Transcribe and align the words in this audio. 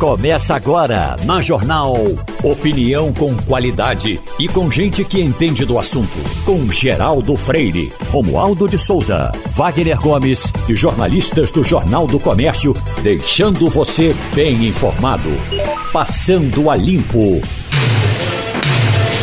Começa 0.00 0.54
agora 0.54 1.14
na 1.26 1.42
Jornal. 1.42 1.94
Opinião 2.42 3.12
com 3.12 3.36
qualidade 3.36 4.18
e 4.38 4.48
com 4.48 4.70
gente 4.70 5.04
que 5.04 5.20
entende 5.20 5.66
do 5.66 5.78
assunto. 5.78 6.08
Com 6.42 6.72
Geraldo 6.72 7.36
Freire, 7.36 7.92
Romualdo 8.08 8.66
de 8.66 8.78
Souza, 8.78 9.30
Wagner 9.50 10.00
Gomes 10.00 10.54
e 10.66 10.74
jornalistas 10.74 11.50
do 11.50 11.62
Jornal 11.62 12.06
do 12.06 12.18
Comércio, 12.18 12.74
deixando 13.02 13.68
você 13.68 14.16
bem 14.34 14.68
informado. 14.68 15.28
Passando 15.92 16.70
a 16.70 16.76
Limpo. 16.76 17.42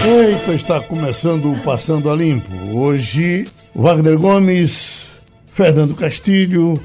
Eita, 0.05 0.53
está 0.53 0.79
começando 0.79 1.53
o 1.53 1.59
Passando 1.63 2.07
a 2.11 2.15
Limpo. 2.15 2.53
Hoje, 2.71 3.47
Wagner 3.73 4.19
Gomes, 4.19 5.09
Fernando 5.47 5.95
Castilho 5.95 6.79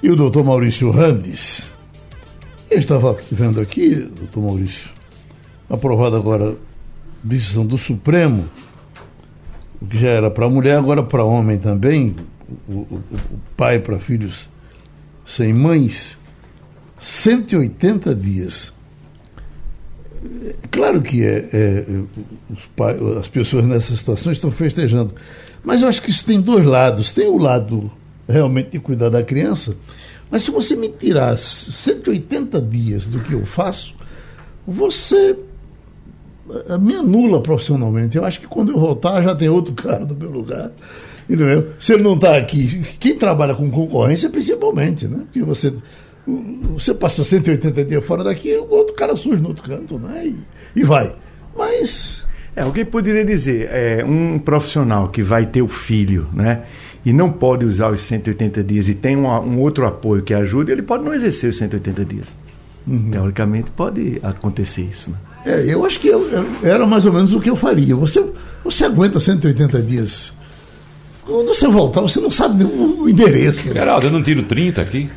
e 0.00 0.08
o 0.08 0.14
doutor 0.14 0.44
Maurício 0.44 0.92
Randes. 0.92 1.79
Eu 2.70 2.78
estava 2.78 3.18
vendo 3.32 3.60
aqui, 3.60 3.96
doutor 3.96 4.42
Maurício, 4.42 4.90
aprovada 5.68 6.16
agora 6.16 6.56
decisão 7.20 7.66
do 7.66 7.76
Supremo, 7.76 8.48
o 9.82 9.86
que 9.86 9.98
já 9.98 10.08
era 10.08 10.30
para 10.30 10.48
mulher, 10.48 10.78
agora 10.78 11.02
para 11.02 11.24
homem 11.24 11.58
também, 11.58 12.14
o, 12.68 12.72
o, 12.72 13.02
o 13.32 13.40
pai 13.56 13.80
para 13.80 13.98
filhos 13.98 14.48
sem 15.26 15.52
mães, 15.52 16.16
180 16.96 18.14
dias. 18.14 18.72
Claro 20.70 21.02
que 21.02 21.24
é, 21.24 21.48
é 21.52 22.02
pai, 22.76 22.96
as 23.18 23.26
pessoas 23.26 23.66
nessa 23.66 23.96
situação 23.96 24.30
estão 24.30 24.52
festejando, 24.52 25.12
mas 25.64 25.82
eu 25.82 25.88
acho 25.88 26.00
que 26.00 26.10
isso 26.10 26.24
tem 26.24 26.40
dois 26.40 26.64
lados. 26.64 27.12
Tem 27.12 27.26
o 27.26 27.36
lado 27.36 27.90
realmente 28.28 28.70
de 28.70 28.78
cuidar 28.78 29.08
da 29.08 29.24
criança, 29.24 29.76
mas 30.30 30.42
se 30.42 30.50
você 30.50 30.76
me 30.76 30.88
tirar 30.88 31.36
180 31.36 32.60
dias 32.62 33.06
do 33.06 33.20
que 33.20 33.32
eu 33.32 33.44
faço, 33.44 33.94
você 34.66 35.36
eh, 36.68 36.78
me 36.78 36.94
anula 36.94 37.42
profissionalmente. 37.42 38.16
Eu 38.16 38.24
acho 38.24 38.40
que 38.40 38.46
quando 38.46 38.72
eu 38.72 38.78
voltar 38.78 39.22
já 39.22 39.34
tem 39.34 39.48
outro 39.48 39.74
cara 39.74 40.04
no 40.04 40.14
meu 40.14 40.30
lugar. 40.30 40.70
Entendeu? 41.28 41.70
Se 41.78 41.94
ele 41.94 42.02
não 42.02 42.14
está 42.14 42.36
aqui, 42.36 42.82
quem 42.98 43.16
trabalha 43.16 43.54
com 43.54 43.70
concorrência 43.70 44.28
principalmente, 44.28 45.06
né? 45.06 45.22
Porque 45.24 45.42
você, 45.42 45.72
você 46.72 46.92
passa 46.92 47.22
180 47.22 47.84
dias 47.84 48.04
fora 48.04 48.24
daqui, 48.24 48.52
o 48.56 48.68
outro 48.70 48.94
cara 48.94 49.14
surge 49.14 49.40
no 49.40 49.48
outro 49.48 49.62
canto, 49.62 49.98
né? 49.98 50.26
E, 50.26 50.36
e 50.80 50.82
vai. 50.82 51.14
Mas. 51.56 52.24
É, 52.56 52.62
alguém 52.62 52.84
poderia 52.84 53.24
dizer, 53.24 53.68
é, 53.70 54.04
um 54.04 54.40
profissional 54.40 55.08
que 55.08 55.22
vai 55.22 55.46
ter 55.46 55.62
o 55.62 55.68
filho, 55.68 56.28
né? 56.32 56.64
E 57.04 57.12
não 57.12 57.30
pode 57.30 57.64
usar 57.64 57.90
os 57.90 58.00
180 58.02 58.62
dias 58.62 58.88
e 58.88 58.94
tem 58.94 59.16
um, 59.16 59.26
um 59.26 59.60
outro 59.60 59.86
apoio 59.86 60.22
que 60.22 60.34
ajude, 60.34 60.72
ele 60.72 60.82
pode 60.82 61.04
não 61.04 61.14
exercer 61.14 61.50
os 61.50 61.58
180 61.58 62.04
dias. 62.04 62.36
Uhum. 62.86 63.10
Teoricamente 63.10 63.70
pode 63.70 64.18
acontecer 64.22 64.82
isso. 64.82 65.10
Né? 65.10 65.16
É, 65.44 65.72
eu 65.72 65.84
acho 65.84 65.98
que 66.00 66.08
eu, 66.08 66.22
eu, 66.30 66.46
era 66.62 66.86
mais 66.86 67.06
ou 67.06 67.12
menos 67.12 67.32
o 67.32 67.40
que 67.40 67.48
eu 67.48 67.56
faria. 67.56 67.94
Você, 67.96 68.24
você 68.62 68.84
aguenta 68.84 69.18
180 69.18 69.82
dias 69.82 70.34
quando 71.30 71.46
você 71.48 71.68
voltar, 71.68 72.00
você 72.00 72.20
não 72.20 72.30
sabe 72.30 72.64
o 72.64 73.08
endereço. 73.08 73.68
Né? 73.68 73.74
Geraldo, 73.74 74.06
eu 74.06 74.10
não 74.10 74.22
tiro 74.22 74.42
30 74.42 74.82
aqui, 74.82 75.08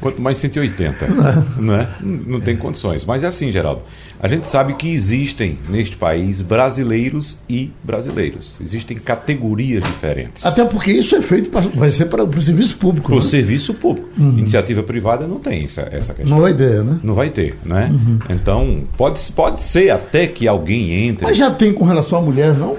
quanto 0.00 0.20
mais 0.20 0.38
180. 0.38 1.06
Não, 1.06 1.46
não, 1.58 1.74
é? 1.74 1.88
não 2.02 2.40
tem 2.40 2.56
condições. 2.56 3.04
Mas 3.04 3.22
é 3.22 3.26
assim, 3.26 3.50
Geraldo. 3.52 3.82
A 4.22 4.28
gente 4.28 4.46
sabe 4.46 4.74
que 4.74 4.90
existem 4.90 5.58
neste 5.66 5.96
país 5.96 6.42
brasileiros 6.42 7.38
e 7.48 7.70
brasileiros. 7.82 8.58
Existem 8.60 8.98
categorias 8.98 9.82
diferentes. 9.82 10.44
Até 10.44 10.62
porque 10.62 10.92
isso 10.92 11.16
é 11.16 11.22
feito 11.22 11.48
para, 11.48 11.62
vai 11.70 11.90
ser 11.90 12.04
para, 12.04 12.26
para 12.26 12.38
o 12.38 12.42
serviço 12.42 12.76
público. 12.76 13.08
Para 13.08 13.16
o 13.16 13.20
né? 13.20 13.24
serviço 13.24 13.72
público. 13.72 14.10
Uhum. 14.18 14.38
Iniciativa 14.38 14.82
privada 14.82 15.26
não 15.26 15.38
tem 15.38 15.64
essa, 15.64 15.88
essa 15.90 16.12
questão. 16.12 16.36
Não 16.36 16.42
vai 16.42 16.52
ter, 16.52 16.84
né? 16.84 17.00
Não 17.02 17.14
vai 17.14 17.30
ter, 17.30 17.56
né? 17.64 17.90
Uhum. 17.90 18.18
Então, 18.28 18.82
pode, 18.94 19.20
pode 19.32 19.62
ser 19.62 19.88
até 19.88 20.26
que 20.26 20.46
alguém 20.46 21.08
entre. 21.08 21.24
Mas 21.24 21.38
já 21.38 21.50
tem 21.50 21.72
com 21.72 21.86
relação 21.86 22.18
à 22.18 22.22
mulher, 22.22 22.52
não? 22.52 22.76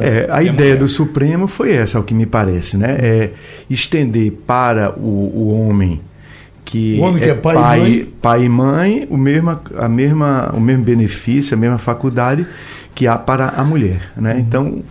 É, 0.00 0.26
a 0.28 0.42
ideia 0.42 0.52
mulher. 0.52 0.76
do 0.76 0.88
Supremo 0.88 1.46
foi 1.46 1.72
essa, 1.72 2.00
o 2.00 2.02
que 2.02 2.14
me 2.14 2.26
parece, 2.30 2.78
né? 2.78 2.96
É 2.98 3.30
estender 3.68 4.32
para 4.46 4.92
o, 4.98 5.32
o 5.34 5.48
homem 5.48 6.00
que, 6.64 6.98
o 7.00 7.02
homem 7.02 7.22
que 7.22 7.28
é, 7.28 7.32
é 7.32 7.34
pai, 7.34 7.54
pai, 7.54 7.78
e 7.78 7.82
mãe, 7.82 8.08
pai 8.22 8.44
e 8.44 8.48
mãe 8.48 9.06
o, 9.10 9.16
mesmo, 9.16 9.58
a 9.76 9.88
mesma, 9.88 10.50
o 10.54 10.60
mesmo 10.60 10.84
benefício, 10.84 11.56
a 11.56 11.58
mesma 11.58 11.78
faculdade 11.78 12.46
que 12.94 13.06
há 13.06 13.18
para 13.18 13.48
a 13.48 13.64
mulher. 13.64 14.12
Né? 14.16 14.34
Uhum. 14.34 14.40
Então, 14.40 14.82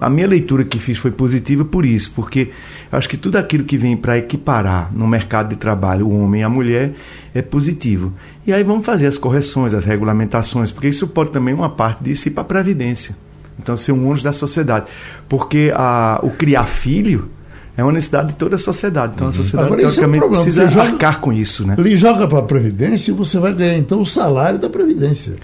a 0.00 0.08
minha 0.08 0.26
leitura 0.26 0.64
que 0.64 0.78
fiz 0.78 0.96
foi 0.96 1.10
positiva 1.10 1.64
por 1.64 1.84
isso, 1.84 2.12
porque 2.14 2.50
eu 2.90 2.98
acho 2.98 3.08
que 3.08 3.16
tudo 3.16 3.36
aquilo 3.36 3.64
que 3.64 3.76
vem 3.76 3.96
para 3.96 4.16
equiparar 4.16 4.90
no 4.94 5.06
mercado 5.06 5.50
de 5.50 5.56
trabalho 5.56 6.06
o 6.06 6.22
homem 6.22 6.40
e 6.40 6.44
a 6.44 6.48
mulher 6.48 6.92
é 7.34 7.42
positivo. 7.42 8.12
E 8.46 8.52
aí 8.52 8.62
vamos 8.62 8.86
fazer 8.86 9.06
as 9.06 9.18
correções, 9.18 9.74
as 9.74 9.84
regulamentações, 9.84 10.72
porque 10.72 10.88
isso 10.88 11.06
pode 11.08 11.30
também 11.30 11.52
uma 11.52 11.68
parte 11.68 12.02
disso 12.02 12.28
ir 12.28 12.30
para 12.30 12.42
a 12.42 12.46
Previdência. 12.46 13.14
Então, 13.62 13.76
ser 13.76 13.92
um 13.92 14.06
ônus 14.06 14.22
da 14.22 14.32
sociedade. 14.32 14.86
Porque 15.28 15.72
a, 15.74 16.20
o 16.22 16.30
criar 16.30 16.66
filho 16.66 17.28
é 17.76 17.82
uma 17.82 17.92
necessidade 17.92 18.28
de 18.28 18.34
toda 18.34 18.56
a 18.56 18.58
sociedade. 18.58 19.12
Então, 19.14 19.26
a 19.26 19.30
uhum. 19.30 19.36
sociedade, 19.36 19.66
Agora, 19.66 19.80
teoricamente, 19.80 20.24
é 20.24 20.26
um 20.26 20.30
precisa 20.30 20.68
joga, 20.68 20.90
arcar 20.90 21.20
com 21.20 21.32
isso. 21.32 21.66
Né? 21.66 21.74
Ele 21.78 21.96
joga 21.96 22.26
para 22.26 22.38
a 22.38 22.42
Previdência 22.42 23.10
e 23.10 23.14
você 23.14 23.38
vai 23.38 23.52
ganhar, 23.52 23.76
então, 23.76 24.00
o 24.00 24.06
salário 24.06 24.58
da 24.58 24.68
Previdência. 24.68 25.34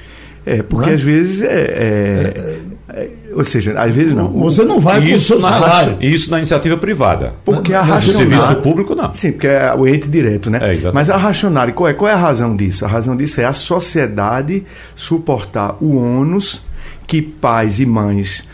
É, 0.47 0.62
porque 0.62 0.91
é? 0.91 0.94
às 0.94 1.03
vezes 1.03 1.43
é, 1.43 1.47
é, 1.47 2.59
é, 2.88 3.09
Ou 3.34 3.43
seja, 3.43 3.77
às 3.81 3.93
vezes 3.93 4.15
não. 4.15 4.28
Você 4.28 4.62
não 4.62 4.78
vai 4.78 5.00
isso 5.00 5.10
com 5.10 5.16
o 5.16 5.21
seu 5.21 5.41
salário. 5.41 5.97
Isso 6.00 6.31
na 6.31 6.38
iniciativa 6.38 6.77
privada. 6.77 7.34
Porque 7.44 7.75
a 7.75 7.83
racionária. 7.83 8.31
serviço 8.31 8.62
público, 8.62 8.94
não. 8.94 9.12
Sim, 9.12 9.33
porque 9.33 9.48
é 9.48 9.75
o 9.75 9.88
ente 9.88 10.09
direto, 10.09 10.48
né? 10.48 10.60
Mas 10.94 11.10
a 11.10 11.16
racionária, 11.16 11.72
qual 11.72 11.88
é, 11.88 11.94
qual 11.94 12.09
é 12.09 12.15
a 12.15 12.16
razão 12.16 12.54
disso? 12.54 12.84
A 12.84 12.88
razão 12.88 13.16
disso 13.16 13.41
é 13.41 13.44
a 13.44 13.53
sociedade 13.53 14.62
suportar 14.94 15.77
o 15.81 15.97
ônus 15.97 16.62
que 17.06 17.22
pais 17.22 17.78
e 17.78 17.86
mães 17.86 18.44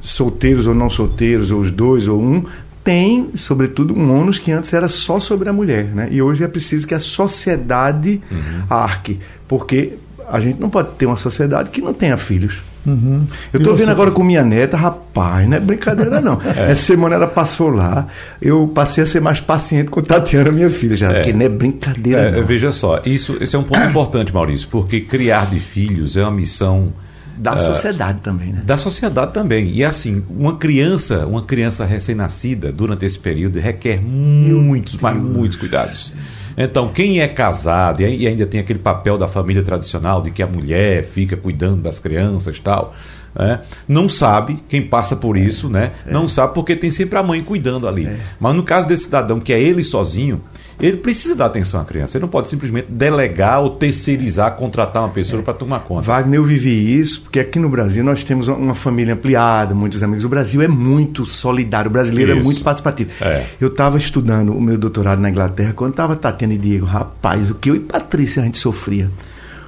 solteiros 0.00 0.66
ou 0.66 0.74
não 0.74 0.90
solteiros, 0.90 1.50
ou 1.50 1.60
os 1.60 1.70
dois 1.70 2.08
ou 2.08 2.20
um, 2.20 2.44
tem, 2.84 3.30
sobretudo, 3.36 3.94
um 3.94 4.18
ônus 4.18 4.38
que 4.38 4.50
antes 4.50 4.72
era 4.72 4.88
só 4.88 5.20
sobre 5.20 5.48
a 5.48 5.52
mulher, 5.52 5.84
né? 5.84 6.08
E 6.10 6.20
hoje 6.20 6.42
é 6.42 6.48
preciso 6.48 6.86
que 6.86 6.94
a 6.94 7.00
sociedade 7.00 8.20
uhum. 8.30 8.62
arque, 8.68 9.20
porque 9.46 9.94
a 10.28 10.40
gente 10.40 10.60
não 10.60 10.68
pode 10.68 10.90
ter 10.96 11.06
uma 11.06 11.16
sociedade 11.16 11.70
que 11.70 11.80
não 11.80 11.94
tenha 11.94 12.16
filhos. 12.16 12.62
Uhum. 12.84 13.24
Eu 13.52 13.58
estou 13.58 13.76
vendo 13.76 13.90
agora 13.90 14.10
com 14.10 14.24
minha 14.24 14.42
neta, 14.42 14.76
rapaz, 14.76 15.48
não 15.48 15.56
é 15.56 15.60
brincadeira 15.60 16.20
não. 16.20 16.40
é. 16.56 16.72
Essa 16.72 16.82
semana 16.82 17.14
ela 17.14 17.28
passou 17.28 17.70
lá, 17.70 18.08
eu 18.40 18.66
passei 18.74 19.04
a 19.04 19.06
ser 19.06 19.20
mais 19.20 19.40
paciente 19.40 19.88
com 19.88 20.02
Tatiana, 20.02 20.50
minha 20.50 20.68
filha, 20.68 20.96
já, 20.96 21.12
é. 21.12 21.14
porque 21.14 21.32
não 21.32 21.46
é 21.46 21.48
brincadeira 21.48 22.20
é, 22.22 22.32
não. 22.32 22.42
Veja 22.42 22.72
só, 22.72 23.00
isso, 23.04 23.36
esse 23.40 23.54
é 23.54 23.58
um 23.58 23.62
ponto 23.62 23.78
importante, 23.86 24.34
Maurício, 24.34 24.66
porque 24.68 25.00
criar 25.00 25.46
de 25.46 25.60
filhos 25.60 26.16
é 26.16 26.22
uma 26.22 26.32
missão 26.32 26.92
da 27.36 27.54
uh, 27.54 27.58
sociedade 27.58 28.20
também, 28.20 28.52
né? 28.52 28.62
Da 28.64 28.78
sociedade 28.78 29.32
também. 29.32 29.70
E 29.72 29.84
assim, 29.84 30.22
uma 30.28 30.56
criança, 30.56 31.26
uma 31.26 31.42
criança 31.42 31.84
recém-nascida 31.84 32.72
durante 32.72 33.04
esse 33.04 33.18
período 33.18 33.58
requer 33.58 34.00
muitos, 34.00 34.96
mas 34.96 35.16
muitos 35.16 35.56
cuidados. 35.56 36.12
Então, 36.56 36.92
quem 36.92 37.20
é 37.20 37.28
casado 37.28 38.02
e 38.02 38.26
ainda 38.26 38.46
tem 38.46 38.60
aquele 38.60 38.78
papel 38.78 39.16
da 39.16 39.26
família 39.26 39.62
tradicional 39.62 40.20
de 40.20 40.30
que 40.30 40.42
a 40.42 40.46
mulher 40.46 41.04
fica 41.04 41.36
cuidando 41.36 41.82
das 41.82 41.98
crianças 41.98 42.56
e 42.56 42.60
tal, 42.60 42.94
né? 43.34 43.60
não 43.88 44.08
sabe, 44.08 44.62
quem 44.68 44.82
passa 44.82 45.16
por 45.16 45.36
isso, 45.36 45.68
né? 45.68 45.92
É. 46.06 46.12
não 46.12 46.28
sabe 46.28 46.54
porque 46.54 46.76
tem 46.76 46.90
sempre 46.90 47.18
a 47.18 47.22
mãe 47.22 47.42
cuidando 47.42 47.88
ali. 47.88 48.06
É. 48.06 48.18
Mas 48.38 48.54
no 48.54 48.62
caso 48.62 48.86
desse 48.86 49.04
cidadão 49.04 49.40
que 49.40 49.52
é 49.52 49.60
ele 49.60 49.82
sozinho, 49.82 50.42
ele 50.82 50.96
precisa 50.96 51.36
dar 51.36 51.46
atenção 51.46 51.80
à 51.80 51.84
criança. 51.84 52.16
Ele 52.16 52.22
não 52.22 52.28
pode 52.28 52.48
simplesmente 52.48 52.88
delegar 52.90 53.62
ou 53.62 53.70
terceirizar, 53.70 54.56
contratar 54.56 55.02
uma 55.02 55.08
pessoa 55.08 55.40
é. 55.40 55.44
para 55.44 55.54
tomar 55.54 55.80
conta. 55.80 56.02
Wagner, 56.02 56.40
eu 56.40 56.44
vivi 56.44 56.98
isso, 56.98 57.22
porque 57.22 57.38
aqui 57.38 57.58
no 57.58 57.68
Brasil 57.68 58.02
nós 58.02 58.24
temos 58.24 58.48
uma 58.48 58.74
família 58.74 59.14
ampliada, 59.14 59.74
muitos 59.74 60.02
amigos. 60.02 60.24
O 60.24 60.28
Brasil 60.28 60.60
é 60.60 60.68
muito 60.68 61.24
solidário, 61.24 61.88
o 61.88 61.92
brasileiro 61.92 62.32
é 62.32 62.34
isso. 62.34 62.40
é 62.40 62.44
muito 62.44 62.62
participativo. 62.62 63.10
É. 63.20 63.46
Eu 63.60 63.68
estava 63.68 63.96
estudando 63.96 64.52
o 64.52 64.60
meu 64.60 64.76
doutorado 64.76 65.20
na 65.20 65.30
Inglaterra, 65.30 65.72
quando 65.72 65.92
estava 65.92 66.16
Tatiana 66.16 66.54
e 66.54 66.58
Diego, 66.58 66.84
rapaz, 66.84 67.50
o 67.50 67.54
que 67.54 67.70
eu 67.70 67.76
e 67.76 67.80
Patrícia 67.80 68.42
a 68.42 68.44
gente 68.44 68.58
sofria 68.58 69.08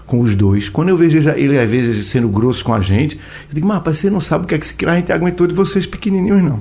com 0.07 0.21
os 0.21 0.35
dois. 0.35 0.69
Quando 0.69 0.89
eu 0.89 0.97
vejo 0.97 1.19
ele, 1.31 1.59
às 1.59 1.71
vezes, 1.71 2.07
sendo 2.09 2.29
grosso 2.29 2.65
com 2.65 2.75
a 2.75 2.81
gente, 2.81 3.17
eu 3.17 3.55
digo, 3.55 3.67
mas 3.67 3.79
rapaz, 3.79 3.99
você 3.99 4.11
não 4.11 4.21
sabe 4.21 4.45
o 4.45 4.47
que 4.49 4.55
é 4.55 4.59
que 4.59 4.87
a 4.87 4.95
gente 4.95 5.13
aguentou 5.13 5.47
de 5.47 5.55
vocês 5.55 5.87
pequenininhos, 5.87 6.43
não. 6.43 6.61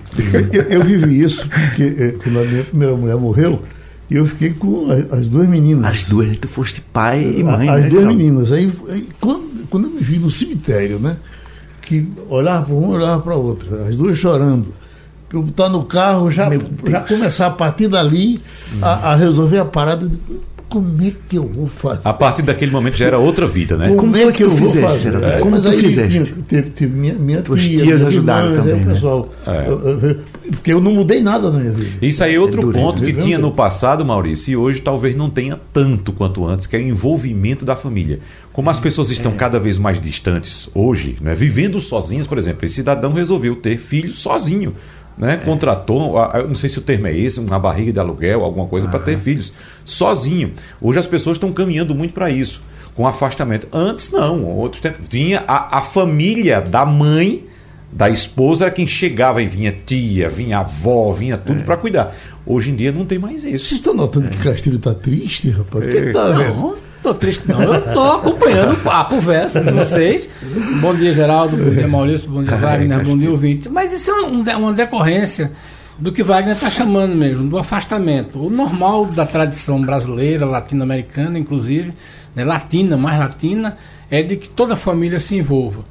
Eu, 0.51 0.63
eu 0.63 0.83
vivi 0.83 1.21
isso, 1.21 1.49
porque 1.49 1.83
eh, 1.83 2.15
quando 2.23 2.39
a 2.39 2.45
minha 2.45 2.63
primeira 2.63 2.95
mulher 2.95 3.17
morreu, 3.17 3.63
e 4.13 4.15
eu 4.15 4.27
fiquei 4.27 4.51
com 4.51 4.86
as 5.10 5.27
duas 5.27 5.48
meninas. 5.48 5.89
As 5.89 6.04
duas, 6.07 6.38
tu 6.38 6.48
foste 6.48 6.80
pai 6.80 7.24
e 7.24 7.44
mãe, 7.44 7.68
As 7.68 7.81
né, 7.81 7.89
duas 7.89 8.06
meninas. 8.06 8.51
Aí, 8.51 8.71
aí, 8.88 9.10
quando, 9.19 9.68
quando 9.71 9.88
eu 9.88 9.89
me 9.89 10.01
vi 10.01 10.19
no 10.19 10.30
cemitério, 10.30 11.00
né? 11.00 11.18
Que 11.81 12.07
olhava 12.30 12.68
para 12.68 12.75
uma, 12.75 12.89
olhava 12.89 13.21
para 13.24 13.36
outra, 13.36 13.88
as 13.88 13.95
duas 13.95 14.15
chorando. 14.15 14.71
Eu 15.33 15.42
botar 15.42 15.68
no 15.68 15.83
carro, 15.83 16.30
já, 16.30 16.48
já 16.88 17.00
começar 17.00 17.48
a 17.48 17.50
partir 17.50 17.88
dali 17.88 18.39
a, 18.83 19.13
a 19.13 19.15
resolver 19.15 19.57
a 19.57 19.65
parada. 19.65 20.07
De, 20.07 20.19
como 20.73 21.03
é 21.03 21.13
que 21.29 21.37
eu 21.37 21.43
vou 21.43 21.67
fazer? 21.67 22.01
A 22.03 22.11
partir 22.11 22.41
daquele 22.41 22.71
momento 22.71 22.97
já 22.97 23.05
era 23.05 23.19
outra 23.19 23.45
vida, 23.45 23.77
né? 23.77 23.89
Como, 23.89 23.99
como 23.99 24.17
é 24.17 24.31
que 24.31 24.43
eu 24.43 24.49
fizeste, 24.49 24.79
vou 24.79 24.89
fazer? 24.89 25.23
É, 25.23 25.39
como 25.39 25.61
tu 25.61 25.71
fizeste? 25.71 26.33
Teve, 26.47 26.69
teve 26.71 26.91
minha, 26.91 27.13
minha 27.13 27.43
Tuas 27.43 27.63
tia, 27.63 27.77
tias 27.77 28.01
ajudaram 28.01 28.49
irmãs, 28.49 28.65
também, 28.65 28.83
né? 28.83 28.93
pessoal. 28.93 29.29
É. 29.45 29.67
Eu, 29.67 29.79
eu, 29.87 30.19
porque 30.49 30.73
eu 30.73 30.81
não 30.81 30.91
mudei 30.91 31.21
nada 31.21 31.51
na 31.51 31.59
minha 31.59 31.71
vida. 31.71 32.03
Isso 32.03 32.23
aí 32.23 32.33
é 32.33 32.39
outro 32.39 32.71
é 32.71 32.73
ponto 32.73 33.03
que 33.03 33.13
tinha 33.13 33.37
no 33.37 33.51
passado, 33.51 34.03
Maurício, 34.03 34.51
e 34.51 34.57
hoje 34.57 34.81
talvez 34.81 35.15
não 35.15 35.29
tenha 35.29 35.59
tanto 35.71 36.11
quanto 36.11 36.43
antes, 36.43 36.65
que 36.65 36.75
é 36.75 36.79
o 36.79 36.81
envolvimento 36.81 37.63
da 37.63 37.75
família. 37.75 38.19
Como 38.51 38.67
as 38.67 38.79
pessoas 38.79 39.11
estão 39.11 39.33
é. 39.33 39.35
cada 39.35 39.59
vez 39.59 39.77
mais 39.77 39.99
distantes 39.99 40.67
hoje, 40.73 41.17
né, 41.21 41.35
vivendo 41.35 41.79
sozinhas, 41.79 42.25
por 42.25 42.39
exemplo, 42.39 42.65
esse 42.65 42.75
cidadão 42.75 43.13
resolveu 43.13 43.55
ter 43.57 43.77
filho 43.77 44.11
sozinho 44.11 44.73
né? 45.18 45.33
É. 45.33 45.38
Contratou, 45.38 46.13
não 46.48 46.56
sei 46.56 46.69
se 46.69 46.80
o 46.80 46.81
termo 46.81 47.07
é 47.07 47.15
esse, 47.15 47.39
uma 47.39 47.60
barriga 47.60 47.94
de 47.94 48.00
aluguel, 48.00 48.44
alguma 48.44 48.68
coisa 48.68 48.88
para 48.88 49.00
ter 49.00 49.18
filhos, 49.18 49.54
sozinho. 49.86 50.54
Hoje 50.81 51.00
as 51.00 51.07
pessoas 51.07 51.38
estão 51.38 51.51
caminhando 51.51 51.94
muito 51.94 52.13
para 52.13 52.30
isso, 52.30 52.62
com 52.95 53.07
afastamento. 53.07 53.68
Antes 53.71 54.12
não, 54.12 54.44
outros 54.44 54.81
tempos 54.81 55.07
vinha 55.07 55.44
a, 55.48 55.80
a 55.80 55.81
família 55.81 56.62
da 56.62 56.86
mãe 56.86 57.45
da 57.92 58.10
esposa 58.10 58.65
era 58.65 58.71
quem 58.71 58.88
chegava 58.88 59.42
e 59.42 59.48
vinha 59.48 59.75
tia, 59.86 60.27
vinha 60.27 60.60
avó, 60.60 61.12
vinha 61.12 61.38
tudo 61.38 61.59
é. 61.59 61.63
para 61.63 61.77
cuidar. 61.77 62.16
Hoje 62.45 62.71
em 62.71 62.75
dia 62.75 62.92
não 62.92 63.06
tem 63.06 63.19
mais 63.19 63.44
isso. 63.44 63.68
Vocês 63.68 63.80
estão 63.80 63.94
notando 63.94 64.27
é. 64.27 64.30
que 64.30 64.38
Castilho 64.38 64.77
está 64.77 64.94
triste, 64.94 65.50
rapaz? 65.51 65.86
É. 65.86 66.01
que 66.01 66.12
tá 66.12 66.30
vendo? 66.31 66.77
Tô 67.03 67.13
triste, 67.13 67.44
não. 67.50 67.61
Eu 67.61 67.94
tô 67.94 68.01
acompanhando 68.13 68.77
a 68.89 69.03
conversa 69.03 69.59
de 69.59 69.73
vocês. 69.73 70.29
Bom 70.79 70.95
dia, 70.95 71.11
Geraldo. 71.11 71.57
Bom 71.57 71.69
dia, 71.69 71.88
Maurício. 71.88 72.29
Bom 72.29 72.41
dia, 72.41 72.55
Wagner. 72.55 73.03
Bom 73.03 73.17
dia, 73.17 73.29
ouvinte. 73.29 73.67
Mas 73.67 73.91
isso 73.91 74.09
é 74.09 74.21
um, 74.23 74.41
uma 74.41 74.71
decorrência 74.71 75.51
do 76.00 76.13
que 76.13 76.23
Wagner 76.23 76.55
está 76.55 76.69
chamando 76.69 77.13
mesmo, 77.13 77.50
do 77.50 77.57
afastamento. 77.57 78.39
O 78.39 78.50
normal 78.50 79.05
da 79.07 79.25
tradição 79.25 79.81
brasileira, 79.81 80.45
latino-americana, 80.45 81.38
inclusive, 81.38 81.94
né, 82.33 82.45
latina, 82.45 82.95
mais 82.95 83.19
latina, 83.19 83.77
é 84.09 84.23
de 84.23 84.38
que 84.38 84.47
toda 84.47 84.75
a 84.75 84.77
família 84.77 85.19
se 85.19 85.35
envolva. 85.35 85.83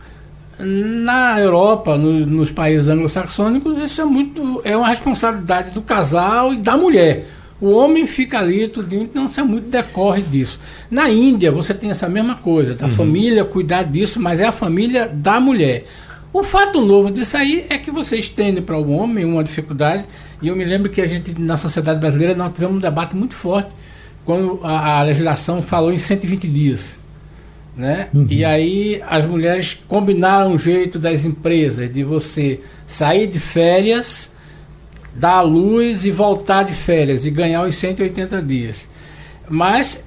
Na 0.58 1.38
Europa, 1.38 1.96
no, 1.98 2.24
nos 2.24 2.50
países 2.50 2.88
anglo-saxônicos, 2.88 3.76
isso 3.76 4.00
é 4.00 4.04
muito 4.04 4.62
é 4.64 4.74
uma 4.74 4.88
responsabilidade 4.88 5.72
do 5.72 5.82
casal 5.82 6.54
e 6.54 6.56
da 6.56 6.74
mulher. 6.74 7.26
O 7.62 7.70
homem 7.70 8.08
fica 8.08 8.40
ali 8.40 8.66
tudinho, 8.66 9.08
não 9.14 9.28
se 9.28 9.40
muito 9.40 9.68
decorre 9.68 10.20
disso. 10.20 10.58
Na 10.90 11.08
Índia, 11.08 11.52
você 11.52 11.72
tem 11.72 11.90
essa 11.90 12.08
mesma 12.08 12.34
coisa, 12.34 12.74
da 12.74 12.86
uhum. 12.86 12.92
família 12.92 13.44
cuidar 13.44 13.84
disso, 13.84 14.18
mas 14.18 14.40
é 14.40 14.46
a 14.46 14.50
família 14.50 15.06
da 15.06 15.38
mulher. 15.38 15.84
O 16.32 16.42
fato 16.42 16.80
novo 16.84 17.08
disso 17.12 17.36
aí 17.36 17.64
é 17.68 17.78
que 17.78 17.88
você 17.88 18.18
estende 18.18 18.60
para 18.60 18.76
o 18.76 18.90
homem 18.90 19.24
uma 19.24 19.44
dificuldade, 19.44 20.08
e 20.42 20.48
eu 20.48 20.56
me 20.56 20.64
lembro 20.64 20.90
que 20.90 21.00
a 21.00 21.06
gente, 21.06 21.40
na 21.40 21.56
sociedade 21.56 22.00
brasileira, 22.00 22.34
nós 22.34 22.52
tivemos 22.52 22.78
um 22.78 22.80
debate 22.80 23.14
muito 23.14 23.34
forte 23.36 23.70
quando 24.24 24.58
a, 24.64 24.98
a 24.98 25.02
legislação 25.04 25.62
falou 25.62 25.92
em 25.92 25.98
120 25.98 26.48
dias. 26.48 26.98
Né? 27.76 28.08
Uhum. 28.12 28.26
E 28.28 28.44
aí 28.44 29.00
as 29.08 29.24
mulheres 29.24 29.78
combinaram 29.86 30.52
o 30.52 30.58
jeito 30.58 30.98
das 30.98 31.24
empresas 31.24 31.94
de 31.94 32.02
você 32.02 32.58
sair 32.88 33.28
de 33.28 33.38
férias 33.38 34.31
dar 35.14 35.38
à 35.38 35.40
luz 35.42 36.04
e 36.04 36.10
voltar 36.10 36.64
de 36.64 36.72
férias 36.72 37.26
e 37.26 37.30
ganhar 37.30 37.62
os 37.62 37.74
180 37.76 38.40
dias. 38.42 38.88
Mas 39.48 39.98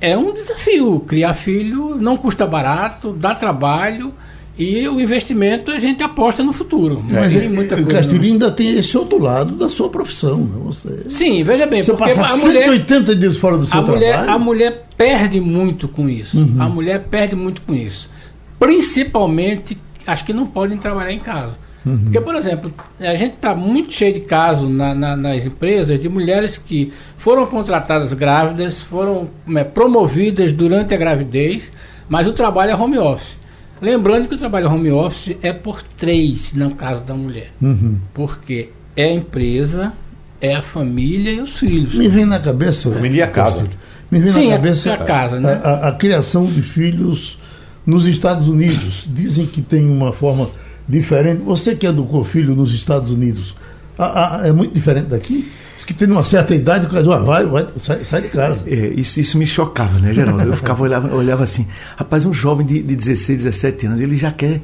é 0.00 0.16
um 0.16 0.32
desafio. 0.32 1.00
Criar 1.00 1.34
filho 1.34 1.96
não 1.96 2.16
custa 2.16 2.46
barato, 2.46 3.12
dá 3.12 3.34
trabalho. 3.34 4.12
E 4.58 4.86
o 4.86 5.00
investimento 5.00 5.70
a 5.70 5.80
gente 5.80 6.02
aposta 6.02 6.42
no 6.42 6.52
futuro. 6.52 7.02
Mas 7.08 7.32
tem 7.32 7.48
muita 7.48 7.74
coisa, 7.74 7.88
o 7.88 7.92
Castilho 7.92 8.22
ainda 8.22 8.50
tem 8.50 8.76
esse 8.76 8.98
outro 8.98 9.18
lado 9.18 9.54
da 9.54 9.68
sua 9.68 9.88
profissão. 9.88 10.38
Né? 10.40 10.60
Você, 10.64 11.06
Sim, 11.08 11.42
veja 11.42 11.66
bem. 11.66 11.82
Você 11.82 11.94
passar 11.94 12.20
a 12.20 12.26
180 12.26 13.00
mulher, 13.00 13.18
dias 13.18 13.36
fora 13.38 13.56
do 13.56 13.64
seu 13.64 13.78
a 13.78 13.82
trabalho. 13.82 14.06
Mulher, 14.06 14.28
a 14.28 14.38
mulher 14.38 14.86
perde 14.96 15.40
muito 15.40 15.88
com 15.88 16.06
isso. 16.06 16.38
Uhum. 16.38 16.56
A 16.60 16.68
mulher 16.68 17.02
perde 17.10 17.34
muito 17.34 17.62
com 17.62 17.72
isso. 17.72 18.10
Principalmente, 18.58 19.78
acho 20.06 20.24
que 20.24 20.34
não 20.34 20.46
podem 20.46 20.76
trabalhar 20.76 21.12
em 21.12 21.18
casa. 21.18 21.56
Uhum. 21.84 21.98
Porque, 22.04 22.20
por 22.20 22.34
exemplo, 22.34 22.72
a 23.00 23.14
gente 23.14 23.34
está 23.34 23.54
muito 23.54 23.92
cheio 23.92 24.14
de 24.14 24.20
casos 24.20 24.70
na, 24.70 24.94
na, 24.94 25.16
nas 25.16 25.44
empresas 25.44 25.98
de 25.98 26.08
mulheres 26.08 26.56
que 26.56 26.92
foram 27.16 27.46
contratadas 27.46 28.12
grávidas, 28.12 28.80
foram 28.80 29.28
é, 29.54 29.64
promovidas 29.64 30.52
durante 30.52 30.94
a 30.94 30.96
gravidez, 30.96 31.72
mas 32.08 32.26
o 32.26 32.32
trabalho 32.32 32.70
é 32.70 32.76
home 32.76 32.98
office. 32.98 33.36
Lembrando 33.80 34.28
que 34.28 34.34
o 34.36 34.38
trabalho 34.38 34.70
home 34.70 34.92
office 34.92 35.36
é 35.42 35.52
por 35.52 35.82
três 35.82 36.52
no 36.52 36.72
caso 36.76 37.02
da 37.02 37.14
mulher. 37.14 37.50
Uhum. 37.60 37.96
Porque 38.14 38.70
é 38.96 39.06
a 39.06 39.12
empresa, 39.12 39.92
é 40.40 40.54
a 40.54 40.62
família 40.62 41.32
e 41.32 41.40
os 41.40 41.58
filhos. 41.58 41.94
Me 41.94 42.08
vem 42.08 42.24
na 42.24 42.38
cabeça. 42.38 42.90
A 42.90 42.92
família 42.92 43.18
e 43.18 43.22
a 43.22 43.26
casa. 43.26 43.66
Me 44.08 44.20
vem 44.20 44.32
Sim, 44.32 44.48
na 44.48 44.56
cabeça 44.56 44.90
é 44.90 44.92
a, 44.92 44.96
casa, 44.98 45.40
né? 45.40 45.60
a, 45.64 45.68
a, 45.68 45.88
a 45.88 45.92
criação 45.92 46.46
de 46.46 46.62
filhos 46.62 47.38
nos 47.84 48.06
Estados 48.06 48.46
Unidos. 48.46 49.08
Dizem 49.08 49.46
que 49.46 49.60
tem 49.60 49.84
uma 49.84 50.12
forma 50.12 50.48
diferente. 50.88 51.42
Você 51.42 51.74
que 51.74 51.86
educou 51.86 52.24
filho 52.24 52.54
nos 52.54 52.74
Estados 52.74 53.10
Unidos, 53.10 53.54
a, 53.98 54.42
a, 54.42 54.46
é 54.46 54.52
muito 54.52 54.74
diferente 54.74 55.06
daqui? 55.06 55.50
Diz 55.76 55.84
que 55.84 55.94
tem 55.94 56.08
uma 56.08 56.24
certa 56.24 56.54
idade, 56.54 56.86
o 56.86 56.88
cara 56.88 57.02
vai, 57.18 57.44
vai 57.44 57.66
sai, 57.76 58.04
sai 58.04 58.22
de 58.22 58.28
casa. 58.28 58.62
É, 58.66 58.92
isso, 58.94 59.20
isso 59.20 59.38
me 59.38 59.46
chocava, 59.46 59.98
né, 59.98 60.12
Geraldo? 60.12 60.42
Eu 60.42 60.56
ficava, 60.56 60.82
olhava, 60.82 61.14
olhava 61.14 61.42
assim, 61.42 61.66
rapaz, 61.96 62.24
um 62.24 62.32
jovem 62.32 62.66
de, 62.66 62.82
de 62.82 62.94
16, 62.94 63.44
17 63.44 63.86
anos, 63.86 64.00
ele 64.00 64.16
já 64.16 64.30
quer 64.30 64.60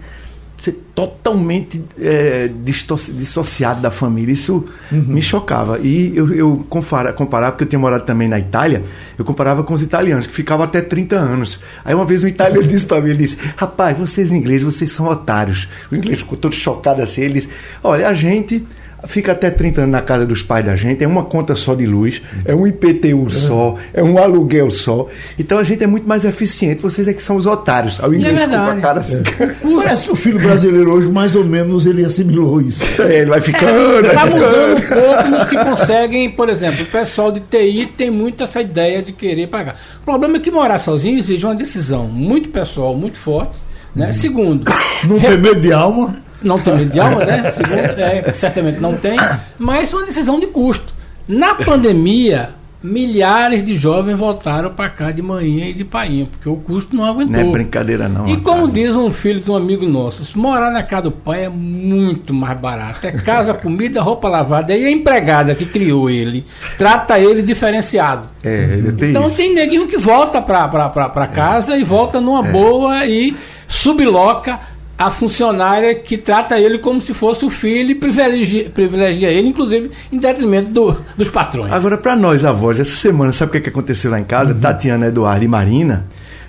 ser 0.62 0.72
totalmente 0.94 1.82
é, 2.00 2.50
dissociado 2.62 3.80
da 3.80 3.90
família. 3.90 4.32
Isso 4.32 4.64
uhum. 4.90 5.04
me 5.06 5.22
chocava. 5.22 5.78
E 5.78 6.16
eu, 6.16 6.34
eu 6.34 6.66
compara, 6.68 7.12
comparava, 7.12 7.52
porque 7.52 7.64
eu 7.64 7.68
tinha 7.68 7.78
morado 7.78 8.04
também 8.04 8.28
na 8.28 8.38
Itália, 8.38 8.82
eu 9.16 9.24
comparava 9.24 9.62
com 9.62 9.72
os 9.72 9.82
italianos, 9.82 10.26
que 10.26 10.34
ficavam 10.34 10.64
até 10.64 10.80
30 10.80 11.16
anos. 11.16 11.60
Aí 11.84 11.94
uma 11.94 12.04
vez 12.04 12.24
um 12.24 12.28
italiano 12.28 12.66
disse 12.68 12.86
para 12.86 13.00
mim, 13.00 13.10
ele 13.10 13.18
disse, 13.18 13.38
rapaz, 13.56 13.96
vocês 13.96 14.32
ingleses, 14.32 14.62
vocês 14.62 14.90
são 14.90 15.06
otários. 15.06 15.68
O 15.90 15.94
inglês 15.94 16.18
ficou 16.18 16.36
todo 16.36 16.54
chocado 16.54 17.02
assim, 17.02 17.22
ele 17.22 17.34
disse, 17.34 17.48
olha, 17.82 18.08
a 18.08 18.14
gente 18.14 18.66
fica 19.06 19.32
até 19.32 19.50
30 19.50 19.82
anos 19.82 19.92
na 19.92 20.00
casa 20.00 20.26
dos 20.26 20.42
pais 20.42 20.64
da 20.64 20.74
gente, 20.74 21.04
é 21.04 21.06
uma 21.06 21.24
conta 21.24 21.54
só 21.54 21.74
de 21.74 21.86
luz, 21.86 22.20
é 22.44 22.54
um 22.54 22.66
IPTU 22.66 23.30
só, 23.30 23.76
é 23.94 24.02
um 24.02 24.18
aluguel 24.18 24.70
só. 24.70 25.06
Então 25.38 25.58
a 25.58 25.64
gente 25.64 25.84
é 25.84 25.86
muito 25.86 26.08
mais 26.08 26.24
eficiente, 26.24 26.82
vocês 26.82 27.06
é 27.06 27.12
que 27.12 27.22
são 27.22 27.36
os 27.36 27.46
otários. 27.46 28.02
Aí 28.02 28.10
o 28.10 28.14
inglês 28.14 28.34
é 28.34 28.46
verdade. 28.46 28.80
cara 28.80 29.00
assim. 29.00 29.18
É. 29.18 29.76
Parece 29.76 30.04
que 30.04 30.12
o 30.12 30.16
filho 30.16 30.38
brasileiro 30.38 30.92
hoje, 30.92 31.08
mais 31.08 31.36
ou 31.36 31.44
menos, 31.44 31.86
ele 31.86 32.04
assimilou 32.04 32.60
isso. 32.60 32.82
É, 32.98 33.20
ele 33.20 33.30
vai 33.30 33.40
ficando. 33.40 34.04
Está 34.04 34.26
mudando 34.26 34.76
um 34.76 34.80
pouco 34.80 35.30
nos 35.30 35.44
que 35.44 35.56
conseguem, 35.56 36.30
por 36.30 36.48
exemplo, 36.48 36.82
o 36.82 36.86
pessoal 36.86 37.30
de 37.30 37.40
TI 37.40 37.86
tem 37.96 38.10
muito 38.10 38.42
essa 38.42 38.60
ideia 38.60 39.02
de 39.02 39.12
querer 39.12 39.46
pagar. 39.46 39.76
O 40.00 40.04
problema 40.04 40.36
é 40.36 40.40
que 40.40 40.50
morar 40.50 40.78
sozinho 40.78 41.16
exige 41.16 41.46
uma 41.46 41.54
decisão 41.54 42.08
muito 42.08 42.48
pessoal, 42.48 42.94
muito 42.94 43.16
forte. 43.16 43.58
Né? 43.94 44.08
Hum. 44.08 44.12
Segundo, 44.12 44.72
não 45.04 45.20
ter 45.20 45.38
medo 45.38 45.60
de 45.60 45.72
alma 45.72 46.16
não 46.42 46.58
tem 46.58 46.76
medo 46.76 46.90
de 46.90 47.00
alma, 47.00 47.24
né? 47.24 47.50
Segundo, 47.50 47.78
é, 47.78 48.32
certamente 48.32 48.80
não 48.80 48.96
tem, 48.96 49.18
mas 49.58 49.92
uma 49.92 50.04
decisão 50.04 50.38
de 50.38 50.46
custo. 50.46 50.94
Na 51.26 51.54
pandemia, 51.54 52.50
milhares 52.82 53.64
de 53.64 53.76
jovens 53.76 54.16
voltaram 54.16 54.70
para 54.70 54.88
cá 54.88 55.10
de 55.10 55.20
manhã 55.20 55.66
e 55.66 55.74
de 55.74 55.84
painha, 55.84 56.26
porque 56.26 56.48
o 56.48 56.56
custo 56.56 56.94
não 56.94 57.04
aguentou. 57.04 57.32
Não 57.32 57.48
é 57.48 57.52
brincadeira, 57.52 58.08
não. 58.08 58.26
E 58.28 58.36
como 58.36 58.62
casa. 58.62 58.74
diz 58.74 58.96
um 58.96 59.10
filho 59.10 59.40
de 59.40 59.50
um 59.50 59.56
amigo 59.56 59.86
nosso, 59.86 60.38
morar 60.38 60.70
na 60.70 60.82
casa 60.82 61.02
do 61.04 61.10
pai 61.10 61.44
é 61.44 61.48
muito 61.48 62.32
mais 62.32 62.58
barato. 62.58 63.06
É 63.06 63.12
casa, 63.12 63.52
comida, 63.52 64.00
roupa 64.00 64.28
lavada. 64.28 64.76
E 64.76 64.86
a 64.86 64.90
empregada 64.90 65.54
que 65.54 65.66
criou 65.66 66.08
ele 66.08 66.44
trata 66.76 67.18
ele 67.18 67.42
diferenciado. 67.42 68.28
É, 68.44 68.76
ele 68.78 68.92
tem 68.92 69.10
então 69.10 69.26
isso. 69.26 69.36
tem 69.36 69.54
neguinho 69.54 69.88
que 69.88 69.98
volta 69.98 70.40
para 70.40 71.26
casa 71.26 71.74
é. 71.74 71.80
e 71.80 71.84
volta 71.84 72.20
numa 72.20 72.46
é. 72.46 72.52
boa 72.52 73.06
e 73.06 73.36
subloca 73.66 74.77
a 74.98 75.12
funcionária 75.12 75.94
que 75.94 76.18
trata 76.18 76.58
ele 76.58 76.78
como 76.78 77.00
se 77.00 77.14
fosse 77.14 77.44
o 77.44 77.50
filho 77.50 77.92
e 77.92 77.94
privilegia, 77.94 78.68
privilegia 78.68 79.30
ele, 79.30 79.48
inclusive 79.48 79.92
em 80.10 80.18
detrimento 80.18 80.70
do, 80.70 80.96
dos 81.16 81.28
patrões. 81.28 81.72
Agora, 81.72 81.96
para 81.96 82.16
nós 82.16 82.44
avós, 82.44 82.80
essa 82.80 82.96
semana, 82.96 83.32
sabe 83.32 83.50
o 83.50 83.52
que, 83.52 83.60
que 83.60 83.68
aconteceu 83.68 84.10
lá 84.10 84.18
em 84.18 84.24
casa? 84.24 84.52
Uhum. 84.52 84.60
Tatiana, 84.60 85.06
Eduardo 85.06 85.44
e 85.44 85.48
Marina 85.48 86.06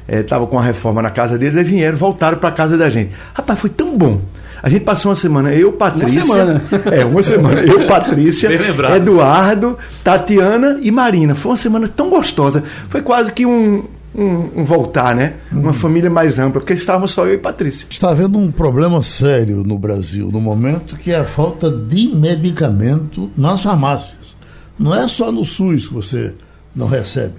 estavam 0.08 0.48
eh, 0.48 0.50
com 0.50 0.58
a 0.58 0.64
reforma 0.64 1.00
na 1.00 1.12
casa 1.12 1.38
deles, 1.38 1.56
aí 1.56 1.64
vieram, 1.64 1.96
voltaram 1.96 2.40
para 2.40 2.52
casa 2.52 2.76
da 2.76 2.90
gente. 2.90 3.12
Rapaz, 3.36 3.60
foi 3.60 3.70
tão 3.70 3.96
bom. 3.96 4.20
A 4.64 4.70
gente 4.70 4.84
passou 4.84 5.12
uma 5.12 5.16
semana, 5.16 5.54
eu, 5.54 5.72
Patrícia. 5.72 6.24
Uma 6.24 6.36
semana. 6.36 6.62
É, 6.92 7.06
uma 7.06 7.24
semana. 7.24 7.62
Eu, 7.62 7.88
Patrícia, 7.88 8.50
Eduardo, 8.96 9.78
Tatiana 10.04 10.80
e 10.82 10.90
Marina. 10.90 11.36
Foi 11.36 11.52
uma 11.52 11.58
semana 11.58 11.88
tão 11.88 12.10
gostosa. 12.10 12.64
Foi 12.90 13.02
quase 13.02 13.32
que 13.32 13.46
um, 13.46 13.86
um, 14.14 14.62
um 14.62 14.66
voltar, 14.66 15.16
né? 15.16 15.36
Uhum. 15.52 15.62
Uma 15.62 15.74
família 15.74 16.10
mais 16.10 16.40
ampla, 16.40 16.62
porque 16.62 16.74
estávamos 16.74 17.12
só 17.12 17.26
eu 17.26 17.36
e 17.36 17.38
Patrícia. 17.38 17.88
Está 17.90 18.10
havendo 18.10 18.38
um 18.38 18.52
problema 18.52 19.02
sério 19.02 19.64
no 19.64 19.78
Brasil 19.78 20.32
no 20.32 20.42
momento, 20.42 20.96
que 20.98 21.12
é 21.12 21.18
a 21.18 21.26
falta 21.26 21.70
de 21.70 22.08
medicamento 22.08 23.30
nas 23.36 23.62
farmácias. 23.62 24.36
Não 24.78 24.96
é 24.96 25.08
só 25.08 25.32
no 25.32 25.44
SUS 25.44 25.88
que 25.88 25.94
você 25.94 26.34
não 26.76 26.88
recebe. 26.88 27.36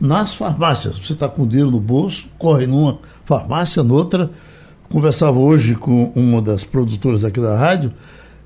Nas 0.00 0.34
farmácias, 0.34 0.98
você 0.98 1.12
está 1.12 1.28
com 1.28 1.46
dinheiro 1.46 1.70
no 1.70 1.80
bolso, 1.80 2.26
corre 2.38 2.66
numa 2.66 2.98
farmácia, 3.24 3.82
noutra. 3.82 4.30
Conversava 4.90 5.38
hoje 5.38 5.74
com 5.74 6.12
uma 6.14 6.42
das 6.42 6.64
produtoras 6.64 7.24
aqui 7.24 7.40
da 7.40 7.56
rádio, 7.56 7.92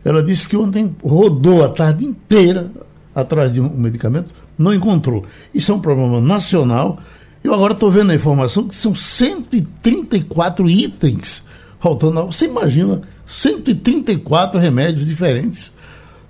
ela 0.04 0.22
disse 0.22 0.46
que 0.46 0.56
ontem 0.56 0.94
rodou 1.02 1.64
a 1.64 1.68
tarde 1.68 2.04
inteira 2.04 2.70
atrás 3.12 3.52
de 3.52 3.60
um 3.60 3.68
medicamento, 3.68 4.32
não 4.56 4.72
encontrou. 4.72 5.24
Isso 5.52 5.72
é 5.72 5.74
um 5.74 5.80
problema 5.80 6.20
nacional. 6.20 7.00
Eu 7.46 7.54
agora 7.54 7.74
estou 7.74 7.88
vendo 7.88 8.10
a 8.10 8.14
informação 8.14 8.66
que 8.66 8.74
são 8.74 8.92
134 8.92 10.68
itens 10.68 11.44
faltando. 11.78 12.26
Você 12.26 12.46
imagina 12.46 13.02
134 13.24 14.58
remédios 14.58 15.06
diferentes 15.06 15.72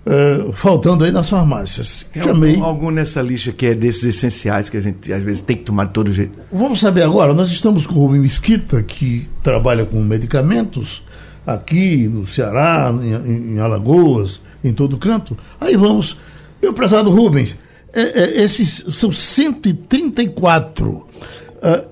uh, 0.04 0.52
faltando 0.52 1.04
aí 1.04 1.10
nas 1.10 1.30
farmácias. 1.30 2.04
Chamei. 2.14 2.56
Algum, 2.56 2.64
algum, 2.64 2.90
nessa 2.90 3.22
lista 3.22 3.50
que 3.50 3.64
é 3.64 3.74
desses 3.74 4.04
essenciais 4.04 4.68
que 4.68 4.76
a 4.76 4.80
gente 4.82 5.10
às 5.10 5.24
vezes 5.24 5.40
tem 5.40 5.56
que 5.56 5.62
tomar 5.62 5.86
de 5.86 5.94
todo 5.94 6.12
jeito? 6.12 6.38
Vamos 6.52 6.80
saber 6.80 7.02
agora. 7.02 7.32
Nós 7.32 7.50
estamos 7.50 7.86
com 7.86 7.94
o 7.94 7.98
Rubem 7.98 8.20
Mesquita, 8.20 8.82
que 8.82 9.26
trabalha 9.42 9.86
com 9.86 10.02
medicamentos 10.02 11.02
aqui 11.46 12.08
no 12.08 12.26
Ceará, 12.26 12.94
em, 13.00 13.54
em 13.54 13.58
Alagoas, 13.58 14.38
em 14.62 14.74
todo 14.74 14.98
canto. 14.98 15.34
Aí 15.58 15.76
vamos. 15.76 16.18
Meu 16.60 16.74
prezado 16.74 17.10
Rubens, 17.10 17.56
é, 18.00 18.22
é, 18.22 18.42
esses 18.42 18.84
são 18.90 19.10
134. 19.10 20.90
Uh, 20.90 21.06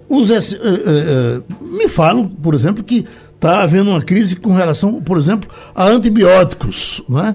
os, 0.08 0.30
uh, 0.30 0.34
uh, 0.34 1.64
me 1.64 1.88
falam, 1.88 2.28
por 2.28 2.54
exemplo, 2.54 2.84
que 2.84 3.06
está 3.34 3.62
havendo 3.62 3.90
uma 3.90 4.02
crise 4.02 4.36
com 4.36 4.52
relação, 4.52 5.02
por 5.02 5.16
exemplo, 5.16 5.50
a 5.74 5.86
antibióticos. 5.86 7.02
Né? 7.08 7.34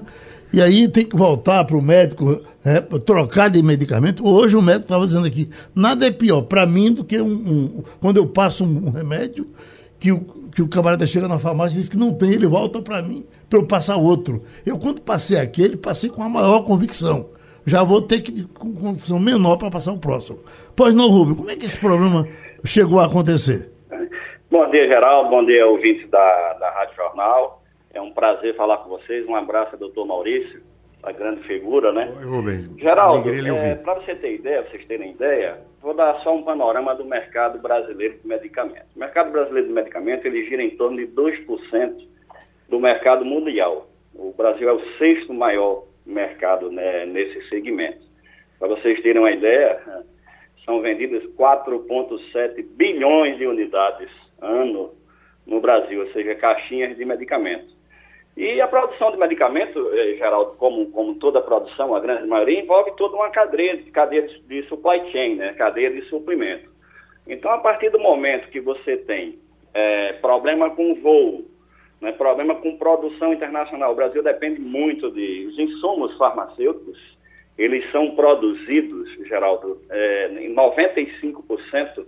E 0.52 0.60
aí 0.60 0.88
tem 0.88 1.04
que 1.04 1.16
voltar 1.16 1.64
para 1.64 1.76
o 1.76 1.82
médico 1.82 2.40
é, 2.64 2.80
trocar 2.80 3.48
de 3.48 3.62
medicamento. 3.62 4.26
Hoje 4.26 4.56
o 4.56 4.62
médico 4.62 4.84
estava 4.84 5.06
dizendo 5.06 5.26
aqui, 5.26 5.48
nada 5.74 6.06
é 6.06 6.10
pior 6.10 6.42
para 6.42 6.66
mim 6.66 6.92
do 6.92 7.04
que 7.04 7.20
um, 7.20 7.28
um, 7.28 7.84
quando 8.00 8.16
eu 8.16 8.26
passo 8.26 8.64
um 8.64 8.90
remédio 8.90 9.46
que 9.98 10.10
o, 10.10 10.20
que 10.54 10.62
o 10.62 10.68
camarada 10.68 11.06
chega 11.06 11.28
na 11.28 11.38
farmácia 11.38 11.76
e 11.76 11.80
diz 11.80 11.88
que 11.88 11.96
não 11.96 12.12
tem, 12.12 12.30
ele 12.32 12.46
volta 12.46 12.80
para 12.82 13.02
mim 13.02 13.24
para 13.48 13.58
eu 13.58 13.66
passar 13.66 13.96
outro. 13.96 14.44
Eu, 14.64 14.78
quando 14.78 15.00
passei 15.00 15.36
aquele, 15.36 15.76
passei 15.76 16.08
com 16.08 16.22
a 16.22 16.28
maior 16.28 16.62
convicção. 16.62 17.26
Já 17.66 17.84
vou 17.84 18.02
ter 18.02 18.20
que 18.20 18.44
com 18.48 18.74
convicção 18.74 19.18
menor 19.18 19.56
para 19.56 19.70
passar 19.70 19.92
o 19.92 19.98
próximo. 19.98 20.38
Pois 20.76 20.94
não, 20.94 21.08
Rubio, 21.08 21.36
como 21.36 21.50
é 21.50 21.56
que 21.56 21.66
esse 21.66 21.78
problema 21.78 22.26
chegou 22.64 23.00
a 23.00 23.06
acontecer? 23.06 23.70
Bom 24.50 24.68
dia, 24.70 24.88
Geraldo. 24.88 25.30
Bom 25.30 25.44
dia, 25.44 25.66
ouvintes 25.66 26.08
da, 26.10 26.52
da 26.54 26.70
Rádio 26.70 26.96
Jornal. 26.96 27.62
É 27.92 28.00
um 28.00 28.12
prazer 28.12 28.56
falar 28.56 28.78
com 28.78 28.88
vocês. 28.88 29.26
Um 29.26 29.36
abraço, 29.36 29.76
doutor 29.76 30.06
Maurício, 30.06 30.60
a 31.02 31.12
grande 31.12 31.42
figura, 31.42 31.92
né? 31.92 32.12
Oi, 32.18 32.24
Rubens. 32.24 32.70
Geraldo, 32.76 33.28
é, 33.30 33.74
para 33.76 33.94
você 33.94 34.14
ter 34.14 34.34
ideia, 34.34 34.62
vocês 34.62 34.84
terem 34.86 35.12
ideia, 35.12 35.58
vou 35.80 35.94
dar 35.94 36.20
só 36.22 36.34
um 36.34 36.42
panorama 36.42 36.94
do 36.94 37.04
mercado 37.04 37.58
brasileiro 37.58 38.18
de 38.18 38.26
medicamentos. 38.26 38.94
O 38.94 38.98
mercado 38.98 39.30
brasileiro 39.30 39.68
de 39.68 39.74
medicamentos, 39.74 40.24
ele 40.24 40.44
gira 40.46 40.62
em 40.62 40.70
torno 40.70 40.96
de 40.96 41.06
2% 41.08 42.08
do 42.68 42.80
mercado 42.80 43.24
mundial. 43.24 43.88
O 44.14 44.32
Brasil 44.36 44.68
é 44.68 44.72
o 44.72 44.80
sexto 44.98 45.32
maior 45.32 45.84
mercado 46.10 46.70
né, 46.70 47.06
nesse 47.06 47.48
segmento. 47.48 48.00
Para 48.58 48.68
vocês 48.68 49.00
terem 49.02 49.20
uma 49.20 49.30
ideia, 49.30 49.80
são 50.64 50.80
vendidas 50.80 51.24
4,7 51.36 52.62
bilhões 52.76 53.38
de 53.38 53.46
unidades 53.46 54.10
ano 54.40 54.92
no 55.46 55.60
Brasil, 55.60 56.00
ou 56.00 56.12
seja, 56.12 56.34
caixinhas 56.34 56.96
de 56.96 57.04
medicamentos. 57.04 57.74
E 58.36 58.60
a 58.60 58.68
produção 58.68 59.10
de 59.10 59.18
medicamento, 59.18 59.90
eh, 59.92 60.14
Geraldo, 60.16 60.52
como, 60.56 60.90
como 60.92 61.16
toda 61.16 61.42
produção, 61.42 61.94
a 61.94 62.00
grande 62.00 62.26
maioria, 62.26 62.60
envolve 62.60 62.92
toda 62.96 63.16
uma 63.16 63.30
cadeia, 63.30 63.82
cadeia 63.92 64.22
de, 64.22 64.40
de 64.42 64.62
supply 64.68 65.10
chain, 65.10 65.34
né? 65.36 65.52
cadeia 65.54 65.90
de 65.90 66.02
suprimento. 66.02 66.70
Então, 67.26 67.50
a 67.50 67.58
partir 67.58 67.90
do 67.90 67.98
momento 67.98 68.48
que 68.48 68.60
você 68.60 68.96
tem 68.96 69.38
é, 69.74 70.14
problema 70.14 70.70
com 70.70 70.94
voo, 70.94 71.44
né, 72.00 72.12
problema 72.12 72.54
com 72.54 72.76
produção 72.76 73.32
internacional, 73.32 73.92
o 73.92 73.96
Brasil 73.96 74.22
depende 74.22 74.60
muito 74.60 75.10
de 75.10 75.46
os 75.46 75.58
insumos 75.58 76.16
farmacêuticos, 76.16 76.98
eles 77.58 77.88
são 77.90 78.14
produzidos, 78.14 79.10
Geraldo, 79.26 79.80
é, 79.90 80.28
em 80.40 80.54
95% 80.54 82.06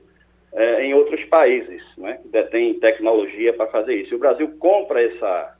é, 0.54 0.84
em 0.84 0.94
outros 0.94 1.22
países, 1.24 1.82
né, 1.96 2.18
que 2.22 2.28
detêm 2.28 2.74
tecnologia 2.74 3.52
para 3.52 3.66
fazer 3.66 3.94
isso. 3.94 4.14
E 4.14 4.16
o 4.16 4.20
Brasil 4.20 4.48
compra 4.58 5.02
essa 5.02 5.56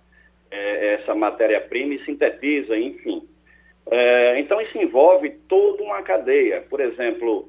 é, 0.53 0.95
essa 0.95 1.15
matéria-prima 1.15 1.95
e 1.95 2.05
sintetiza, 2.05 2.77
enfim. 2.77 3.27
É, 3.91 4.39
então, 4.39 4.61
isso 4.61 4.79
envolve 4.79 5.31
toda 5.49 5.83
uma 5.83 6.03
cadeia. 6.03 6.61
Por 6.69 6.81
exemplo, 6.81 7.49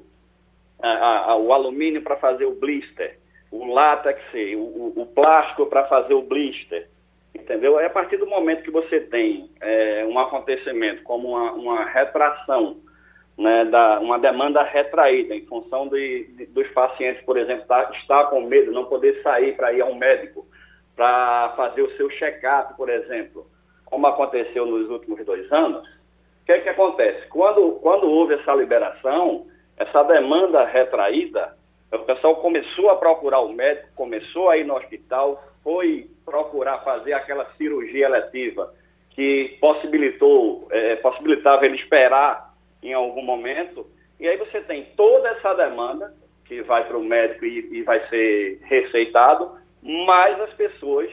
a, 0.82 1.30
a, 1.30 1.36
o 1.36 1.52
alumínio 1.52 2.02
para 2.02 2.16
fazer 2.16 2.46
o 2.46 2.54
blister, 2.54 3.18
o 3.54 3.72
látex, 3.72 4.20
o, 4.56 4.92
o 5.02 5.06
plástico 5.06 5.66
para 5.66 5.84
fazer 5.84 6.14
o 6.14 6.22
blister. 6.22 6.88
Entendeu? 7.32 7.78
É 7.78 7.86
a 7.86 7.90
partir 7.90 8.16
do 8.16 8.26
momento 8.26 8.62
que 8.62 8.70
você 8.70 9.00
tem 9.00 9.48
é, 9.60 10.04
um 10.08 10.18
acontecimento 10.18 11.02
como 11.02 11.28
uma, 11.28 11.52
uma 11.52 11.84
retração, 11.84 12.78
né, 13.36 13.64
da, 13.64 14.00
uma 14.00 14.18
demanda 14.18 14.62
retraída 14.62 15.34
em 15.34 15.44
função 15.46 15.88
de, 15.88 16.24
de 16.36 16.46
dos 16.46 16.68
pacientes, 16.68 17.24
por 17.24 17.36
exemplo, 17.36 17.64
tá, 17.66 17.90
estar 18.00 18.24
com 18.26 18.40
medo, 18.40 18.72
não 18.72 18.84
poder 18.84 19.20
sair 19.22 19.56
para 19.56 19.72
ir 19.72 19.82
a 19.82 19.86
um 19.86 19.96
médico, 19.96 20.46
para 20.94 21.52
fazer 21.56 21.82
o 21.82 21.90
seu 21.96 22.08
check-up, 22.10 22.76
por 22.76 22.88
exemplo, 22.88 23.46
como 23.84 24.06
aconteceu 24.06 24.64
nos 24.64 24.88
últimos 24.88 25.24
dois 25.24 25.50
anos, 25.52 25.82
o 26.42 26.46
que, 26.46 26.52
é 26.52 26.60
que 26.60 26.68
acontece? 26.68 27.26
Quando, 27.28 27.72
quando 27.82 28.08
houve 28.08 28.34
essa 28.34 28.54
liberação, 28.54 29.46
essa 29.76 30.02
demanda 30.04 30.64
retraída, 30.64 31.56
o 31.96 32.04
pessoal 32.04 32.36
começou 32.36 32.90
a 32.90 32.96
procurar 32.96 33.40
o 33.40 33.52
médico, 33.52 33.88
começou 33.94 34.50
a 34.50 34.56
ir 34.56 34.64
no 34.64 34.74
hospital, 34.74 35.42
foi 35.62 36.08
procurar 36.24 36.78
fazer 36.78 37.12
aquela 37.12 37.46
cirurgia 37.56 38.06
eletiva 38.06 38.72
que 39.10 39.56
possibilitou, 39.60 40.66
é, 40.70 40.96
possibilitava 40.96 41.64
ele 41.64 41.76
esperar 41.76 42.52
em 42.82 42.92
algum 42.92 43.22
momento, 43.22 43.86
e 44.18 44.28
aí 44.28 44.36
você 44.36 44.60
tem 44.60 44.84
toda 44.96 45.28
essa 45.28 45.54
demanda 45.54 46.14
que 46.44 46.62
vai 46.62 46.86
para 46.86 46.98
o 46.98 47.02
médico 47.02 47.44
e, 47.44 47.78
e 47.78 47.82
vai 47.82 48.06
ser 48.08 48.60
receitado, 48.64 49.52
mas 49.82 50.40
as 50.40 50.52
pessoas 50.54 51.10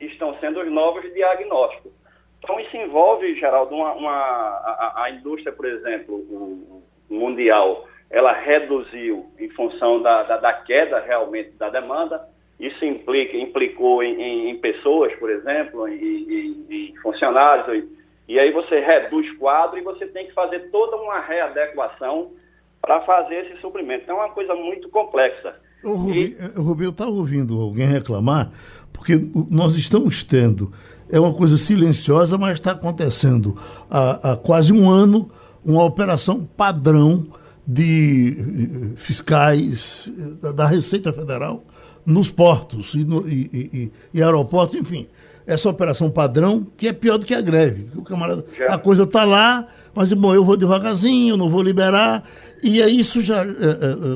estão 0.00 0.38
sendo 0.40 0.60
os 0.60 0.70
novos 0.70 1.02
diagnósticos. 1.14 1.92
Então, 2.38 2.60
isso 2.60 2.76
envolve, 2.76 3.34
Geraldo, 3.36 3.74
uma, 3.74 3.92
uma 3.92 4.12
a, 4.12 5.04
a, 5.04 5.10
indústria, 5.10 5.52
por 5.52 5.64
exemplo, 5.64 6.82
mundial, 7.08 7.88
ela 8.10 8.32
reduziu 8.32 9.26
em 9.38 9.48
função 9.50 10.00
da, 10.02 10.22
da, 10.22 10.36
da, 10.38 10.52
queda 10.52 11.00
realmente 11.00 11.50
da 11.58 11.68
demanda. 11.68 12.28
Isso 12.58 12.84
implica, 12.84 13.36
implicou 13.36 14.02
em, 14.02 14.20
em, 14.20 14.50
em 14.50 14.58
pessoas, 14.58 15.14
por 15.16 15.30
exemplo, 15.30 15.86
em, 15.88 16.66
em 16.70 16.94
funcionários. 17.02 17.84
E, 18.28 18.34
e 18.34 18.38
aí 18.38 18.52
você 18.52 18.80
reduz 18.80 19.30
quadro 19.38 19.78
e 19.78 19.82
você 19.82 20.06
tem 20.06 20.26
que 20.26 20.32
fazer 20.32 20.70
toda 20.70 20.96
uma 20.96 21.20
readequação 21.20 22.32
para 22.80 23.00
fazer 23.02 23.46
esse 23.46 23.60
suprimento. 23.60 24.04
Então, 24.04 24.16
é 24.16 24.20
uma 24.20 24.32
coisa 24.32 24.54
muito 24.54 24.88
complexa. 24.88 25.56
O 25.82 25.94
Rubinho, 25.94 26.36
e... 26.56 26.60
Rubinho 26.60 26.90
está 26.90 27.06
ouvindo 27.06 27.60
alguém 27.60 27.86
reclamar, 27.86 28.50
porque 28.92 29.14
nós 29.50 29.76
estamos 29.76 30.22
tendo, 30.22 30.72
é 31.10 31.18
uma 31.18 31.34
coisa 31.34 31.56
silenciosa, 31.56 32.38
mas 32.38 32.54
está 32.54 32.72
acontecendo 32.72 33.56
há, 33.90 34.32
há, 34.32 34.36
quase 34.36 34.72
um 34.72 34.88
ano 34.88 35.30
uma 35.64 35.84
operação 35.84 36.44
padrão 36.56 37.26
de 37.66 38.94
fiscais 38.96 40.10
da 40.54 40.66
Receita 40.66 41.12
Federal 41.12 41.64
nos 42.04 42.30
portos 42.30 42.94
e, 42.94 43.04
no, 43.04 43.28
e, 43.28 43.50
e, 43.52 43.92
e 44.14 44.22
aeroportos, 44.22 44.76
enfim 44.76 45.08
essa 45.46 45.70
operação 45.70 46.10
padrão, 46.10 46.66
que 46.76 46.88
é 46.88 46.92
pior 46.92 47.18
do 47.18 47.24
que 47.24 47.34
a 47.34 47.40
greve. 47.40 47.86
O 47.96 48.02
camarada, 48.02 48.44
a 48.68 48.76
coisa 48.76 49.04
está 49.04 49.24
lá, 49.24 49.68
mas 49.94 50.12
bom, 50.12 50.34
eu 50.34 50.44
vou 50.44 50.56
devagarzinho, 50.56 51.36
não 51.36 51.48
vou 51.48 51.62
liberar. 51.62 52.24
E 52.62 52.82
é 52.82 52.88
isso 52.88 53.20
já 53.20 53.42
é, 53.42 53.44
é, 53.44 53.50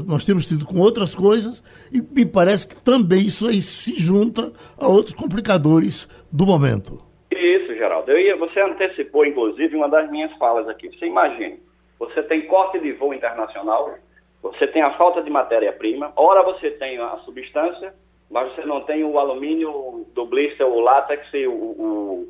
nós 0.07 0.25
temos 0.25 0.47
tido 0.47 0.67
com 0.67 0.79
outras 0.79 1.15
coisas, 1.15 1.63
e 1.93 2.01
me 2.01 2.27
parece 2.27 2.67
que 2.67 2.77
também 2.83 3.27
isso 3.27 3.47
aí 3.47 3.63
se 3.63 3.95
junta 3.97 4.53
a 4.77 4.89
outros 4.89 5.15
complicadores 5.15 6.09
do 6.33 6.45
momento. 6.45 6.99
Isso, 7.31 7.75
Geraldo. 7.75 8.11
Eu 8.11 8.19
ia, 8.19 8.37
você 8.37 8.61
antecipou, 8.61 9.25
inclusive, 9.25 9.77
uma 9.77 9.89
das 9.89 10.11
minhas 10.11 10.33
falas 10.37 10.69
aqui. 10.69 10.89
Você 10.89 11.07
imagine, 11.07 11.61
você 12.01 12.23
tem 12.23 12.47
corte 12.47 12.79
de 12.79 12.93
voo 12.93 13.13
internacional, 13.13 13.95
você 14.43 14.67
tem 14.67 14.81
a 14.81 14.97
falta 14.97 15.23
de 15.23 15.29
matéria-prima, 15.29 16.13
ora 16.17 16.43
você 16.43 16.71
tem 16.71 16.99
a 16.99 17.19
substância, 17.19 17.95
mas 18.31 18.53
você 18.55 18.65
não 18.65 18.81
tem 18.81 19.05
o 19.05 19.19
alumínio 19.19 20.07
do 20.15 20.25
blister, 20.25 20.67
o 20.67 20.81
látex, 20.81 21.27
o, 21.47 21.53
o, 21.53 22.29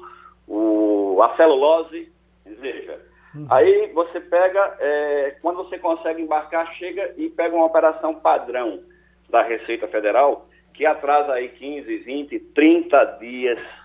o 0.49 1.23
a 1.23 1.37
celulose, 1.37 2.13
veja. 2.45 3.01
Uhum. 3.33 3.47
Aí 3.49 3.93
você 3.93 4.19
pega, 4.19 4.77
é, 4.81 5.37
quando 5.41 5.59
você 5.59 5.79
consegue 5.79 6.21
embarcar, 6.21 6.75
chega 6.75 7.15
e 7.17 7.29
pega 7.29 7.55
uma 7.55 7.67
operação 7.67 8.17
padrão 8.17 8.81
da 9.29 9.43
Receita 9.43 9.87
Federal, 9.87 10.49
que 10.75 10.85
atrasa 10.85 11.35
aí 11.35 11.49
15, 11.49 11.97
20, 11.99 12.41
30 12.41 13.05
dias 13.21 13.80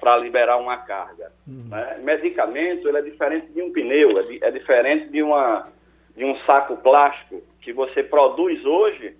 para 0.00 0.16
liberar 0.16 0.56
uma 0.56 0.76
carga. 0.78 1.32
Uhum. 1.46 1.68
Né? 1.68 1.98
Medicamento 2.02 2.88
ele 2.88 2.98
é 2.98 3.02
diferente 3.02 3.46
de 3.52 3.62
um 3.62 3.72
pneu, 3.72 4.18
é, 4.18 4.48
é 4.48 4.50
diferente 4.50 5.08
de, 5.08 5.22
uma, 5.22 5.68
de 6.16 6.24
um 6.24 6.36
saco 6.40 6.76
plástico 6.76 7.42
que 7.60 7.72
você 7.72 8.02
produz 8.02 8.64
hoje 8.64 9.16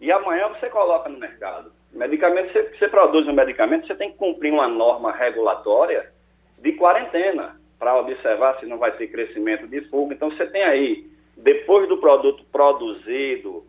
e 0.00 0.10
amanhã 0.10 0.48
você 0.48 0.68
coloca 0.68 1.08
no 1.08 1.18
mercado. 1.18 1.72
Medicamento, 1.92 2.52
você, 2.52 2.62
você 2.78 2.88
produz 2.88 3.28
um 3.28 3.32
medicamento, 3.32 3.86
você 3.86 3.94
tem 3.94 4.10
que 4.10 4.16
cumprir 4.16 4.52
uma 4.52 4.66
norma 4.66 5.12
regulatória 5.12 6.10
de 6.58 6.72
quarentena. 6.72 7.60
para 7.78 7.98
observar 7.98 8.58
se 8.60 8.66
não 8.66 8.78
vai 8.78 8.92
ter 8.92 9.08
crescimento 9.08 9.66
de 9.66 9.80
fuga. 9.88 10.14
Então 10.14 10.30
você 10.30 10.46
tem 10.46 10.62
aí, 10.62 11.06
depois 11.36 11.88
do 11.88 11.98
produto 11.98 12.44
produzido, 12.52 13.64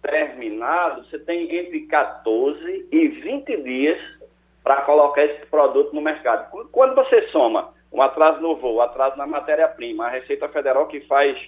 terminado, 0.00 1.04
você 1.04 1.18
tem 1.18 1.56
entre 1.56 1.80
14 1.86 2.88
e 2.90 3.08
20 3.08 3.56
dias 3.62 4.17
para 4.68 4.82
colocar 4.82 5.24
esse 5.24 5.46
produto 5.46 5.94
no 5.94 6.02
mercado. 6.02 6.50
Quando 6.70 6.94
você 6.94 7.22
soma 7.28 7.72
um 7.90 8.02
atraso 8.02 8.38
no 8.42 8.54
voo, 8.56 8.82
atraso 8.82 9.16
na 9.16 9.26
matéria-prima, 9.26 10.04
a 10.04 10.10
Receita 10.10 10.46
Federal 10.50 10.86
que 10.88 11.00
faz 11.06 11.38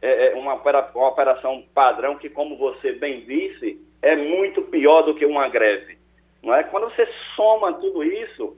é, 0.00 0.28
é 0.28 0.34
uma, 0.36 0.54
uma 0.54 1.08
operação 1.08 1.64
padrão 1.74 2.14
que, 2.14 2.30
como 2.30 2.56
você 2.56 2.92
bem 2.92 3.22
disse, 3.22 3.84
é 4.00 4.14
muito 4.14 4.62
pior 4.62 5.02
do 5.02 5.16
que 5.16 5.26
uma 5.26 5.48
greve. 5.48 5.98
Não 6.40 6.54
é? 6.54 6.62
Quando 6.62 6.84
você 6.84 7.04
soma 7.34 7.72
tudo 7.72 8.04
isso, 8.04 8.56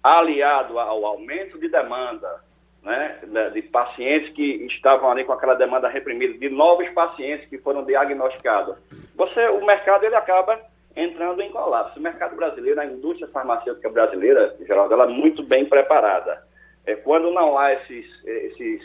aliado 0.00 0.78
ao 0.78 1.04
aumento 1.04 1.58
de 1.58 1.68
demanda, 1.68 2.44
né, 2.84 3.18
de 3.52 3.62
pacientes 3.62 4.32
que 4.32 4.64
estavam 4.66 5.10
ali 5.10 5.24
com 5.24 5.32
aquela 5.32 5.54
demanda 5.54 5.88
reprimida, 5.88 6.38
de 6.38 6.48
novos 6.48 6.88
pacientes 6.90 7.48
que 7.48 7.58
foram 7.58 7.84
diagnosticados, 7.84 8.76
você, 9.16 9.48
o 9.48 9.66
mercado 9.66 10.04
ele 10.04 10.14
acaba 10.14 10.56
entrando 10.96 11.40
em 11.40 11.50
colapso. 11.50 11.98
O 11.98 12.02
mercado 12.02 12.36
brasileiro, 12.36 12.80
a 12.80 12.86
indústria 12.86 13.28
farmacêutica 13.28 13.88
brasileira, 13.88 14.56
em 14.60 14.66
geral, 14.66 14.90
ela 14.90 15.04
é 15.04 15.08
muito 15.08 15.42
bem 15.42 15.64
preparada. 15.66 16.42
É, 16.86 16.96
quando 16.96 17.30
não 17.30 17.58
há 17.58 17.72
esses, 17.74 18.06
esses, 18.24 18.82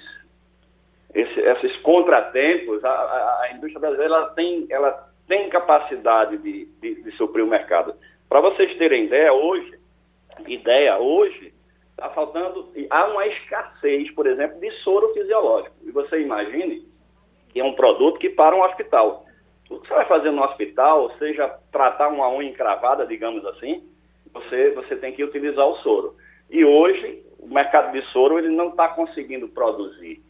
esses, 1.13 1.37
esses 1.37 1.77
contratempos, 1.77 2.83
a, 2.83 2.89
a, 2.89 3.41
a, 3.43 3.51
indústria 3.53 3.79
brasileira 3.79 4.13
ela 4.13 4.29
tem, 4.29 4.67
ela 4.69 5.09
tem 5.27 5.49
capacidade 5.49 6.37
de, 6.37 6.65
de, 6.81 7.03
de 7.03 7.11
suprir 7.11 7.43
o 7.43 7.47
mercado. 7.47 7.95
Para 8.29 8.41
vocês 8.41 8.77
terem 8.77 9.05
ideia, 9.05 9.33
hoje, 9.33 9.79
ideia, 10.47 10.97
hoje, 10.97 11.53
está 11.91 12.09
faltando, 12.09 12.69
há 12.89 13.07
uma 13.07 13.25
escassez, 13.27 14.11
por 14.11 14.27
exemplo, 14.27 14.59
de 14.59 14.69
soro 14.83 15.13
fisiológico. 15.13 15.75
E 15.83 15.91
você 15.91 16.19
imagine 16.21 16.85
que 17.49 17.59
é 17.59 17.63
um 17.63 17.73
produto 17.73 18.19
que 18.19 18.29
para 18.29 18.55
um 18.55 18.61
hospital. 18.61 19.24
O 19.69 19.79
que 19.79 19.87
você 19.87 19.93
vai 19.93 20.05
fazer 20.05 20.31
no 20.31 20.43
hospital, 20.43 21.11
seja 21.17 21.47
tratar 21.71 22.09
uma 22.09 22.29
unha 22.29 22.49
encravada, 22.49 23.05
digamos 23.05 23.45
assim, 23.45 23.83
você, 24.33 24.71
você 24.71 24.95
tem 24.95 25.13
que 25.13 25.23
utilizar 25.23 25.65
o 25.65 25.77
soro. 25.77 26.15
E 26.49 26.63
hoje, 26.63 27.23
o 27.39 27.47
mercado 27.47 27.91
de 27.91 28.01
soro 28.11 28.37
ele 28.37 28.49
não 28.49 28.69
está 28.69 28.89
conseguindo 28.89 29.47
produzir 29.47 30.21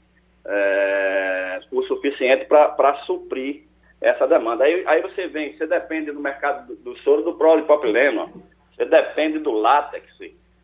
é, 0.46 1.60
o 1.72 1.82
suficiente 1.84 2.46
para 2.46 2.96
suprir 3.06 3.64
essa 4.02 4.28
demanda. 4.28 4.64
Aí, 4.64 4.84
aí 4.86 5.02
você 5.02 5.28
vem, 5.28 5.58
você 5.58 5.66
depende 5.66 6.12
do 6.12 6.20
mercado 6.20 6.68
do, 6.68 6.76
do 6.76 6.98
soro 7.00 7.24
do 7.24 7.34
polipropileno, 7.34 8.32
você 8.76 8.86
depende 8.86 9.40
do 9.40 9.52
látex, 9.52 10.06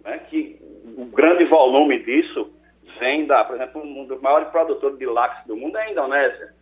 né, 0.04 0.20
que 0.30 0.60
o 0.98 1.06
grande 1.06 1.46
volume 1.46 2.00
disso 2.04 2.52
vem 3.00 3.26
da, 3.26 3.44
por 3.44 3.56
exemplo, 3.56 3.82
um 3.82 4.06
dos 4.06 4.22
maiores 4.22 4.50
produtores 4.50 4.98
de 4.98 5.06
látex 5.06 5.46
do 5.48 5.56
mundo 5.56 5.78
é 5.78 5.88
a 5.88 5.92
Indonésia. 5.92 6.54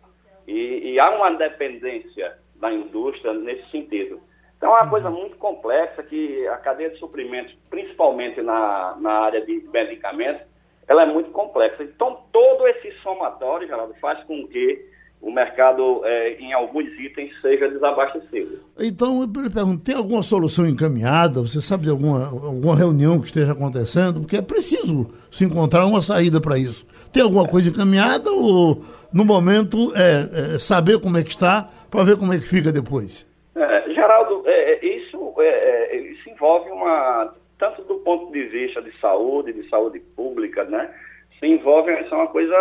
E, 0.50 0.92
e 0.92 1.00
há 1.00 1.10
uma 1.10 1.30
dependência 1.30 2.36
da 2.56 2.72
indústria 2.72 3.32
nesse 3.32 3.70
sentido. 3.70 4.20
Então 4.56 4.76
é 4.76 4.82
uma 4.82 4.90
coisa 4.90 5.08
muito 5.08 5.36
complexa 5.36 6.02
que 6.02 6.46
a 6.48 6.56
cadeia 6.56 6.90
de 6.90 6.98
suprimentos, 6.98 7.56
principalmente 7.70 8.42
na, 8.42 8.96
na 9.00 9.12
área 9.12 9.44
de 9.46 9.64
medicamentos, 9.72 10.42
ela 10.88 11.04
é 11.04 11.06
muito 11.06 11.30
complexa. 11.30 11.82
Então 11.84 12.24
todo 12.32 12.66
esse 12.66 12.92
somatório, 13.00 13.68
Geraldo, 13.68 13.94
faz 14.00 14.22
com 14.24 14.46
que 14.48 14.90
o 15.22 15.30
mercado 15.30 16.00
é, 16.04 16.34
em 16.40 16.52
alguns 16.52 16.88
itens 16.98 17.30
seja 17.40 17.68
desabastecido. 17.68 18.60
Então, 18.78 19.20
eu 19.20 19.42
lhe 19.42 19.50
pergunto, 19.50 19.84
tem 19.84 19.94
alguma 19.94 20.22
solução 20.22 20.66
encaminhada? 20.66 21.42
Você 21.42 21.60
sabe 21.60 21.84
de 21.84 21.90
alguma, 21.90 22.26
alguma 22.26 22.74
reunião 22.74 23.20
que 23.20 23.26
esteja 23.26 23.52
acontecendo? 23.52 24.20
Porque 24.20 24.38
é 24.38 24.42
preciso 24.42 25.10
se 25.30 25.44
encontrar 25.44 25.84
uma 25.84 26.00
saída 26.00 26.40
para 26.40 26.58
isso. 26.58 26.86
Tem 27.12 27.22
alguma 27.22 27.46
coisa 27.46 27.70
encaminhada 27.70 28.30
ou, 28.30 28.82
no 29.12 29.24
momento, 29.24 29.92
é, 29.96 30.54
é 30.54 30.58
saber 30.58 31.00
como 31.00 31.16
é 31.16 31.22
que 31.22 31.30
está 31.30 31.68
para 31.90 32.04
ver 32.04 32.16
como 32.16 32.32
é 32.32 32.38
que 32.38 32.44
fica 32.44 32.72
depois? 32.72 33.26
É, 33.56 33.90
Geraldo, 33.92 34.42
é, 34.46 34.72
é, 34.72 34.86
isso, 34.86 35.34
é, 35.38 35.96
isso 35.96 36.30
envolve 36.30 36.70
uma, 36.70 37.34
tanto 37.58 37.82
do 37.82 37.96
ponto 37.96 38.32
de 38.32 38.44
vista 38.44 38.80
de 38.80 38.92
saúde, 39.00 39.52
de 39.52 39.68
saúde 39.68 40.00
pública, 40.16 40.64
né? 40.64 40.88
se 41.40 41.46
envolvem, 41.46 41.98
isso 42.02 42.14
é 42.14 42.18
uma 42.18 42.28
coisa 42.28 42.56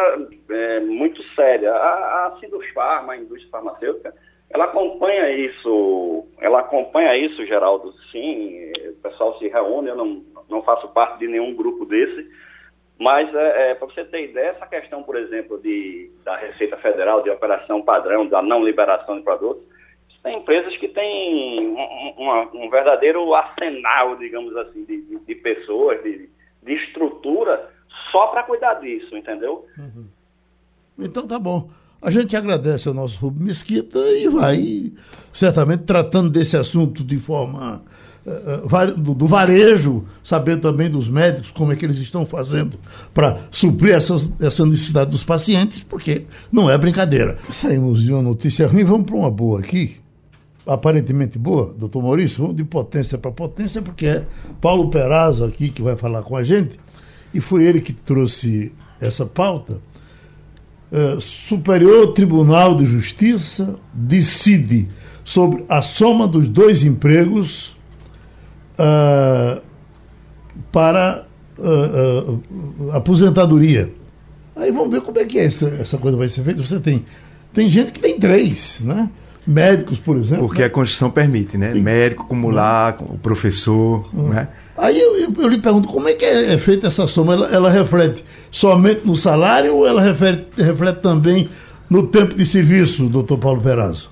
muito 0.88 1.22
séria. 1.36 1.72
A, 1.72 2.28
a 2.28 2.38
Sindusfarma, 2.40 3.14
a 3.14 3.18
indústria 3.18 3.52
farmacêutica, 3.52 4.14
ela 4.50 4.66
acompanha 4.66 5.30
isso, 5.32 6.26
ela 6.40 6.62
acompanha 6.62 7.16
isso, 7.18 7.46
Geraldo, 7.46 7.94
sim, 8.12 8.72
o 8.88 9.02
pessoal 9.04 9.38
se 9.38 9.48
reúne, 9.50 9.90
eu 9.90 9.96
não, 9.96 10.24
não 10.50 10.64
faço 10.64 10.88
parte 10.88 11.20
de 11.20 11.28
nenhum 11.28 11.54
grupo 11.54 11.86
desse, 11.86 12.26
mas 13.00 13.34
é, 13.34 13.72
é 13.72 13.76
para 13.76 13.88
você 13.88 14.04
ter 14.04 14.30
ideia, 14.30 14.50
essa 14.50 14.68
questão, 14.68 15.02
por 15.02 15.16
exemplo, 15.16 15.58
de, 15.60 16.12
da 16.26 16.36
Receita 16.36 16.76
Federal, 16.78 17.24
de 17.24 17.30
operação 17.30 17.82
padrão, 17.82 18.28
da 18.28 18.42
não 18.42 18.64
liberação 18.64 19.18
de 19.18 19.24
produtos, 19.24 19.64
tem 20.22 20.38
empresas 20.38 20.76
que 20.78 20.90
têm 20.90 21.68
um, 21.70 22.22
um, 22.22 22.66
um 22.66 22.70
verdadeiro 22.70 23.34
arsenal, 23.34 24.18
digamos 24.18 24.56
assim, 24.58 24.84
de, 24.84 25.02
de, 25.02 25.20
de 25.20 25.36
pessoas, 25.36 26.04
de, 26.04 26.30
de 26.62 26.74
estrutura, 26.74 27.70
só 28.12 28.28
para 28.28 28.44
cuidar 28.44 28.76
disso, 28.76 29.16
entendeu? 29.16 29.66
Uhum. 29.78 30.06
Então 31.00 31.26
tá 31.26 31.40
bom. 31.40 31.70
A 32.02 32.10
gente 32.10 32.36
agradece 32.36 32.88
ao 32.90 32.94
nosso 32.94 33.18
Rubens 33.20 33.46
Mesquita 33.46 34.00
e 34.00 34.28
vai 34.28 34.92
certamente 35.32 35.84
tratando 35.84 36.30
desse 36.30 36.58
assunto 36.58 37.04
de 37.04 37.18
forma 37.18 37.82
do, 38.98 39.14
do, 39.14 39.28
varejo, 39.28 40.06
saber 40.24 40.58
também 40.58 40.90
dos 40.90 41.08
médicos 41.10 41.52
como 41.52 41.72
é 41.72 41.76
que 41.76 41.86
eles 41.86 41.98
estão 41.98 42.26
fazendo 42.26 42.78
para 43.14 43.40
suprir 43.52 43.96
essas, 43.96 44.32
essa 44.40 44.66
necessidade 44.66 45.12
dos 45.12 45.24
pacientes, 45.24 45.80
porque 45.80 46.26
não 46.52 46.70
é 46.70 46.78
brincadeira. 46.78 47.38
Saímos 47.52 48.02
de 48.02 48.12
uma 48.12 48.22
notícia 48.22 48.68
ruim, 48.68 48.84
vamos 48.84 49.06
para 49.06 49.16
uma 49.16 49.32
boa 49.32 49.60
aqui. 49.60 49.98
Aparentemente 50.68 51.40
boa, 51.40 51.74
doutor 51.74 52.04
Maurício, 52.04 52.42
vamos 52.42 52.56
de 52.56 52.64
potência 52.64 53.18
para 53.18 53.32
potência, 53.32 53.82
porque 53.82 54.06
é 54.06 54.26
Paulo 54.62 54.90
Perazzo 54.90 55.44
aqui 55.44 55.70
que 55.70 55.82
vai 55.82 55.96
falar 55.96 56.22
com 56.22 56.36
a 56.36 56.44
gente 56.44 56.80
e 57.34 57.42
foi 57.42 57.64
ele 57.64 57.82
que 57.82 57.94
trouxe 57.94 58.72
essa 59.02 59.26
pauta. 59.26 59.82
Uh, 60.92 61.22
Superior 61.22 62.14
Tribunal 62.14 62.76
de 62.76 62.86
Justiça 62.86 63.76
decide 63.94 64.90
sobre 65.24 65.64
a 65.70 65.82
soma 65.82 66.28
dos 66.28 66.48
dois 66.48 66.84
empregos 66.84 67.78
uh, 68.80 69.62
para 70.72 71.26
uh, 71.58 72.42
aposentadoria. 72.94 73.92
Aí 74.56 74.72
vamos 74.72 74.90
ver 74.90 75.02
como 75.02 75.20
é 75.20 75.26
que 75.26 75.40
é 75.40 75.46
essa, 75.46 75.68
essa 75.80 75.98
coisa 75.98 76.18
vai 76.18 76.28
ser 76.28 76.44
feita. 76.44 76.64
Você 76.64 76.80
tem, 76.80 77.06
tem 77.54 77.70
gente 77.70 77.92
que 77.92 78.00
tem 78.00 78.20
três, 78.20 78.80
né? 78.82 79.10
Médicos, 79.48 80.00
por 80.00 80.18
exemplo. 80.18 80.46
Porque 80.46 80.62
né? 80.62 80.68
a 80.68 80.70
Constituição 80.70 81.10
permite, 81.10 81.58
né? 81.58 81.72
Tem... 81.72 81.82
Médico, 81.82 82.24
acumular, 82.24 82.98
o 83.02 83.18
professor, 83.18 84.08
uhum. 84.14 84.30
né? 84.30 84.48
Aí 84.78 84.98
eu, 84.98 85.18
eu, 85.18 85.34
eu, 85.38 85.48
lhe 85.50 85.58
pergunto, 85.58 85.90
como 85.90 86.08
é 86.08 86.14
que 86.14 86.24
é, 86.24 86.54
é 86.54 86.58
feita 86.58 86.88
essa 86.88 87.06
soma? 87.08 87.34
Ela, 87.34 87.48
ela, 87.48 87.70
reflete 87.70 88.24
somente 88.50 89.06
no 89.06 89.16
salário 89.16 89.76
ou 89.76 89.86
ela 89.86 90.02
reflete, 90.02 90.46
reflete 90.56 91.02
também 91.02 91.50
no 91.90 92.08
tempo 92.08 92.34
de 92.36 92.46
serviço, 92.46 93.08
doutor 93.08 93.38
Paulo 93.38 93.62
Perazzo? 93.62 94.10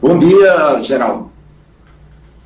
Bom 0.00 0.18
dia, 0.18 0.80
Geraldo. 0.82 1.37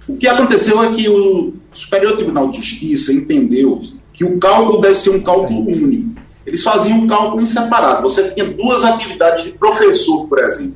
O 0.08 0.16
que 0.16 0.26
aconteceu 0.26 0.82
é 0.82 0.92
que 0.92 1.08
o 1.08 1.54
Superior 1.72 2.16
Tribunal 2.16 2.50
de 2.50 2.58
Justiça 2.58 3.12
entendeu 3.12 3.82
que 4.12 4.24
o 4.24 4.38
cálculo 4.38 4.80
deve 4.80 4.96
ser 4.96 5.10
um 5.10 5.22
cálculo 5.22 5.60
único. 5.60 6.12
Eles 6.44 6.62
faziam 6.62 6.98
um 6.98 7.06
cálculo 7.06 7.40
em 7.40 7.46
separado. 7.46 8.02
Você 8.02 8.30
tinha 8.30 8.46
duas 8.52 8.84
atividades 8.84 9.44
de 9.44 9.52
professor, 9.52 10.26
por 10.26 10.38
exemplo. 10.40 10.74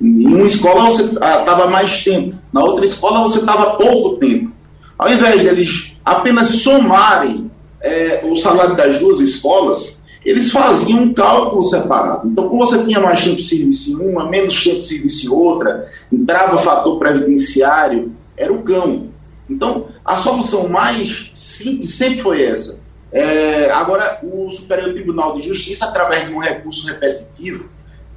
Em 0.00 0.26
uma 0.26 0.46
escola 0.46 0.84
você 0.84 1.04
estava 1.04 1.68
mais 1.68 2.02
tempo, 2.02 2.36
na 2.52 2.62
outra 2.62 2.84
escola 2.84 3.22
você 3.22 3.38
estava 3.38 3.76
pouco 3.76 4.16
tempo. 4.16 4.52
Ao 4.98 5.10
invés 5.10 5.40
de 5.40 5.46
eles 5.48 5.96
apenas 6.04 6.48
somarem 6.48 7.50
é, 7.80 8.22
o 8.24 8.36
salário 8.36 8.76
das 8.76 8.98
duas 8.98 9.20
escolas, 9.20 9.98
eles 10.24 10.50
faziam 10.50 11.02
um 11.02 11.14
cálculo 11.14 11.62
separado. 11.62 12.28
Então, 12.28 12.48
como 12.48 12.64
você 12.64 12.82
tinha 12.82 12.98
mais 12.98 13.22
tempo 13.22 13.36
de 13.36 13.44
serviço 13.44 13.92
em 13.92 14.08
uma, 14.08 14.28
menos 14.28 14.62
tempo 14.62 14.80
de 14.80 14.86
serviço 14.86 15.26
em 15.26 15.30
outra, 15.30 15.86
entrava 16.10 16.56
o 16.56 16.58
fator 16.58 16.98
previdenciário, 16.98 18.12
era 18.36 18.52
o 18.52 18.62
cão. 18.62 19.08
Então, 19.48 19.88
a 20.04 20.16
solução 20.16 20.68
mais 20.68 21.30
simples 21.34 21.94
sempre 21.94 22.20
foi 22.20 22.42
essa. 22.42 22.82
É, 23.12 23.70
agora, 23.70 24.18
o 24.22 24.50
Superior 24.50 24.92
Tribunal 24.92 25.36
de 25.36 25.46
Justiça, 25.46 25.86
através 25.86 26.26
de 26.26 26.32
um 26.32 26.38
recurso 26.38 26.86
repetitivo, 26.86 27.66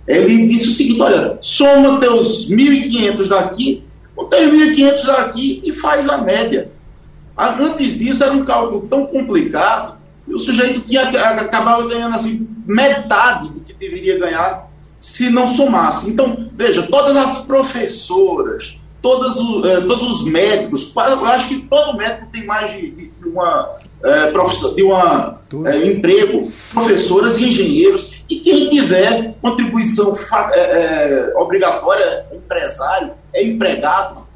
ele 0.07 0.47
disse 0.47 0.69
o 0.69 0.73
seguinte: 0.73 1.01
olha, 1.01 1.37
soma 1.41 1.99
teus 1.99 2.49
1.500 2.49 3.27
daqui 3.27 3.87
tem 4.25 4.51
1.500 4.51 5.09
aqui 5.09 5.61
e 5.63 5.71
faz 5.71 6.09
a 6.09 6.17
média. 6.17 6.71
Antes 7.37 7.97
disso 7.97 8.23
era 8.23 8.33
um 8.33 8.43
cálculo 8.43 8.87
tão 8.87 9.05
complicado 9.05 9.97
que 10.25 10.33
o 10.33 10.39
sujeito 10.39 10.81
tinha 10.81 11.03
acabava 11.03 11.87
ganhando 11.87 12.15
assim 12.15 12.47
metade 12.65 13.49
do 13.49 13.59
que 13.61 13.73
deveria 13.73 14.19
ganhar 14.19 14.67
se 14.99 15.29
não 15.29 15.47
somasse. 15.47 16.09
Então, 16.09 16.49
veja, 16.53 16.83
todas 16.83 17.15
as 17.15 17.41
professoras, 17.41 18.76
todas 19.01 19.37
eh, 19.37 19.81
todos 19.81 20.01
os 20.01 20.23
médicos, 20.25 20.91
eu 20.95 21.25
acho 21.25 21.47
que 21.47 21.59
todo 21.61 21.97
médico 21.97 22.27
tem 22.31 22.45
mais 22.45 22.71
de, 22.71 22.91
de 22.91 23.27
uma, 23.27 23.77
é, 24.03 24.31
de 24.75 24.83
uma 24.83 25.39
é, 25.65 25.87
emprego, 25.87 26.51
professoras 26.73 27.37
e 27.37 27.45
engenheiros, 27.45 28.23
e 28.29 28.37
quem 28.37 28.69
tiver 28.69 29.35
contribuição 29.41 30.13
é, 30.53 31.33
obrigatória, 31.35 32.25
empresário, 32.33 33.11
é 33.33 33.43
empregado, 33.43 34.27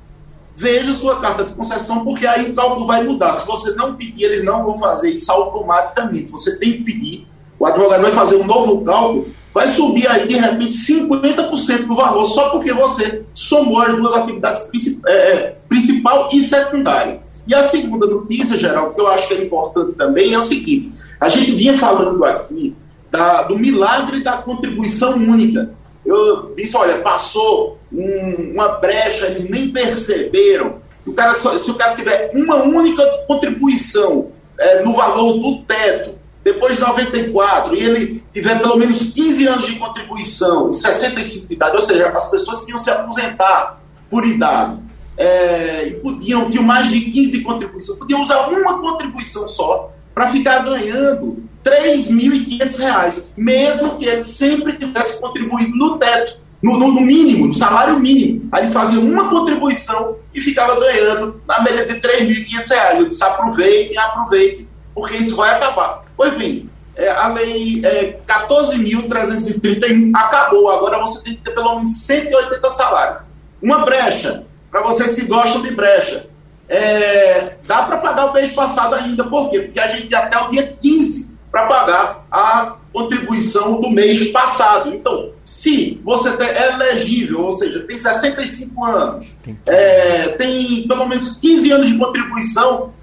veja 0.56 0.93
sua 0.93 1.19
carta 1.19 1.43
de 1.43 1.54
concessão, 1.54 2.04
porque 2.04 2.26
aí 2.28 2.52
o 2.52 2.54
cálculo 2.54 2.86
vai 2.86 3.04
mudar. 3.04 3.34
Se 3.34 3.45
você 3.47 3.71
não 3.71 3.95
pedir, 3.95 4.26
eles 4.26 4.43
não 4.43 4.63
vão 4.63 4.78
fazer 4.78 5.10
isso 5.10 5.32
automaticamente. 5.32 6.32
Você 6.32 6.58
tem 6.58 6.74
que 6.74 6.84
pedir, 6.84 7.28
o 7.58 7.65
advogado 7.65 8.02
vai 8.02 8.12
fazer 8.12 8.36
um 8.36 8.45
novo 8.45 8.84
cálculo, 8.84 9.28
vai 9.54 9.68
subir 9.68 10.08
aí 10.08 10.28
de 10.28 10.36
repente 10.36 10.74
50% 10.74 11.86
do 11.86 11.96
valor, 11.96 12.26
só 12.26 12.50
porque 12.50 12.74
você 12.74 13.24
somou 13.34 13.82
as 13.82 13.96
duas 13.96 14.14
atividades 14.14 14.66
é, 15.06 15.12
é, 15.12 15.56
principal 15.68 16.30
e 16.32 16.42
secundária. 16.42 17.20
E 17.48 17.54
a 17.54 17.64
segunda 17.64 18.06
notícia, 18.06 18.58
Geraldo, 18.58 18.96
que 18.96 19.02
eu 19.02 19.08
acho 19.08 19.28
que 19.28 19.34
é 19.34 19.44
importante 19.44 19.94
também, 19.94 20.34
é 20.34 20.38
o 20.38 20.42
seguinte: 20.42 20.92
a 21.20 21.28
gente 21.28 21.54
vinha 21.54 21.78
falando 21.78 22.24
aqui 22.24 22.76
da, 23.10 23.44
do 23.44 23.60
milagre 23.60 24.24
da 24.24 24.38
contribuição 24.38 25.16
única. 25.16 25.70
Eu 26.06 26.54
disse, 26.56 26.76
olha, 26.76 27.02
passou 27.02 27.78
um, 27.92 28.54
uma 28.54 28.70
brecha, 28.70 29.28
eles 29.28 29.50
nem 29.50 29.70
perceberam. 29.70 30.82
Que 31.04 31.10
o 31.10 31.14
cara, 31.14 31.34
se 31.34 31.70
o 31.70 31.76
cara 31.76 31.94
tiver 31.96 32.32
uma 32.34 32.56
única 32.64 33.04
contribuição 33.28 34.30
é, 34.58 34.84
no 34.84 34.94
valor 34.94 35.34
do 35.40 35.64
teto, 35.64 36.21
depois 36.43 36.75
de 36.75 36.82
94, 36.82 37.75
e 37.75 37.84
ele 37.84 38.23
tiver 38.32 38.60
pelo 38.60 38.75
menos 38.77 39.12
15 39.12 39.47
anos 39.47 39.65
de 39.65 39.75
contribuição, 39.75 40.71
65 40.73 41.47
de 41.47 41.54
idade, 41.54 41.75
ou 41.75 41.82
seja, 41.82 42.10
as 42.10 42.30
pessoas 42.30 42.62
que 42.62 42.71
iam 42.71 42.80
se 42.80 42.89
aposentar 42.89 43.80
por 44.10 44.25
idade, 44.25 44.80
é, 45.17 45.88
e 45.88 45.91
podiam, 45.95 46.49
tinham 46.49 46.63
mais 46.63 46.89
de 46.89 47.01
15 47.01 47.32
de 47.32 47.41
contribuição, 47.41 47.95
podiam 47.97 48.21
usar 48.21 48.47
uma 48.47 48.80
contribuição 48.80 49.47
só 49.47 49.91
para 50.15 50.27
ficar 50.30 50.60
ganhando 50.60 51.43
R$ 51.63 51.71
3.500, 51.71 53.25
mesmo 53.38 53.97
que 53.97 54.06
ele 54.06 54.23
sempre 54.23 54.77
tivesse 54.77 55.19
contribuído 55.19 55.75
no 55.75 55.97
teto, 55.97 56.41
no, 56.62 56.77
no, 56.77 56.91
no, 56.91 57.01
mínimo, 57.01 57.47
no 57.47 57.54
salário 57.54 57.99
mínimo. 57.99 58.47
Aí 58.51 58.63
ele 58.63 58.71
fazia 58.71 58.99
uma 58.99 59.30
contribuição 59.30 60.17
e 60.34 60.41
ficava 60.41 60.80
ganhando 60.80 61.41
na 61.47 61.62
média 61.62 61.86
de 61.86 61.93
R$ 61.93 61.99
3.500. 62.01 62.97
Eu 62.97 63.10
disse, 63.10 63.23
aproveitem, 63.23 63.97
aproveitem, 63.97 64.67
porque 64.93 65.17
isso 65.17 65.36
vai 65.36 65.56
acabar. 65.56 66.01
Pois 66.15 66.34
bem, 66.38 66.69
é, 66.95 67.10
a 67.10 67.28
lei 67.30 67.82
é, 67.86 68.19
14.331 68.28 70.12
acabou, 70.13 70.69
agora 70.69 71.00
você 71.00 71.24
tem 71.24 71.36
que 71.36 71.41
ter 71.41 71.52
pelo 71.52 71.76
menos 71.76 71.97
180 71.97 72.69
salários. 72.69 73.21
Uma 73.62 73.86
brecha, 73.86 74.45
para 74.69 74.82
vocês 74.82 75.15
que 75.15 75.24
gostam 75.24 75.62
de 75.62 75.71
brecha. 75.71 76.28
É, 76.67 77.58
dá 77.65 77.84
para 77.84 77.97
pagar 77.97 78.28
o 78.28 78.34
mês 78.34 78.54
passado 78.54 78.95
ainda, 78.95 79.26
por 79.26 79.50
quê? 79.50 79.60
Porque 79.60 79.80
a 79.80 79.88
gente 79.88 80.08
tem 80.08 80.17
até 80.17 80.38
o 80.39 80.50
dia 80.50 80.76
15 80.82 81.30
para 81.52 81.65
pagar 81.65 82.26
a 82.32 82.78
contribuição 82.93 83.82
do 83.82 83.89
mês 83.89 84.30
passado. 84.30 84.93
Então, 84.93 85.32
se 85.43 86.00
você 86.04 86.30
é 86.41 86.74
elegível, 86.74 87.41
ou 87.41 87.58
seja, 87.58 87.82
tem 87.82 87.97
65 87.97 88.86
anos, 88.86 89.28
é, 89.65 90.30
tem 90.30 90.88
pelo 90.88 91.06
menos 91.08 91.39
15 91.39 91.71
anos 91.71 91.88
de 91.88 91.97
contribuição, 91.97 92.93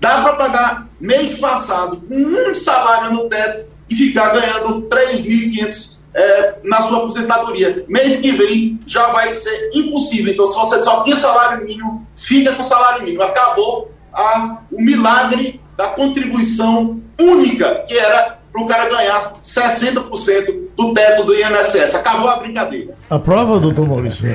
dá 0.00 0.22
para 0.22 0.32
pagar 0.34 0.88
mês 1.00 1.38
passado 1.38 2.02
um 2.10 2.54
salário 2.54 3.12
no 3.12 3.28
teto 3.28 3.66
e 3.88 3.94
ficar 3.94 4.30
ganhando 4.30 4.82
3.500 4.82 5.96
é, 6.14 6.54
na 6.64 6.80
sua 6.82 6.98
aposentadoria. 6.98 7.84
Mês 7.88 8.18
que 8.18 8.32
vem 8.32 8.80
já 8.86 9.08
vai 9.08 9.34
ser 9.34 9.70
impossível. 9.74 10.32
Então, 10.32 10.46
se 10.46 10.56
você 10.56 10.82
só 10.82 11.02
tinha 11.04 11.16
salário 11.16 11.64
mínimo, 11.64 12.06
fica 12.16 12.54
com 12.54 12.62
salário 12.62 13.04
mínimo. 13.04 13.22
Acabou 13.22 13.92
a, 14.12 14.58
o 14.70 14.80
milagre 14.80 15.60
da 15.76 15.88
contribuição 15.88 17.00
única, 17.20 17.84
que 17.86 17.96
era 17.96 18.38
para 18.52 18.62
o 18.62 18.66
cara 18.66 18.88
ganhar 18.88 19.34
60% 19.42 20.68
do 20.76 20.94
teto 20.94 21.24
do 21.24 21.34
INSS. 21.34 21.94
Acabou 21.94 22.28
a 22.28 22.36
brincadeira. 22.36 22.96
A 23.08 23.18
prova, 23.18 23.60
doutor 23.60 23.86
Maurício? 23.86 24.26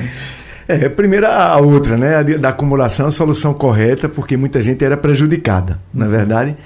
É, 0.68 0.88
primeiro 0.90 1.28
a 1.28 1.58
outra, 1.58 1.98
né? 1.98 2.16
A 2.16 2.24
da 2.24 2.50
acumulação, 2.50 3.08
a 3.08 3.12
solução 3.12 3.54
correta, 3.54 4.08
porque 4.08 4.38
muita 4.38 4.62
gente 4.62 4.84
era 4.84 4.96
prejudicada, 4.96 5.80
na 5.94 6.06
é 6.06 6.10
verdade. 6.10 6.58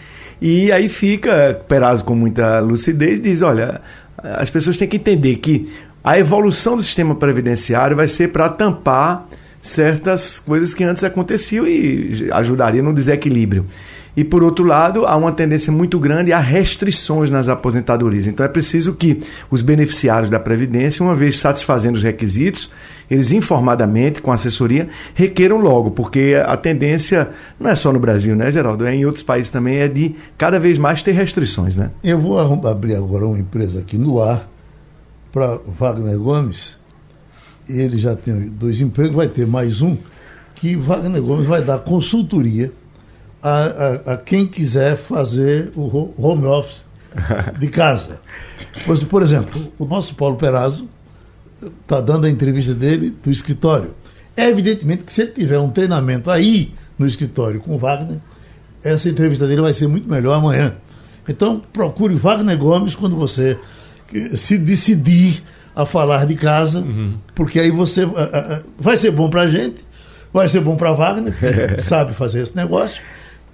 E 0.41 0.71
aí 0.71 0.87
fica, 0.87 1.59
Perazzo 1.67 2.03
com 2.03 2.15
muita 2.15 2.59
lucidez, 2.59 3.19
diz, 3.19 3.41
olha, 3.41 3.81
as 4.17 4.49
pessoas 4.49 4.77
têm 4.77 4.87
que 4.87 4.97
entender 4.97 5.37
que 5.37 5.71
a 6.03 6.17
evolução 6.17 6.77
do 6.77 6.83
sistema 6.83 7.15
previdenciário 7.15 7.95
vai 7.95 8.07
ser 8.07 8.31
para 8.31 8.47
tampar 8.49 9.27
certas 9.61 10.39
coisas 10.39 10.73
que 10.73 10.83
antes 10.83 11.03
aconteciam 11.03 11.67
e 11.67 12.29
ajudaria 12.31 12.81
no 12.81 12.93
desequilíbrio. 12.93 13.65
E, 14.17 14.23
por 14.23 14.41
outro 14.41 14.65
lado, 14.65 15.05
há 15.05 15.15
uma 15.15 15.31
tendência 15.31 15.71
muito 15.71 15.99
grande 15.99 16.33
a 16.33 16.39
restrições 16.39 17.29
nas 17.29 17.47
aposentadorias. 17.47 18.25
Então, 18.25 18.43
é 18.43 18.49
preciso 18.49 18.95
que 18.95 19.21
os 19.51 19.61
beneficiários 19.61 20.27
da 20.27 20.39
Previdência, 20.39 21.05
uma 21.05 21.13
vez 21.13 21.37
satisfazendo 21.37 21.97
os 21.97 22.01
requisitos, 22.01 22.67
eles 23.11 23.31
informadamente, 23.31 24.19
com 24.19 24.31
assessoria, 24.31 24.87
requeram 25.13 25.59
logo, 25.59 25.91
porque 25.91 26.35
a 26.43 26.57
tendência, 26.57 27.29
não 27.59 27.69
é 27.69 27.75
só 27.75 27.93
no 27.93 27.99
Brasil, 27.99 28.35
né, 28.35 28.49
Geraldo? 28.49 28.87
É 28.87 28.95
em 28.95 29.05
outros 29.05 29.21
países 29.21 29.51
também, 29.51 29.77
é 29.77 29.87
de 29.87 30.15
cada 30.35 30.59
vez 30.59 30.79
mais 30.79 31.03
ter 31.03 31.11
restrições, 31.11 31.75
né? 31.75 31.91
Eu 32.03 32.19
vou 32.19 32.39
abrir 32.39 32.95
agora 32.95 33.23
uma 33.23 33.37
empresa 33.37 33.81
aqui 33.81 33.99
no 33.99 34.19
ar 34.19 34.49
para 35.31 35.59
Wagner 35.79 36.17
Gomes. 36.17 36.75
Ele 37.69 37.99
já 37.99 38.15
tem 38.15 38.49
dois 38.49 38.81
empregos, 38.81 39.15
vai 39.15 39.27
ter 39.27 39.45
mais 39.45 39.79
um, 39.83 39.95
que 40.55 40.75
Wagner 40.75 41.21
Gomes 41.21 41.45
vai 41.45 41.61
dar 41.61 41.77
consultoria 41.77 42.71
a, 43.41 44.11
a, 44.11 44.13
a 44.13 44.17
quem 44.17 44.47
quiser 44.47 44.97
fazer 44.97 45.71
o 45.75 46.13
home 46.17 46.45
office 46.45 46.85
de 47.59 47.67
casa. 47.67 48.19
Pois, 48.85 49.03
por 49.03 49.21
exemplo, 49.21 49.71
o 49.77 49.85
nosso 49.85 50.15
Paulo 50.15 50.35
Perazzo 50.35 50.87
está 51.61 51.99
dando 52.01 52.25
a 52.25 52.29
entrevista 52.29 52.73
dele 52.73 53.13
do 53.23 53.31
escritório. 53.31 53.95
É 54.35 54.49
evidentemente 54.49 55.03
que 55.03 55.13
se 55.13 55.21
ele 55.21 55.31
tiver 55.31 55.59
um 55.59 55.69
treinamento 55.69 56.29
aí 56.29 56.73
no 56.97 57.07
escritório 57.07 57.59
com 57.59 57.75
o 57.75 57.77
Wagner, 57.77 58.19
essa 58.83 59.09
entrevista 59.09 59.47
dele 59.47 59.61
vai 59.61 59.73
ser 59.73 59.87
muito 59.87 60.07
melhor 60.07 60.33
amanhã. 60.33 60.75
Então, 61.27 61.61
procure 61.73 62.13
Wagner 62.13 62.57
Gomes 62.57 62.95
quando 62.95 63.15
você 63.15 63.57
se 64.35 64.57
decidir 64.57 65.43
a 65.75 65.85
falar 65.85 66.25
de 66.25 66.35
casa, 66.35 66.79
uhum. 66.79 67.15
porque 67.35 67.59
aí 67.59 67.69
você 67.69 68.03
vai 68.79 68.95
ser 68.95 69.11
bom 69.11 69.29
para 69.29 69.41
a 69.41 69.47
gente, 69.47 69.85
vai 70.33 70.47
ser 70.47 70.61
bom 70.61 70.75
para 70.75 70.91
Wagner, 70.93 71.33
que 71.37 71.81
sabe 71.83 72.13
fazer 72.13 72.43
esse 72.43 72.55
negócio, 72.55 73.01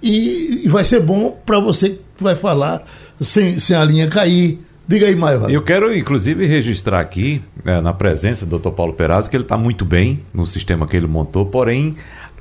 e, 0.02 0.62
e 0.64 0.68
vai 0.68 0.84
ser 0.84 1.00
bom 1.00 1.36
para 1.44 1.58
você 1.58 1.98
que 2.16 2.22
vai 2.22 2.34
falar 2.34 2.84
sem, 3.20 3.58
sem 3.58 3.76
a 3.76 3.84
linha 3.84 4.08
cair. 4.08 4.58
Diga 4.86 5.06
aí, 5.06 5.16
Maio. 5.16 5.48
Eu 5.48 5.62
quero, 5.62 5.96
inclusive, 5.96 6.46
registrar 6.46 7.00
aqui, 7.00 7.40
né, 7.64 7.80
na 7.80 7.92
presença 7.92 8.44
do 8.44 8.58
Dr. 8.58 8.70
Paulo 8.70 8.92
Perazzo, 8.92 9.30
que 9.30 9.36
ele 9.36 9.44
está 9.44 9.56
muito 9.56 9.84
bem 9.84 10.20
no 10.32 10.46
sistema 10.46 10.86
que 10.86 10.94
ele 10.94 11.06
montou, 11.06 11.46
porém 11.46 11.96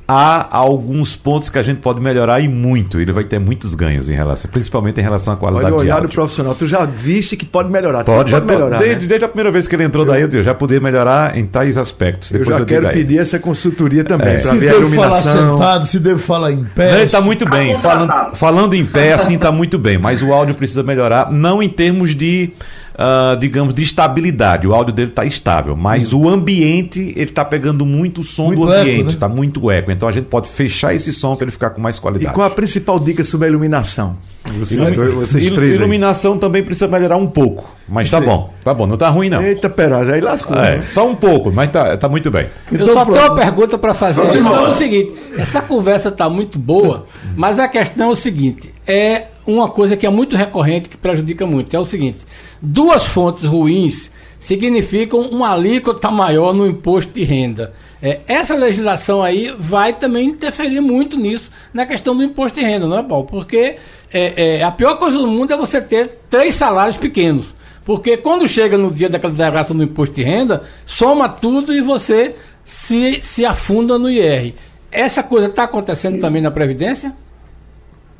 há 0.07 0.47
alguns 0.55 1.15
pontos 1.15 1.49
que 1.49 1.57
a 1.57 1.63
gente 1.63 1.79
pode 1.79 2.01
melhorar 2.01 2.39
e 2.41 2.47
muito. 2.47 2.99
Ele 2.99 3.11
vai 3.11 3.23
ter 3.23 3.39
muitos 3.39 3.73
ganhos 3.73 4.09
em 4.09 4.13
relação, 4.13 4.49
principalmente 4.51 4.99
em 4.99 5.03
relação 5.03 5.33
à 5.33 5.37
qualidade 5.37 5.73
Olha, 5.73 5.75
olhar 5.75 6.01
do 6.01 6.09
profissional, 6.09 6.53
tu 6.55 6.67
já 6.67 6.85
viste 6.85 7.37
que 7.37 7.45
pode 7.45 7.69
melhorar. 7.69 8.03
Pode, 8.03 8.31
pode 8.31 8.45
melhorar. 8.45 8.79
Desde, 8.79 9.01
né? 9.01 9.07
desde, 9.07 9.25
a 9.25 9.27
primeira 9.27 9.51
vez 9.51 9.67
que 9.67 9.75
ele 9.75 9.83
entrou 9.83 10.05
eu, 10.05 10.11
daí, 10.11 10.21
eu 10.21 10.43
já 10.43 10.53
poder 10.53 10.81
melhorar 10.81 11.37
em 11.37 11.45
tais 11.45 11.77
aspectos. 11.77 12.31
Depois 12.31 12.49
eu 12.49 12.55
já 12.55 12.61
eu 12.61 12.65
quero 12.65 12.89
pedir 12.89 13.19
essa 13.19 13.39
consultoria 13.39 14.03
também, 14.03 14.33
é. 14.33 14.41
para 14.41 14.53
ver 14.53 14.69
a 14.69 14.75
iluminação. 14.75 15.33
falar 15.33 15.51
sentado, 15.51 15.85
se 15.85 15.99
deve 15.99 16.19
falar 16.19 16.51
em 16.51 16.63
pé. 16.63 16.95
Ele 16.95 17.03
está 17.03 17.21
muito 17.21 17.49
bem. 17.49 17.77
Falando, 17.79 18.35
falando 18.35 18.73
em 18.73 18.85
pé, 18.85 19.13
assim, 19.13 19.35
está 19.35 19.51
muito 19.51 19.77
bem. 19.77 19.97
Mas 19.97 20.21
o 20.21 20.33
áudio 20.33 20.55
precisa 20.55 20.83
melhorar, 20.83 21.31
não 21.31 21.63
em 21.63 21.69
termos 21.69 22.13
de 22.13 22.51
uh, 22.93 23.37
digamos, 23.37 23.73
de 23.73 23.83
estabilidade. 23.83 24.67
O 24.67 24.73
áudio 24.73 24.93
dele 24.93 25.09
está 25.09 25.25
estável, 25.25 25.75
mas 25.75 26.13
o 26.13 26.27
ambiente, 26.29 27.13
ele 27.15 27.29
está 27.29 27.43
pegando 27.43 27.85
muito 27.85 28.21
o 28.21 28.23
som 28.23 28.47
muito 28.47 28.61
do 28.61 28.71
ambiente, 28.71 29.09
está 29.09 29.11
né? 29.11 29.17
Tá 29.19 29.29
muito 29.29 29.71
eco. 29.71 29.91
Então 29.91 30.07
a 30.07 30.11
gente 30.11 30.25
pode 30.25 30.49
fechar 30.49 30.93
esse 30.93 31.11
som 31.11 31.35
para 31.35 31.45
ele 31.45 31.51
ficar 31.51 31.71
com 31.71 31.81
mais 31.81 31.99
qualidade. 31.99 32.31
E 32.31 32.33
qual 32.33 32.47
a 32.47 32.49
principal 32.49 32.99
dica 32.99 33.23
sobre 33.23 33.47
a 33.47 33.49
iluminação? 33.49 34.17
Vocês, 34.57 34.71
Ilumi 34.71 35.11
vocês 35.13 35.51
três 35.51 35.77
Iluminação 35.77 36.33
aí. 36.33 36.39
também 36.39 36.63
precisa 36.63 36.87
melhorar 36.87 37.15
um 37.15 37.27
pouco, 37.27 37.73
mas 37.87 38.11
tá 38.11 38.19
bom, 38.19 38.53
tá 38.61 38.73
bom, 38.73 38.85
não 38.85 38.97
tá 38.97 39.07
ruim 39.07 39.29
não. 39.29 39.41
Eita, 39.41 39.69
Peraz, 39.69 40.09
aí 40.09 40.19
lascou. 40.19 40.57
É, 40.57 40.75
né? 40.75 40.81
Só 40.81 41.07
um 41.07 41.15
pouco, 41.15 41.49
mas 41.51 41.71
tá, 41.71 41.95
tá 41.95 42.09
muito 42.09 42.29
bem. 42.29 42.47
Então, 42.69 42.87
Eu 42.87 42.93
só 42.93 43.05
tenho 43.05 43.17
uma 43.17 43.35
pergunta 43.35 43.77
para 43.77 43.93
fazer. 43.93 44.19
É 44.19 44.23
o 44.23 44.73
seguinte, 44.73 45.13
essa 45.37 45.61
conversa 45.61 46.11
tá 46.11 46.29
muito 46.29 46.59
boa, 46.59 47.05
mas 47.37 47.57
a 47.57 47.69
questão 47.69 48.09
é 48.09 48.11
o 48.11 48.15
seguinte, 48.15 48.73
é 48.85 49.27
uma 49.45 49.69
coisa 49.69 49.95
que 49.95 50.05
é 50.05 50.09
muito 50.09 50.35
recorrente, 50.35 50.89
que 50.89 50.97
prejudica 50.97 51.45
muito, 51.45 51.73
é 51.73 51.79
o 51.79 51.85
seguinte, 51.85 52.17
Duas 52.65 53.05
fontes 53.05 53.43
ruins 53.43 54.09
significam 54.39 55.19
uma 55.19 55.51
alíquota 55.51 56.09
maior 56.09 56.53
no 56.53 56.65
imposto 56.65 57.11
de 57.11 57.21
renda. 57.21 57.73
É, 58.01 58.21
essa 58.25 58.55
legislação 58.55 59.21
aí 59.21 59.53
vai 59.59 59.91
também 59.91 60.29
interferir 60.29 60.79
muito 60.79 61.17
nisso, 61.17 61.51
na 61.73 61.85
questão 61.85 62.15
do 62.15 62.23
imposto 62.23 62.57
de 62.57 62.65
renda, 62.65 62.87
não 62.87 62.97
é, 62.97 63.03
Paulo? 63.03 63.25
Porque 63.25 63.75
é, 64.13 64.59
é, 64.59 64.63
a 64.63 64.71
pior 64.71 64.95
coisa 64.97 65.17
do 65.17 65.27
mundo 65.27 65.51
é 65.51 65.57
você 65.57 65.81
ter 65.81 66.19
três 66.29 66.55
salários 66.55 66.95
pequenos. 66.95 67.53
Porque 67.83 68.15
quando 68.15 68.47
chega 68.47 68.77
no 68.77 68.89
dia 68.89 69.09
daquela 69.09 69.33
declaração 69.33 69.75
do 69.75 69.83
imposto 69.83 70.15
de 70.15 70.23
renda, 70.23 70.63
soma 70.85 71.27
tudo 71.27 71.73
e 71.73 71.81
você 71.81 72.33
se, 72.63 73.19
se 73.19 73.45
afunda 73.45 73.99
no 73.99 74.09
IR. 74.09 74.53
Essa 74.89 75.21
coisa 75.21 75.47
está 75.47 75.65
acontecendo 75.65 76.17
também 76.21 76.41
na 76.41 76.49
Previdência? 76.49 77.13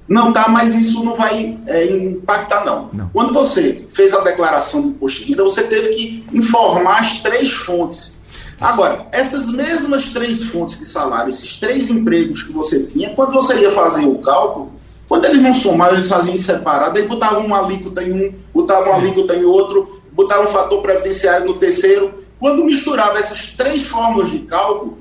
Não 0.08 0.34
tá, 0.34 0.48
mas 0.50 0.76
isso 0.76 1.04
não 1.04 1.16
vai 1.16 1.58
é, 1.66 1.86
impactar, 1.86 2.66
não. 2.66 2.90
não. 2.92 3.10
Quando 3.10 3.34
você 3.34 3.86
fez 3.90 4.14
a 4.14 4.22
declaração 4.22 4.82
do 4.82 4.88
imposto 4.90 5.24
de 5.24 5.30
renda, 5.30 5.44
você 5.44 5.64
teve 5.64 5.90
que 5.90 6.26
informar 6.34 7.00
as 7.00 7.20
três 7.20 7.52
fontes. 7.52 8.20
Agora, 8.60 9.08
essas 9.12 9.52
mesmas 9.52 10.10
três 10.10 10.44
fontes 10.44 10.78
de 10.78 10.86
salário, 10.86 11.30
esses 11.30 11.60
três 11.60 11.90
empregos 11.90 12.44
que 12.44 12.52
você 12.52 12.84
tinha, 12.84 13.12
quando 13.12 13.34
você 13.34 13.60
ia 13.60 13.72
fazer 13.72 14.06
o 14.06 14.20
cálculo, 14.20 14.72
quando 15.08 15.26
eles 15.26 15.42
não 15.42 15.54
somavam, 15.54 15.96
eles 15.96 16.08
faziam 16.08 16.38
separado, 16.38 16.98
aí 16.98 17.08
botavam 17.08 17.46
uma 17.46 17.60
alíquota 17.60 18.04
em 18.04 18.12
um, 18.12 18.34
botavam 18.54 18.90
uma 18.90 18.96
alíquota 18.96 19.36
em 19.36 19.44
outro, 19.44 20.02
botavam 20.12 20.46
um 20.46 20.54
fator 20.54 20.82
previdenciário 20.82 21.46
no 21.46 21.56
terceiro. 21.56 22.24
Quando 22.40 22.64
misturava 22.64 23.20
essas 23.20 23.52
três 23.52 23.84
fórmulas 23.84 24.32
de 24.32 24.40
cálculo, 24.40 24.98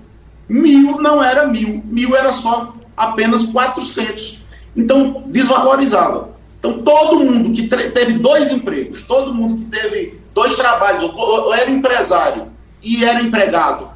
mil 0.49 1.01
não 1.01 1.23
era 1.23 1.47
mil, 1.47 1.83
mil 1.87 2.15
era 2.17 2.33
só 2.33 2.75
apenas 2.97 3.47
400. 3.47 4.42
Então, 4.77 5.25
desvalorizava. 5.27 6.31
Então, 6.59 6.79
todo 6.79 7.21
mundo 7.21 7.53
que 7.53 7.67
teve 7.67 8.15
dois 8.15 8.51
empregos, 8.51 9.03
todo 9.03 9.35
mundo 9.35 9.65
que 9.65 9.81
teve 9.81 10.21
dois 10.33 10.55
trabalhos, 10.55 11.03
ou, 11.03 11.19
ou 11.19 11.55
era 11.55 11.69
empresário 11.69 12.47
e 12.83 13.05
era 13.05 13.21
empregado, 13.21 13.91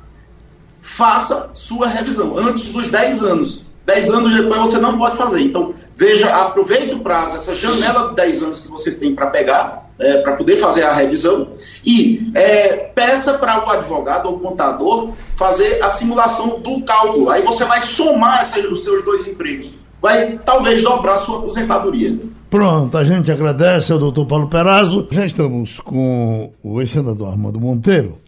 faça 0.81 1.51
sua 1.55 1.87
revisão 1.87 2.37
antes 2.37 2.71
dos 2.71 2.89
10 2.89 3.23
anos. 3.23 3.67
10 3.85 4.11
anos 4.11 4.35
depois 4.35 4.61
você 4.61 4.79
não 4.79 4.99
pode 4.99 5.17
fazer. 5.17 5.41
Então, 5.43 5.75
veja, 5.97 6.29
aproveite 6.35 6.93
o 6.93 7.01
prazo, 7.01 7.37
essa 7.37 7.55
janela 7.55 8.09
de 8.09 8.17
10 8.17 8.43
anos 8.43 8.61
que 8.61 8.69
você 8.69 8.91
tem 8.91 9.15
para 9.15 9.29
pegar, 9.29 9.89
é, 9.99 10.19
para 10.19 10.35
poder 10.35 10.57
fazer 10.57 10.83
a 10.83 10.93
revisão, 10.93 11.53
e 11.85 12.31
é, 12.35 12.91
peça 12.95 13.35
para 13.35 13.65
o 13.65 13.71
advogado 13.71 14.27
ou 14.27 14.41
contador 14.41 15.13
fazer 15.37 15.81
a 15.83 15.89
simulação 15.89 16.61
do 16.61 16.83
cálculo. 16.83 17.31
Aí 17.31 17.43
você 17.43 17.65
vai 17.65 17.81
somar 17.81 18.45
os 18.45 18.83
seus 18.83 19.05
dois 19.05 19.27
empregos 19.29 19.71
vai 20.01 20.39
talvez 20.45 20.83
dobrar 20.83 21.19
sua 21.19 21.39
aposentadoria. 21.39 22.17
Pronto, 22.49 22.97
a 22.97 23.05
gente 23.05 23.31
agradece 23.31 23.93
ao 23.93 23.99
doutor 23.99 24.27
Paulo 24.27 24.49
Perazzo. 24.49 25.07
Já 25.11 25.27
estamos 25.27 25.81
com 25.81 26.53
o 26.63 26.81
ex-senador 26.81 27.29
Armando 27.29 27.61
Monteiro. 27.61 28.19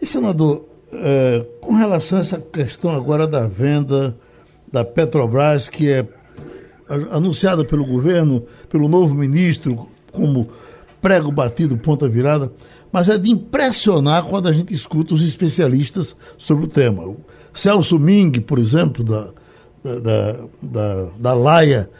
E, 0.00 0.06
senador, 0.06 0.64
é, 0.92 1.44
com 1.60 1.74
relação 1.74 2.18
a 2.18 2.20
essa 2.22 2.38
questão 2.38 2.90
agora 2.90 3.26
da 3.26 3.46
venda 3.46 4.16
da 4.72 4.84
Petrobras, 4.84 5.68
que 5.68 5.90
é 5.90 6.06
anunciada 7.10 7.64
pelo 7.64 7.84
governo, 7.84 8.44
pelo 8.68 8.88
novo 8.88 9.14
ministro, 9.14 9.88
como 10.10 10.48
prego 11.00 11.30
batido, 11.30 11.76
ponta 11.76 12.08
virada, 12.08 12.52
mas 12.92 13.08
é 13.08 13.16
de 13.16 13.30
impressionar 13.30 14.24
quando 14.24 14.48
a 14.48 14.52
gente 14.52 14.74
escuta 14.74 15.14
os 15.14 15.22
especialistas 15.22 16.16
sobre 16.36 16.64
o 16.64 16.68
tema. 16.68 17.04
O 17.04 17.16
Celso 17.54 17.98
Ming, 17.98 18.32
por 18.40 18.58
exemplo, 18.58 19.04
da, 19.04 19.28
da, 19.82 20.46
da, 20.62 21.08
da 21.18 21.34
Laia, 21.34 21.90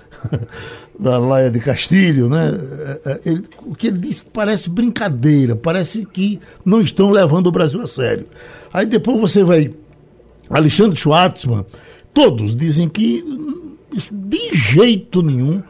da 0.99 1.19
Laia 1.19 1.51
de 1.51 1.61
Castilho, 1.61 2.29
né? 2.29 2.53
É, 3.05 3.11
é, 3.11 3.21
ele, 3.25 3.45
o 3.63 3.75
que 3.75 3.89
ele 3.89 3.99
disse 3.99 4.23
parece 4.25 4.69
brincadeira, 4.69 5.57
parece 5.57 6.05
que 6.05 6.39
não 6.65 6.81
estão 6.81 7.11
levando 7.11 7.47
o 7.47 7.53
Brasil 7.53 7.81
a 7.81 7.87
sério. 7.87 8.27
Aí 8.73 8.87
depois 8.87 9.19
você 9.19 9.43
vai, 9.43 9.73
Alexandre 10.49 10.99
Schwartzman, 10.99 11.65
todos 12.13 12.57
dizem 12.57 12.89
que 12.89 13.25
isso 13.93 14.15
de 14.15 14.55
jeito 14.55 15.23
nenhum 15.23 15.63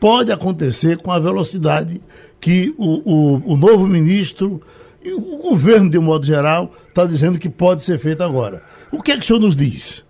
pode 0.00 0.32
acontecer 0.32 0.98
com 0.98 1.10
a 1.10 1.18
velocidade 1.18 2.00
que 2.40 2.74
o, 2.78 3.02
o, 3.04 3.52
o 3.52 3.56
novo 3.56 3.86
ministro 3.86 4.62
e 5.02 5.12
o 5.12 5.38
governo, 5.38 5.88
de 5.88 5.98
um 5.98 6.02
modo 6.02 6.26
geral, 6.26 6.72
está 6.88 7.04
dizendo 7.04 7.38
que 7.38 7.48
pode 7.48 7.82
ser 7.82 7.98
feito 7.98 8.22
agora. 8.22 8.62
O 8.90 9.02
que 9.02 9.12
é 9.12 9.16
que 9.16 9.22
o 9.22 9.26
senhor 9.26 9.40
nos 9.40 9.54
diz? 9.54 10.04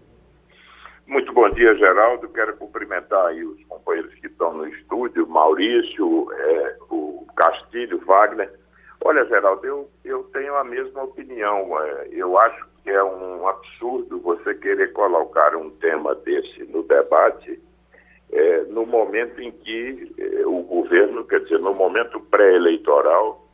Muito 1.09 1.33
bom 1.33 1.49
dia, 1.49 1.75
Geraldo. 1.75 2.29
Quero 2.29 2.55
cumprimentar 2.59 3.29
aí 3.29 3.43
os 3.43 3.65
companheiros 3.65 4.13
que 4.17 4.27
estão 4.27 4.53
no 4.53 4.69
estúdio, 4.69 5.27
Maurício, 5.27 6.31
é, 6.35 6.77
o 6.91 7.27
Castilho, 7.35 7.99
Wagner. 8.05 8.53
Olha, 9.03 9.25
Geraldo, 9.25 9.67
eu, 9.67 9.91
eu 10.05 10.25
tenho 10.35 10.55
a 10.55 10.65
mesma 10.65 11.05
opinião. 11.05 11.83
É, 11.83 12.09
eu 12.13 12.39
acho 12.39 12.63
que 12.83 12.91
é 12.91 13.03
um 13.03 13.49
absurdo 13.49 14.21
você 14.21 14.55
querer 14.57 14.93
colocar 14.93 15.57
um 15.57 15.71
tema 15.71 16.15
desse 16.15 16.65
no 16.65 16.83
debate 16.83 17.59
é, 18.31 18.65
no 18.65 18.85
momento 18.85 19.41
em 19.41 19.51
que 19.51 20.15
é, 20.19 20.47
o 20.47 20.63
governo, 20.63 21.25
quer 21.25 21.41
dizer, 21.41 21.59
no 21.59 21.73
momento 21.73 22.21
pré-eleitoral, 22.21 23.49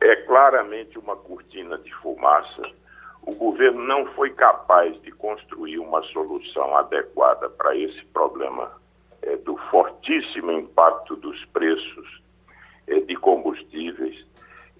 é 0.00 0.14
claramente 0.14 0.96
uma 0.96 1.16
cortina 1.16 1.76
de 1.78 1.92
fumaça 1.96 2.62
o 3.22 3.34
governo 3.34 3.82
não 3.82 4.06
foi 4.14 4.30
capaz 4.30 5.00
de 5.02 5.12
construir 5.12 5.78
uma 5.78 6.02
solução 6.04 6.76
adequada 6.76 7.48
para 7.50 7.76
esse 7.76 8.04
problema 8.06 8.72
é, 9.22 9.36
do 9.36 9.56
fortíssimo 9.70 10.50
impacto 10.52 11.16
dos 11.16 11.44
preços 11.46 12.22
é, 12.86 13.00
de 13.00 13.14
combustíveis. 13.16 14.26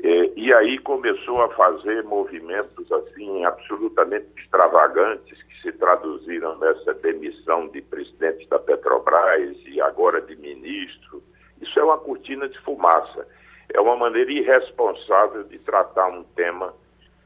É, 0.02 0.32
e 0.34 0.52
aí 0.54 0.78
começou 0.78 1.42
a 1.42 1.50
fazer 1.50 2.02
movimentos 2.04 2.90
assim 2.90 3.44
absolutamente 3.44 4.26
extravagantes 4.38 5.42
que 5.42 5.60
se 5.60 5.72
traduziram 5.72 6.58
nessa 6.58 6.94
demissão 6.94 7.68
de 7.68 7.82
presidente 7.82 8.48
da 8.48 8.58
Petrobras 8.58 9.56
e 9.66 9.80
agora 9.80 10.22
de 10.22 10.34
ministro. 10.36 11.22
Isso 11.60 11.78
é 11.78 11.84
uma 11.84 11.98
cortina 11.98 12.48
de 12.48 12.58
fumaça. 12.60 13.28
É 13.72 13.80
uma 13.80 13.96
maneira 13.96 14.32
irresponsável 14.32 15.44
de 15.44 15.58
tratar 15.58 16.08
um 16.08 16.24
tema 16.34 16.74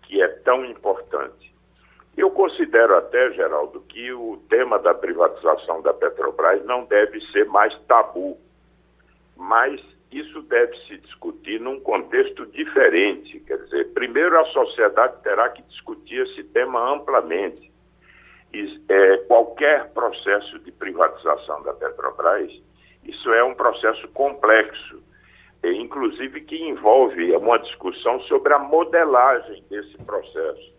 que 0.06 0.22
é 0.22 0.28
tão 0.28 0.64
importante. 0.64 1.54
Eu 2.16 2.30
considero 2.30 2.96
até, 2.96 3.32
Geraldo, 3.32 3.80
que 3.82 4.12
o 4.12 4.36
tema 4.48 4.78
da 4.78 4.94
privatização 4.94 5.82
da 5.82 5.92
Petrobras 5.92 6.64
não 6.64 6.84
deve 6.84 7.20
ser 7.32 7.44
mais 7.46 7.76
tabu, 7.86 8.38
mas 9.36 9.80
isso 10.12 10.42
deve 10.42 10.76
se 10.86 10.96
discutir 10.98 11.60
num 11.60 11.80
contexto 11.80 12.46
diferente. 12.46 13.40
Quer 13.40 13.58
dizer, 13.64 13.92
primeiro 13.94 14.40
a 14.40 14.44
sociedade 14.46 15.20
terá 15.22 15.48
que 15.48 15.62
discutir 15.62 16.24
esse 16.28 16.44
tema 16.44 16.92
amplamente. 16.94 17.72
E, 18.52 18.80
é, 18.88 19.16
qualquer 19.26 19.90
processo 19.92 20.60
de 20.60 20.70
privatização 20.70 21.64
da 21.64 21.74
Petrobras, 21.74 22.52
isso 23.02 23.32
é 23.32 23.42
um 23.42 23.54
processo 23.54 24.06
complexo 24.08 25.02
inclusive 25.72 26.40
que 26.42 26.56
envolve 26.56 27.34
uma 27.36 27.58
discussão 27.58 28.20
sobre 28.22 28.52
a 28.52 28.58
modelagem 28.58 29.62
desse 29.70 29.96
processo. 29.98 30.74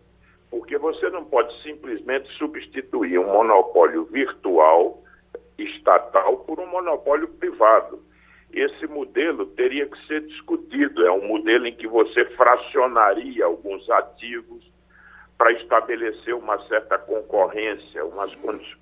Porque 0.50 0.78
você 0.78 1.08
não 1.10 1.24
pode 1.24 1.52
simplesmente 1.62 2.28
substituir 2.38 3.18
um 3.18 3.26
monopólio 3.26 4.04
virtual 4.04 5.02
estatal 5.58 6.38
por 6.38 6.60
um 6.60 6.66
monopólio 6.66 7.28
privado. 7.28 8.02
Esse 8.52 8.86
modelo 8.86 9.46
teria 9.46 9.86
que 9.86 10.06
ser 10.06 10.22
discutido. 10.22 11.04
É 11.06 11.10
um 11.10 11.26
modelo 11.26 11.66
em 11.66 11.74
que 11.74 11.86
você 11.86 12.24
fracionaria 12.36 13.44
alguns 13.44 13.88
ativos 13.90 14.64
para 15.36 15.52
estabelecer 15.52 16.34
uma 16.34 16.58
certa 16.66 16.96
concorrência, 16.96 18.04
umas 18.04 18.34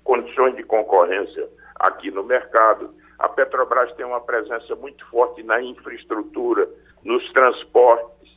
condições 0.03 0.55
de 0.55 0.63
concorrência 0.63 1.49
aqui 1.79 2.11
no 2.11 2.23
mercado 2.23 2.93
a 3.19 3.29
Petrobras 3.29 3.93
tem 3.95 4.05
uma 4.05 4.21
presença 4.21 4.75
muito 4.75 5.05
forte 5.07 5.43
na 5.43 5.61
infraestrutura, 5.61 6.67
nos 7.03 7.23
transportes, 7.31 8.29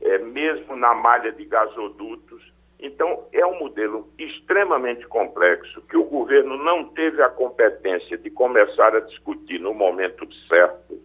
é, 0.00 0.18
mesmo 0.18 0.76
na 0.76 0.94
malha 0.94 1.32
de 1.32 1.44
gasodutos. 1.44 2.42
Então, 2.80 3.24
é 3.32 3.46
um 3.46 3.58
modelo 3.58 4.08
extremamente 4.18 5.06
complexo 5.06 5.80
que 5.82 5.96
o 5.96 6.04
governo 6.04 6.56
não 6.56 6.84
teve 6.88 7.22
a 7.22 7.28
competência 7.28 8.18
de 8.18 8.30
começar 8.30 8.94
a 8.94 9.00
discutir 9.00 9.58
no 9.58 9.72
momento 9.72 10.26
certo 10.48 11.00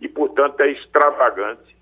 e, 0.00 0.08
portanto, 0.08 0.60
é 0.60 0.70
extravagante 0.70 1.74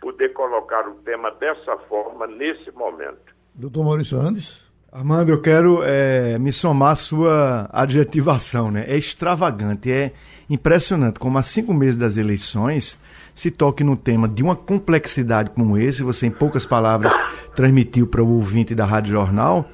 poder 0.00 0.32
colocar 0.32 0.86
o 0.88 0.94
tema 0.96 1.30
dessa 1.32 1.76
forma 1.88 2.26
nesse 2.26 2.70
momento. 2.72 3.34
Doutor 3.54 3.84
Maurício 3.84 4.18
Andes? 4.18 4.64
Armando, 4.92 5.32
eu 5.32 5.40
quero 5.42 5.82
é, 5.82 6.38
me 6.38 6.52
somar 6.52 6.92
à 6.92 6.96
sua 6.96 7.68
adjetivação, 7.72 8.70
né? 8.70 8.84
É 8.86 8.96
extravagante, 8.96 9.90
é 9.90 10.12
impressionante 10.48 11.18
como 11.18 11.38
há 11.38 11.42
cinco 11.42 11.72
meses 11.72 11.96
das 11.96 12.16
eleições 12.16 12.98
se 13.34 13.50
toque 13.50 13.82
no 13.82 13.96
tema 13.96 14.28
de 14.28 14.42
uma 14.42 14.54
complexidade 14.54 15.50
como 15.50 15.76
esse, 15.76 16.02
você 16.02 16.26
em 16.26 16.30
poucas 16.30 16.64
palavras 16.64 17.12
transmitiu 17.54 18.06
para 18.06 18.22
o 18.22 18.28
ouvinte 18.28 18.74
da 18.74 18.84
Rádio 18.84 19.12
Jornal, 19.12 19.68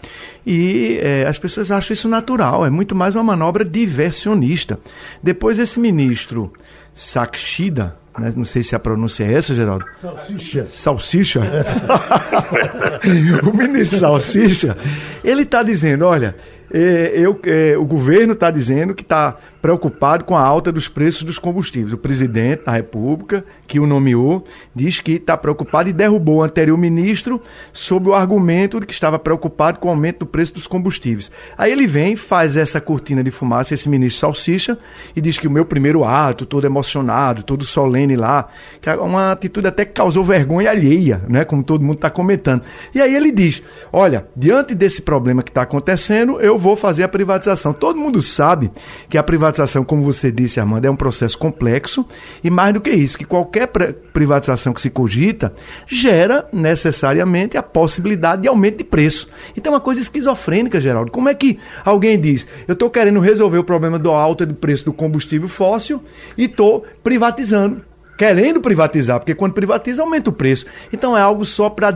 e 0.46 0.98
é, 1.02 1.26
as 1.26 1.38
pessoas 1.38 1.70
acham 1.70 1.92
isso 1.92 2.08
natural, 2.08 2.64
é 2.64 2.70
muito 2.70 2.94
mais 2.94 3.14
uma 3.14 3.22
manobra 3.22 3.64
diversionista. 3.64 4.78
Depois 5.22 5.58
esse 5.58 5.78
ministro 5.78 6.52
Sakshida, 6.94 7.96
né? 8.18 8.32
não 8.34 8.44
sei 8.44 8.62
se 8.62 8.74
a 8.74 8.78
pronúncia 8.78 9.24
é 9.24 9.34
essa, 9.34 9.54
Geraldo. 9.54 9.84
Salsicha. 10.00 10.66
Salsicha? 10.72 11.42
o 13.44 13.56
ministro 13.56 13.98
Salsicha, 13.98 14.76
ele 15.22 15.42
está 15.42 15.62
dizendo, 15.62 16.06
olha, 16.06 16.34
é, 16.72 17.12
eu, 17.14 17.38
é, 17.44 17.76
o 17.76 17.84
governo 17.84 18.32
está 18.32 18.50
dizendo 18.50 18.94
que 18.94 19.02
está 19.02 19.36
preocupado 19.60 20.24
com 20.24 20.36
a 20.36 20.42
alta 20.42 20.72
dos 20.72 20.88
preços 20.88 21.22
dos 21.22 21.38
combustíveis. 21.38 21.92
O 21.92 21.98
presidente 21.98 22.64
da 22.64 22.72
República, 22.72 23.44
que 23.66 23.78
o 23.78 23.86
nomeou, 23.86 24.44
diz 24.74 25.00
que 25.00 25.12
está 25.12 25.36
preocupado 25.36 25.88
e 25.88 25.92
derrubou 25.92 26.36
o 26.36 26.42
anterior 26.42 26.76
ministro 26.78 27.40
sob 27.72 28.08
o 28.08 28.14
argumento 28.14 28.80
de 28.80 28.86
que 28.86 28.92
estava 28.92 29.18
preocupado 29.18 29.78
com 29.78 29.88
o 29.88 29.90
aumento 29.90 30.20
do 30.20 30.26
preço 30.26 30.54
dos 30.54 30.66
combustíveis. 30.66 31.30
Aí 31.58 31.70
ele 31.70 31.86
vem, 31.86 32.16
faz 32.16 32.56
essa 32.56 32.80
cortina 32.80 33.22
de 33.22 33.30
fumaça, 33.30 33.74
esse 33.74 33.88
ministro 33.88 34.20
Salsicha, 34.20 34.78
e 35.14 35.20
diz 35.20 35.38
que 35.38 35.46
o 35.46 35.50
meu 35.50 35.64
primeiro 35.64 36.04
ato, 36.04 36.46
todo 36.46 36.66
emocionado, 36.66 37.42
todo 37.42 37.64
solene 37.64 38.16
lá, 38.16 38.48
que 38.80 38.88
é 38.88 38.94
uma 38.96 39.32
atitude 39.32 39.66
até 39.66 39.84
que 39.84 39.92
causou 39.92 40.24
vergonha 40.24 40.70
alheia, 40.70 41.22
né? 41.28 41.44
como 41.44 41.62
todo 41.62 41.84
mundo 41.84 41.96
está 41.96 42.10
comentando. 42.10 42.62
E 42.94 43.00
aí 43.00 43.14
ele 43.14 43.30
diz: 43.30 43.62
olha, 43.92 44.26
diante 44.34 44.74
desse 44.74 45.02
problema 45.02 45.42
que 45.42 45.50
está 45.50 45.62
acontecendo, 45.62 46.40
eu 46.40 46.56
vou 46.56 46.76
fazer 46.76 47.02
a 47.02 47.08
privatização. 47.08 47.72
Todo 47.72 47.98
mundo 47.98 48.22
sabe 48.22 48.70
que 49.08 49.18
a 49.18 49.22
privatização 49.22 49.49
privatização, 49.50 49.84
como 49.84 50.02
você 50.02 50.30
disse, 50.30 50.60
Armando, 50.60 50.84
é 50.84 50.90
um 50.90 50.96
processo 50.96 51.36
complexo 51.36 52.06
e 52.42 52.50
mais 52.50 52.72
do 52.72 52.80
que 52.80 52.90
isso, 52.90 53.18
que 53.18 53.24
qualquer 53.24 53.66
privatização 54.12 54.72
que 54.72 54.80
se 54.80 54.90
cogita 54.90 55.52
gera 55.86 56.48
necessariamente 56.52 57.56
a 57.56 57.62
possibilidade 57.62 58.42
de 58.42 58.48
aumento 58.48 58.78
de 58.78 58.84
preço. 58.84 59.28
Então 59.56 59.72
é 59.72 59.76
uma 59.76 59.80
coisa 59.80 60.00
esquizofrênica, 60.00 60.80
Geraldo. 60.80 61.10
Como 61.10 61.28
é 61.28 61.34
que 61.34 61.58
alguém 61.84 62.18
diz, 62.18 62.46
eu 62.66 62.72
estou 62.74 62.88
querendo 62.88 63.20
resolver 63.20 63.58
o 63.58 63.64
problema 63.64 63.98
do 63.98 64.10
alto 64.10 64.46
do 64.46 64.54
preço 64.54 64.84
do 64.84 64.92
combustível 64.92 65.48
fóssil 65.48 66.02
e 66.36 66.44
estou 66.44 66.84
privatizando? 67.02 67.89
Querendo 68.20 68.60
privatizar, 68.60 69.18
porque 69.18 69.34
quando 69.34 69.54
privatiza 69.54 70.02
aumenta 70.02 70.28
o 70.28 70.32
preço. 70.32 70.66
Então 70.92 71.16
é 71.16 71.22
algo 71.22 71.42
só 71.42 71.70
para 71.70 71.90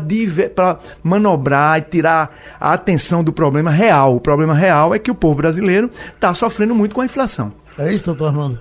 manobrar 1.03 1.79
e 1.79 1.83
tirar 1.83 2.35
a 2.59 2.73
atenção 2.73 3.23
do 3.23 3.31
problema 3.31 3.71
real. 3.71 4.17
O 4.17 4.21
problema 4.21 4.55
real 4.55 4.95
é 4.95 4.99
que 4.99 5.11
o 5.11 5.15
povo 5.15 5.35
brasileiro 5.35 5.91
está 5.91 6.33
sofrendo 6.33 6.75
muito 6.75 6.95
com 6.95 7.03
a 7.03 7.05
inflação. 7.05 7.53
É 7.79 7.93
isso, 7.93 8.07
doutor 8.07 8.29
Armando? 8.29 8.59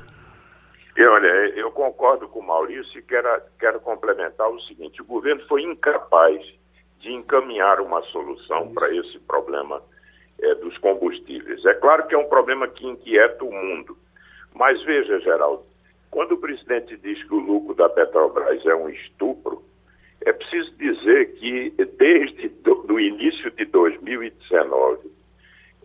E, 0.97 1.05
olha, 1.05 1.27
eu 1.55 1.71
concordo 1.71 2.27
com 2.27 2.39
o 2.39 2.45
Maurício 2.45 2.99
e 2.99 3.01
quero, 3.01 3.29
quero 3.57 3.79
complementar 3.79 4.49
o 4.49 4.59
seguinte: 4.63 5.01
o 5.01 5.05
governo 5.05 5.41
foi 5.47 5.63
incapaz 5.63 6.41
de 6.99 7.13
encaminhar 7.13 7.79
uma 7.79 8.01
solução 8.11 8.73
para 8.73 8.93
esse 8.93 9.17
problema 9.19 9.81
é, 10.41 10.55
dos 10.55 10.77
combustíveis. 10.79 11.63
É 11.65 11.73
claro 11.75 12.07
que 12.07 12.13
é 12.13 12.17
um 12.17 12.27
problema 12.27 12.67
que 12.67 12.85
inquieta 12.85 13.45
o 13.45 13.53
mundo. 13.53 13.97
Mas 14.53 14.83
veja, 14.83 15.17
Geraldo, 15.21 15.63
quando 16.13 16.33
o 16.33 16.37
presidente 16.37 16.95
diz 16.97 17.21
que 17.23 17.33
o 17.33 17.39
lucro 17.39 17.73
da 17.73 17.89
Petrobras 17.89 18.63
é 18.67 18.75
um 18.75 18.87
estupro, 18.87 19.63
é 20.21 20.31
preciso 20.31 20.71
dizer 20.77 21.33
que 21.39 21.71
desde 21.97 22.49
do, 22.49 22.99
início 22.99 23.49
de 23.49 23.65
2019, 23.65 25.11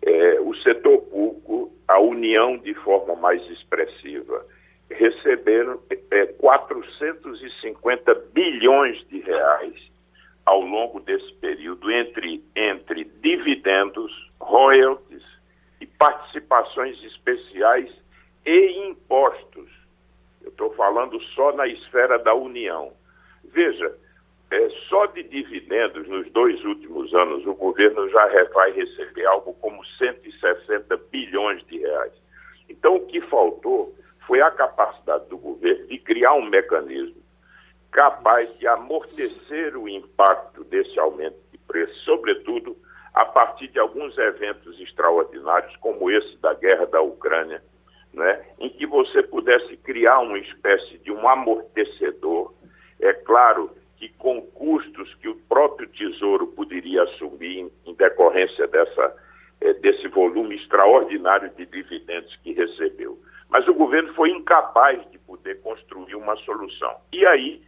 é, 0.03 0.39
o 0.39 0.55
setor 0.57 0.99
público, 0.99 1.73
a 1.87 1.99
União 1.99 2.59
de 2.59 2.75
forma 2.75 3.15
mais 3.15 3.41
expressiva, 3.49 4.45
receberam 4.91 5.79
é, 6.11 6.27
450 6.27 8.13
bilhões 8.31 9.03
de 9.07 9.21
reais 9.21 9.91
ao 10.45 10.61
longo 10.61 10.99
desse 10.99 11.33
período, 11.41 11.89
entre, 11.89 12.43
entre 12.55 13.03
dividendos, 13.23 14.31
royalties 14.39 15.23
e 15.81 15.87
participações 15.87 17.03
especiais 17.03 17.91
e 18.45 18.89
impostos 18.89 19.78
eu 20.41 20.49
estou 20.49 20.73
falando 20.73 21.21
só 21.35 21.51
na 21.53 21.67
esfera 21.67 22.17
da 22.19 22.33
União. 22.33 22.93
Veja, 23.43 23.95
é, 24.51 24.69
só 24.89 25.05
de 25.07 25.23
dividendos 25.23 26.07
nos 26.07 26.29
dois 26.31 26.63
últimos 26.65 27.13
anos 27.13 27.45
o 27.45 27.53
governo 27.53 28.09
já 28.09 28.45
vai 28.53 28.71
receber 28.71 29.25
algo 29.25 29.53
como 29.55 29.85
160 29.85 30.97
bilhões 31.11 31.65
de 31.67 31.79
reais. 31.79 32.13
Então 32.67 32.95
o 32.95 33.05
que 33.05 33.21
faltou 33.21 33.95
foi 34.25 34.41
a 34.41 34.51
capacidade 34.51 35.27
do 35.29 35.37
governo 35.37 35.87
de 35.87 35.97
criar 35.99 36.33
um 36.33 36.49
mecanismo 36.49 37.19
capaz 37.91 38.57
de 38.59 38.67
amortecer 38.67 39.75
o 39.75 39.89
impacto 39.89 40.63
desse 40.63 40.99
aumento 40.99 41.37
de 41.51 41.57
preço, 41.57 41.93
sobretudo 42.05 42.77
a 43.13 43.25
partir 43.25 43.67
de 43.69 43.79
alguns 43.79 44.17
eventos 44.17 44.79
extraordinários, 44.79 45.75
como 45.77 46.09
esse 46.11 46.37
da 46.37 46.53
guerra 46.53 46.85
da 46.85 47.01
Ucrânia, 47.01 47.61
né, 48.13 48.43
em 48.59 48.69
que 48.69 48.85
você 48.85 49.23
pudesse 49.23 49.77
criar 49.77 50.19
uma 50.19 50.37
espécie 50.39 50.97
de 50.99 51.11
um 51.11 51.27
amortecedor. 51.27 52.53
É 52.99 53.13
claro 53.13 53.71
que 53.97 54.09
com 54.09 54.41
custos 54.41 55.13
que 55.15 55.27
o 55.27 55.35
próprio 55.35 55.87
Tesouro 55.89 56.47
poderia 56.47 57.03
assumir 57.03 57.69
em, 57.85 57.93
decorrência 57.93 58.65
dessa, 58.67 59.15
é, 59.61 59.73
desse 59.73 60.07
volume 60.07 60.55
extraordinário 60.55 61.49
de 61.55 61.65
dividendos 61.65 62.35
que 62.37 62.53
recebeu. 62.53 63.19
Mas 63.49 63.67
o 63.67 63.73
governo 63.73 64.13
foi 64.13 64.29
incapaz 64.29 64.99
de 65.11 65.17
poder 65.19 65.61
construir 65.61 66.15
uma 66.15 66.35
solução. 66.37 66.95
E 67.11 67.25
aí 67.25 67.61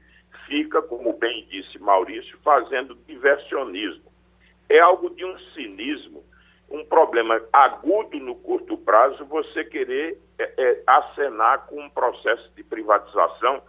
fica, 0.47 0.81
como 0.81 1.13
bem 1.13 1.45
disse 1.49 1.79
Maurício, 1.79 2.37
fazendo 2.43 2.95
diversionismo. 3.07 4.11
É 4.69 4.79
algo 4.79 5.09
de 5.09 5.25
um 5.25 5.37
cinismo 5.53 6.23
um 6.71 6.85
problema 6.85 7.41
agudo 7.51 8.17
no 8.19 8.35
curto 8.35 8.77
prazo 8.77 9.25
você 9.25 9.63
querer 9.65 10.17
é, 10.39 10.53
é, 10.57 10.83
acenar 10.87 11.67
com 11.67 11.79
um 11.79 11.89
processo 11.89 12.49
de 12.55 12.63
privatização 12.63 13.61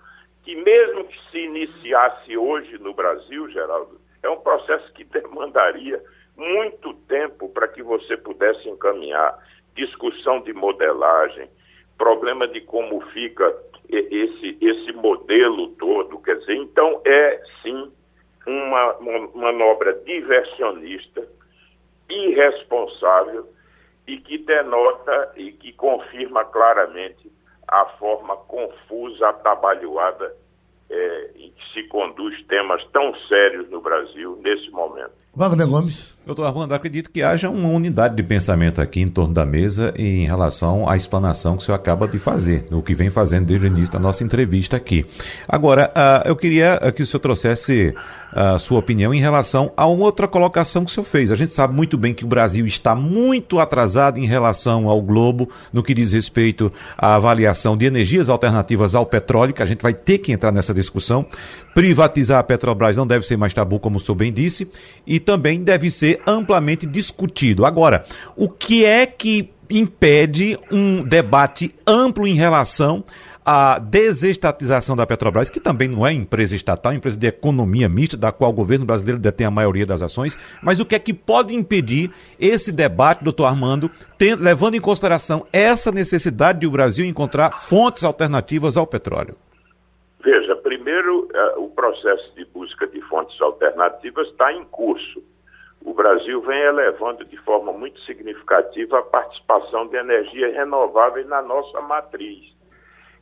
que, 0.42 0.54
mesmo 0.56 1.04
que 1.04 1.30
se 1.30 1.38
iniciasse 1.38 2.36
hoje 2.36 2.78
no 2.78 2.94
Brasil, 2.94 3.48
Geraldo, 3.50 4.00
é 4.22 4.30
um 4.30 4.38
processo 4.38 4.92
que 4.92 5.04
demandaria 5.12 6.02
muito 6.36 6.94
tempo 7.08 7.48
para 7.48 7.68
que 7.68 7.82
você 7.82 8.16
pudesse 8.16 8.68
encaminhar 8.68 9.38
discussão 9.74 10.40
de 10.40 10.52
modelagem, 10.52 11.48
problema 11.98 12.46
de 12.48 12.60
como 12.62 13.00
fica 13.08 13.54
esse, 13.88 14.56
esse 14.60 14.92
modelo 14.92 15.68
todo. 15.72 16.20
Quer 16.20 16.38
dizer, 16.38 16.56
então 16.56 17.00
é 17.04 17.40
sim 17.62 17.92
uma, 18.46 18.94
uma 18.96 19.28
manobra 19.34 19.92
diversionista 20.04 21.26
irresponsável 22.08 22.71
e 24.06 24.18
que 24.18 24.38
denota 24.38 25.32
e 25.36 25.52
que 25.52 25.72
confirma 25.72 26.44
claramente 26.44 27.30
a 27.68 27.86
forma 27.98 28.36
confusa, 28.36 29.28
atabalhoada 29.28 30.34
é, 30.90 31.30
em 31.36 31.50
que 31.52 31.72
se 31.72 31.88
conduz 31.88 32.44
temas 32.46 32.84
tão 32.92 33.14
sérios 33.28 33.70
no 33.70 33.80
Brasil 33.80 34.38
nesse 34.42 34.70
momento. 34.70 35.12
Wagner 35.34 35.66
Gomes. 35.66 36.21
Doutor 36.24 36.46
Armando, 36.46 36.72
acredito 36.72 37.10
que 37.10 37.20
haja 37.20 37.50
uma 37.50 37.68
unidade 37.68 38.14
de 38.14 38.22
pensamento 38.22 38.80
aqui 38.80 39.00
em 39.00 39.08
torno 39.08 39.34
da 39.34 39.44
mesa 39.44 39.92
em 39.96 40.24
relação 40.24 40.88
à 40.88 40.96
explanação 40.96 41.56
que 41.56 41.64
o 41.64 41.66
senhor 41.66 41.74
acaba 41.74 42.06
de 42.06 42.16
fazer, 42.16 42.64
o 42.70 42.80
que 42.80 42.94
vem 42.94 43.10
fazendo 43.10 43.46
desde 43.46 43.66
o 43.66 43.68
início 43.68 43.92
da 43.92 43.98
nossa 43.98 44.22
entrevista 44.22 44.76
aqui. 44.76 45.04
Agora, 45.48 45.90
uh, 45.90 46.28
eu 46.28 46.36
queria 46.36 46.78
que 46.94 47.02
o 47.02 47.06
senhor 47.06 47.18
trouxesse 47.18 47.92
a 48.32 48.58
sua 48.58 48.78
opinião 48.78 49.12
em 49.12 49.20
relação 49.20 49.72
a 49.76 49.86
uma 49.86 50.04
outra 50.04 50.26
colocação 50.26 50.84
que 50.84 50.90
o 50.90 50.94
senhor 50.94 51.04
fez. 51.04 51.30
A 51.30 51.36
gente 51.36 51.52
sabe 51.52 51.74
muito 51.74 51.98
bem 51.98 52.14
que 52.14 52.24
o 52.24 52.26
Brasil 52.26 52.66
está 52.66 52.94
muito 52.94 53.58
atrasado 53.58 54.18
em 54.18 54.26
relação 54.26 54.88
ao 54.88 55.02
globo 55.02 55.50
no 55.72 55.82
que 55.82 55.92
diz 55.92 56.12
respeito 56.12 56.72
à 56.96 57.14
avaliação 57.14 57.76
de 57.76 57.84
energias 57.84 58.28
alternativas 58.28 58.94
ao 58.94 59.04
petróleo, 59.04 59.52
que 59.52 59.62
a 59.62 59.66
gente 59.66 59.82
vai 59.82 59.92
ter 59.92 60.18
que 60.18 60.32
entrar 60.32 60.50
nessa 60.50 60.72
discussão. 60.72 61.26
Privatizar 61.74 62.38
a 62.38 62.42
Petrobras 62.42 62.96
não 62.96 63.06
deve 63.06 63.26
ser 63.26 63.36
mais 63.36 63.52
tabu, 63.52 63.78
como 63.78 63.96
o 63.96 64.00
senhor 64.00 64.16
bem 64.16 64.32
disse, 64.32 64.68
e 65.06 65.20
também 65.20 65.62
deve 65.62 65.90
ser 65.90 66.11
amplamente 66.26 66.86
discutido. 66.86 67.64
Agora, 67.64 68.04
o 68.36 68.48
que 68.48 68.84
é 68.84 69.06
que 69.06 69.50
impede 69.70 70.58
um 70.70 71.02
debate 71.02 71.74
amplo 71.86 72.26
em 72.26 72.34
relação 72.34 73.04
a 73.44 73.78
desestatização 73.78 74.94
da 74.94 75.06
Petrobras, 75.06 75.50
que 75.50 75.58
também 75.58 75.88
não 75.88 76.06
é 76.06 76.12
empresa 76.12 76.54
estatal, 76.54 76.92
é 76.92 76.94
empresa 76.94 77.18
de 77.18 77.26
economia 77.26 77.88
mista, 77.88 78.16
da 78.16 78.30
qual 78.30 78.50
o 78.50 78.54
governo 78.54 78.86
brasileiro 78.86 79.20
detém 79.20 79.46
a 79.46 79.50
maioria 79.50 79.84
das 79.84 80.00
ações, 80.00 80.38
mas 80.62 80.78
o 80.78 80.86
que 80.86 80.94
é 80.94 80.98
que 80.98 81.12
pode 81.12 81.54
impedir 81.54 82.10
esse 82.38 82.70
debate, 82.70 83.24
doutor 83.24 83.46
Armando, 83.46 83.90
tem, 84.16 84.34
levando 84.36 84.76
em 84.76 84.80
consideração 84.80 85.46
essa 85.52 85.90
necessidade 85.90 86.60
de 86.60 86.66
o 86.66 86.70
Brasil 86.70 87.04
encontrar 87.04 87.50
fontes 87.50 88.04
alternativas 88.04 88.76
ao 88.76 88.86
petróleo? 88.86 89.34
Veja, 90.22 90.54
primeiro, 90.54 91.28
uh, 91.56 91.64
o 91.64 91.68
processo 91.70 92.32
de 92.36 92.44
busca 92.44 92.86
de 92.86 93.00
fontes 93.02 93.40
alternativas 93.40 94.28
está 94.28 94.52
em 94.52 94.64
curso. 94.64 95.20
O 95.84 95.94
Brasil 95.94 96.40
vem 96.42 96.60
elevando 96.60 97.24
de 97.24 97.36
forma 97.38 97.72
muito 97.72 98.00
significativa 98.00 98.98
a 98.98 99.02
participação 99.02 99.86
de 99.88 99.96
energia 99.96 100.52
renovável 100.52 101.26
na 101.26 101.42
nossa 101.42 101.80
matriz. 101.80 102.52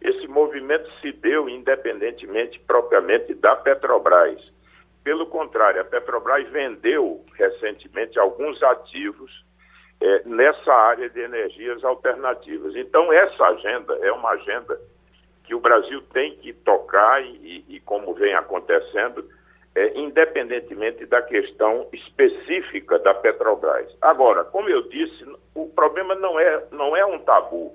Esse 0.01 0.27
movimento 0.29 0.91
se 1.01 1.13
deu 1.13 1.49
independentemente 1.49 2.59
propriamente 2.61 3.35
da 3.35 3.57
Petrobras. 3.57 4.41
Pelo 5.03 5.27
contrário, 5.27 5.81
a 5.81 5.85
Petrobras 5.85 6.49
vendeu 6.51 7.25
recentemente 7.35 8.19
alguns 8.19 8.63
ativos 8.63 9.45
é, 10.01 10.23
nessa 10.25 10.73
área 10.73 11.09
de 11.09 11.21
energias 11.21 11.83
alternativas. 11.85 12.75
Então, 12.77 13.13
essa 13.13 13.45
agenda 13.45 13.95
é 14.03 14.13
uma 14.13 14.31
agenda 14.31 14.79
que 15.45 15.55
o 15.55 15.61
Brasil 15.61 16.03
tem 16.13 16.37
que 16.37 16.53
tocar 16.53 17.23
e, 17.23 17.65
e 17.69 17.81
como 17.81 18.15
vem 18.15 18.35
acontecendo, 18.35 19.29
é, 19.81 19.99
independentemente 19.99 21.07
da 21.07 21.23
questão 21.23 21.89
específica 21.91 22.99
da 22.99 23.15
Petrobras. 23.15 23.91
Agora, 24.03 24.45
como 24.45 24.69
eu 24.69 24.83
disse, 24.89 25.25
o 25.55 25.69
problema 25.71 26.15
não 26.15 26.39
é, 26.39 26.65
não 26.71 26.95
é 26.95 27.05
um 27.07 27.19
tabu 27.21 27.75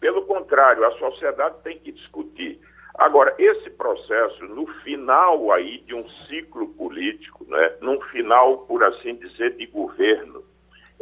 Pelo 0.00 0.22
contrário, 0.24 0.82
a 0.86 0.92
sociedade 0.92 1.56
tem 1.62 1.78
que 1.78 1.92
discutir. 1.92 2.58
Agora, 2.94 3.34
esse 3.38 3.68
processo, 3.68 4.44
no 4.46 4.66
final 4.82 5.52
aí 5.52 5.80
de 5.80 5.94
um 5.94 6.08
ciclo 6.26 6.68
político, 6.68 7.44
né, 7.46 7.74
num 7.82 8.00
final, 8.00 8.60
por 8.60 8.82
assim 8.82 9.14
dizer, 9.16 9.56
de 9.56 9.66
governo, 9.66 10.42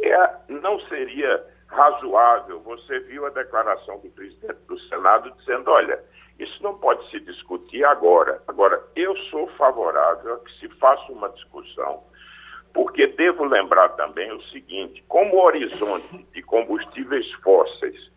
é, 0.01 0.31
não 0.49 0.81
seria 0.81 1.41
razoável. 1.67 2.59
Você 2.59 2.99
viu 2.99 3.25
a 3.25 3.29
declaração 3.29 3.99
do 3.99 4.09
presidente 4.09 4.59
do 4.67 4.77
Senado 4.81 5.31
dizendo: 5.37 5.71
olha, 5.71 5.97
isso 6.39 6.63
não 6.63 6.73
pode 6.77 7.07
se 7.11 7.19
discutir 7.19 7.83
agora. 7.83 8.41
Agora, 8.47 8.81
eu 8.95 9.15
sou 9.29 9.47
favorável 9.57 10.35
a 10.35 10.39
que 10.39 10.59
se 10.59 10.69
faça 10.75 11.11
uma 11.11 11.27
discussão, 11.29 12.01
porque 12.73 13.07
devo 13.07 13.43
lembrar 13.43 13.89
também 13.89 14.31
o 14.31 14.41
seguinte: 14.43 15.03
como 15.09 15.35
o 15.35 15.43
horizonte 15.43 16.25
de 16.33 16.41
combustíveis 16.41 17.29
fósseis 17.43 18.09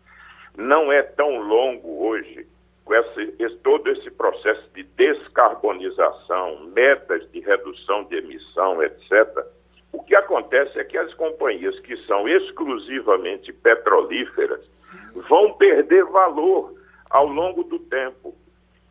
não 0.57 0.91
é 0.91 1.03
tão 1.03 1.41
longo 1.41 2.05
hoje, 2.07 2.47
com 2.85 2.95
esse, 2.95 3.27
todo 3.63 3.89
esse 3.89 4.09
processo 4.11 4.69
de 4.73 4.83
descarbonização, 4.83 6.65
metas 6.73 7.29
de 7.31 7.41
redução 7.41 8.05
de 8.05 8.17
emissão, 8.17 8.81
etc., 8.81 9.45
o 9.91 10.01
que 10.01 10.15
acontece 10.15 10.79
é 10.79 10.83
que 10.83 10.97
as 10.97 11.13
companhias 11.15 11.77
que 11.81 11.97
são 12.05 12.27
exclusivamente 12.27 13.51
petrolíferas 13.51 14.61
vão 15.27 15.53
perder 15.53 16.05
valor 16.05 16.73
ao 17.13 17.27
longo 17.27 17.63
do 17.63 17.77
tempo. 17.77 18.35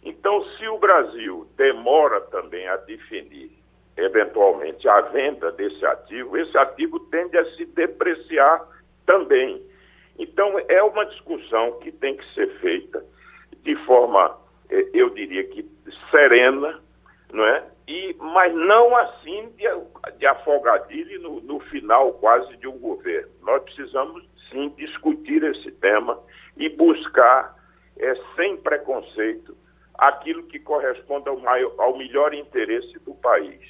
Então, 0.04 0.42
se 0.56 0.66
o 0.68 0.78
Brasil 0.78 1.46
demora 1.56 2.20
também 2.22 2.66
a 2.68 2.76
definir, 2.76 3.50
eventualmente, 3.96 4.88
a 4.88 5.00
venda 5.00 5.50
desse 5.52 5.84
ativo, 5.84 6.38
esse 6.38 6.56
ativo 6.56 7.00
tende 7.10 7.36
a 7.36 7.44
se 7.56 7.66
depreciar 7.66 8.64
também. 9.04 9.60
Então, 10.18 10.56
é 10.68 10.82
uma 10.84 11.04
discussão 11.06 11.80
que 11.80 11.90
tem 11.90 12.16
que 12.16 12.34
ser 12.34 12.48
feita 12.60 13.04
de 13.62 13.74
forma, 13.84 14.38
eh, 14.70 14.88
eu 14.94 15.10
diria 15.10 15.44
que 15.48 15.68
serena, 16.10 16.80
não 17.32 17.44
é? 17.44 17.64
E, 17.88 18.14
mas 18.20 18.54
não 18.54 18.96
assim 18.96 19.48
de, 19.56 19.64
de 20.18 20.26
afogadilho 20.26 21.20
no, 21.20 21.40
no 21.40 21.60
final 21.60 22.12
quase 22.14 22.56
de 22.58 22.68
um 22.68 22.78
governo. 22.78 23.30
Nós 23.42 23.62
precisamos 23.64 24.24
sim 24.50 24.68
discutir 24.76 25.42
esse 25.42 25.72
tema 25.72 26.18
e 26.56 26.68
buscar 26.68 27.56
é, 28.02 28.14
sem 28.36 28.56
preconceito, 28.56 29.56
aquilo 29.94 30.42
que 30.44 30.58
corresponde 30.58 31.28
ao, 31.28 31.38
maior, 31.38 31.72
ao 31.78 31.96
melhor 31.96 32.34
interesse 32.34 32.98
do 33.06 33.14
país. 33.14 33.60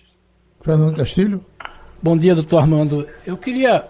Fernando 0.62 0.96
Castilho. 0.96 1.44
Bom 2.02 2.16
dia, 2.16 2.34
doutor 2.34 2.58
Armando. 2.58 3.06
Eu 3.26 3.36
queria 3.36 3.86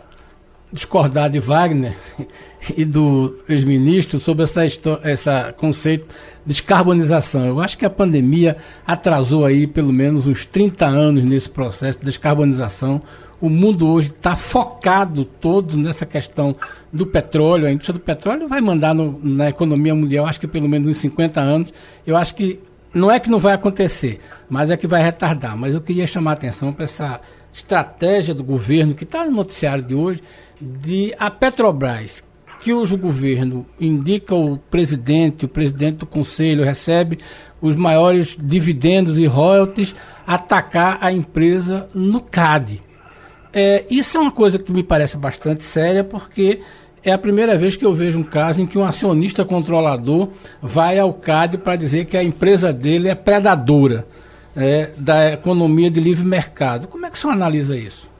discordar 0.72 1.30
de 1.30 1.38
Wagner 1.38 1.96
e 2.76 2.84
do 2.84 3.38
ex-ministro 3.48 4.18
sobre 4.18 4.42
essa, 4.42 4.62
essa 5.04 5.52
conceito 5.52 6.08
de 6.08 6.14
descarbonização. 6.46 7.46
Eu 7.46 7.60
acho 7.60 7.78
que 7.78 7.86
a 7.86 7.90
pandemia 7.90 8.56
atrasou 8.86 9.44
aí 9.44 9.66
pelo 9.66 9.92
menos 9.92 10.26
uns 10.26 10.44
30 10.44 10.86
anos 10.86 11.24
nesse 11.24 11.48
processo 11.48 12.00
de 12.00 12.06
descarbonização 12.06 13.02
o 13.42 13.50
mundo 13.50 13.88
hoje 13.88 14.08
está 14.08 14.36
focado 14.36 15.24
todo 15.24 15.76
nessa 15.76 16.06
questão 16.06 16.54
do 16.92 17.04
petróleo. 17.04 17.66
A 17.66 17.72
indústria 17.72 17.98
do 17.98 18.00
petróleo 18.00 18.46
vai 18.46 18.60
mandar 18.60 18.94
no, 18.94 19.18
na 19.20 19.48
economia 19.48 19.92
mundial, 19.92 20.26
acho 20.26 20.38
que 20.38 20.46
pelo 20.46 20.68
menos 20.68 20.88
uns 20.88 20.98
50 20.98 21.40
anos. 21.40 21.74
Eu 22.06 22.16
acho 22.16 22.36
que 22.36 22.60
não 22.94 23.10
é 23.10 23.18
que 23.18 23.28
não 23.28 23.40
vai 23.40 23.54
acontecer, 23.54 24.20
mas 24.48 24.70
é 24.70 24.76
que 24.76 24.86
vai 24.86 25.02
retardar. 25.02 25.58
Mas 25.58 25.74
eu 25.74 25.80
queria 25.80 26.06
chamar 26.06 26.30
a 26.30 26.34
atenção 26.34 26.72
para 26.72 26.84
essa 26.84 27.20
estratégia 27.52 28.32
do 28.32 28.44
governo, 28.44 28.94
que 28.94 29.02
está 29.02 29.24
no 29.24 29.32
noticiário 29.32 29.82
de 29.82 29.94
hoje, 29.94 30.22
de 30.60 31.12
a 31.18 31.28
Petrobras, 31.28 32.22
que 32.60 32.72
o 32.72 32.96
governo 32.96 33.66
indica 33.80 34.36
o 34.36 34.56
presidente, 34.56 35.46
o 35.46 35.48
presidente 35.48 35.96
do 35.96 36.06
conselho 36.06 36.64
recebe 36.64 37.18
os 37.60 37.74
maiores 37.74 38.36
dividendos 38.40 39.18
e 39.18 39.26
royalties, 39.26 39.96
atacar 40.24 40.98
a 41.00 41.12
empresa 41.12 41.88
no 41.92 42.20
CAD. 42.20 42.80
É, 43.54 43.84
isso 43.90 44.16
é 44.16 44.20
uma 44.20 44.32
coisa 44.32 44.58
que 44.58 44.72
me 44.72 44.82
parece 44.82 45.16
bastante 45.16 45.62
séria, 45.62 46.02
porque 46.02 46.62
é 47.04 47.12
a 47.12 47.18
primeira 47.18 47.56
vez 47.56 47.76
que 47.76 47.84
eu 47.84 47.92
vejo 47.92 48.18
um 48.18 48.24
caso 48.24 48.62
em 48.62 48.66
que 48.66 48.78
um 48.78 48.84
acionista 48.84 49.44
controlador 49.44 50.28
vai 50.60 50.98
ao 50.98 51.12
CAD 51.12 51.58
para 51.58 51.76
dizer 51.76 52.06
que 52.06 52.16
a 52.16 52.22
empresa 52.22 52.72
dele 52.72 53.08
é 53.08 53.14
predadora 53.14 54.06
é, 54.56 54.90
da 54.96 55.32
economia 55.32 55.90
de 55.90 56.00
livre 56.00 56.24
mercado. 56.24 56.86
Como 56.88 57.04
é 57.04 57.10
que 57.10 57.16
o 57.16 57.18
senhor 57.18 57.32
analisa 57.32 57.76
isso? 57.76 58.10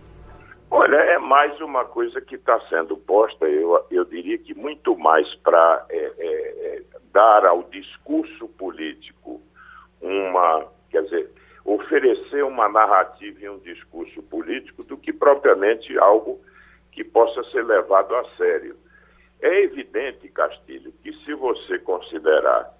Olha, 0.71 0.97
é 0.97 1.19
mais 1.19 1.61
uma 1.61 1.85
coisa 1.85 2.21
que 2.21 2.35
está 2.35 2.59
sendo 2.69 2.97
posta, 2.97 3.45
eu, 3.47 3.85
eu 3.91 4.05
diria 4.07 4.39
que 4.39 4.55
muito 4.55 4.97
mais 4.97 5.33
para 5.37 5.85
é, 5.91 5.97
é, 5.97 6.17
é, 6.19 6.83
dar 7.13 7.45
ao 7.45 7.63
discurso 7.65 8.49
político 8.49 9.41
uma, 10.01 10.65
oferecer 11.93 12.43
uma 12.43 12.69
narrativa 12.71 13.39
e 13.41 13.49
um 13.49 13.59
discurso 13.59 14.23
político 14.23 14.83
do 14.83 14.97
que 14.97 15.13
propriamente 15.13 15.99
algo 15.99 16.41
que 16.91 17.05
possa 17.05 17.45
ser 17.51 17.65
levado 17.65 18.15
a 18.17 18.25
sério. 18.37 18.77
É 19.43 19.63
evidente, 19.65 20.29
Castilho, 20.29 20.93
que 21.03 21.13
se 21.25 21.35
você 21.35 21.79
considerar 21.81 22.73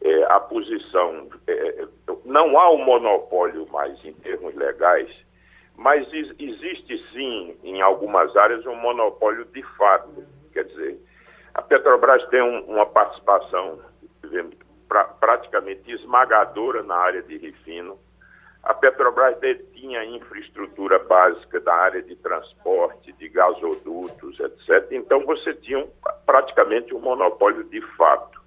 é, 0.00 0.24
a 0.32 0.40
posição, 0.40 1.28
é, 1.46 1.86
não 2.24 2.58
há 2.58 2.70
um 2.72 2.84
monopólio 2.84 3.66
mais 3.70 4.02
em 4.04 4.12
termos 4.14 4.54
legais, 4.54 5.10
mas 5.76 6.06
existe 6.38 7.04
sim, 7.12 7.56
em 7.64 7.82
algumas 7.82 8.34
áreas, 8.36 8.64
um 8.64 8.76
monopólio 8.76 9.44
de 9.46 9.62
fato. 9.76 10.24
Quer 10.52 10.64
dizer, 10.64 10.98
a 11.52 11.60
Petrobras 11.60 12.26
tem 12.28 12.40
um, 12.40 12.60
uma 12.60 12.86
participação 12.86 13.80
pra, 14.88 15.04
praticamente 15.04 15.90
esmagadora 15.90 16.82
na 16.82 16.96
área 16.96 17.22
de 17.22 17.36
refino, 17.38 17.98
a 18.64 18.72
Petrobras 18.72 19.38
detinha 19.40 20.04
infraestrutura 20.04 20.98
básica 20.98 21.60
da 21.60 21.74
área 21.74 22.02
de 22.02 22.16
transporte, 22.16 23.12
de 23.12 23.28
gasodutos, 23.28 24.40
etc. 24.40 24.92
Então 24.92 25.24
você 25.24 25.52
tinha 25.54 25.80
um, 25.80 25.88
praticamente 26.24 26.94
um 26.94 27.00
monopólio 27.00 27.64
de 27.64 27.80
fato. 27.96 28.40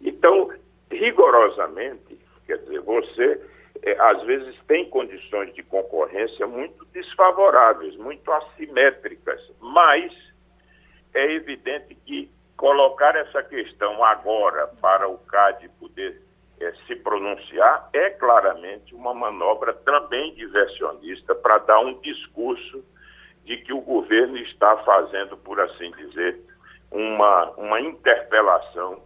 Então, 0.00 0.50
rigorosamente, 0.90 2.18
quer 2.46 2.58
dizer, 2.58 2.80
você 2.80 3.40
é, 3.82 3.96
às 4.00 4.22
vezes 4.24 4.56
tem 4.66 4.88
condições 4.90 5.54
de 5.54 5.62
concorrência 5.62 6.46
muito 6.46 6.84
desfavoráveis, 6.86 7.96
muito 7.96 8.30
assimétricas, 8.32 9.40
mas 9.60 10.12
é 11.14 11.32
evidente 11.32 11.94
que 12.04 12.28
colocar 12.56 13.14
essa 13.14 13.40
questão 13.44 14.04
agora 14.04 14.66
para 14.80 15.08
o 15.08 15.16
CAD 15.18 15.68
poder 15.78 16.27
é, 16.60 16.72
se 16.86 16.96
pronunciar 16.96 17.88
é 17.92 18.10
claramente 18.10 18.94
uma 18.94 19.14
manobra 19.14 19.72
também 19.72 20.34
diversionista 20.34 21.34
para 21.34 21.58
dar 21.58 21.80
um 21.80 22.00
discurso 22.00 22.84
de 23.44 23.56
que 23.58 23.72
o 23.72 23.80
governo 23.80 24.36
está 24.38 24.76
fazendo, 24.78 25.36
por 25.36 25.60
assim 25.60 25.90
dizer, 25.92 26.38
uma, 26.90 27.50
uma 27.52 27.80
interpelação 27.80 29.02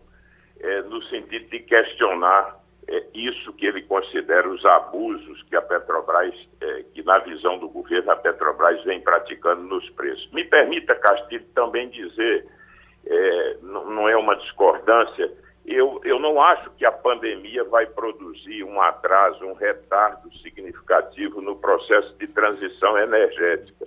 é, 0.60 0.82
no 0.82 1.02
sentido 1.04 1.48
de 1.48 1.60
questionar 1.60 2.62
é, 2.88 3.04
isso 3.14 3.52
que 3.54 3.66
ele 3.66 3.82
considera 3.82 4.48
os 4.48 4.64
abusos 4.64 5.42
que 5.44 5.56
a 5.56 5.62
Petrobras, 5.62 6.34
é, 6.60 6.84
que 6.94 7.02
na 7.02 7.18
visão 7.18 7.58
do 7.58 7.68
governo 7.68 8.10
a 8.10 8.16
Petrobras 8.16 8.82
vem 8.84 9.00
praticando 9.00 9.62
nos 9.62 9.88
preços. 9.90 10.30
Me 10.32 10.44
permita, 10.44 10.94
Castilho, 10.96 11.44
também 11.54 11.88
dizer, 11.90 12.46
é, 13.06 13.56
não, 13.62 13.88
não 13.90 14.08
é 14.08 14.16
uma 14.16 14.36
discordância, 14.36 15.30
eu, 15.64 16.00
eu 16.04 16.18
não 16.18 16.42
acho 16.42 16.70
que 16.72 16.84
a 16.84 16.90
pandemia 16.90 17.64
vai 17.64 17.86
produzir 17.86 18.64
um 18.64 18.80
atraso, 18.80 19.44
um 19.44 19.54
retardo 19.54 20.32
significativo 20.38 21.40
no 21.40 21.56
processo 21.56 22.14
de 22.18 22.26
transição 22.26 22.98
energética. 22.98 23.86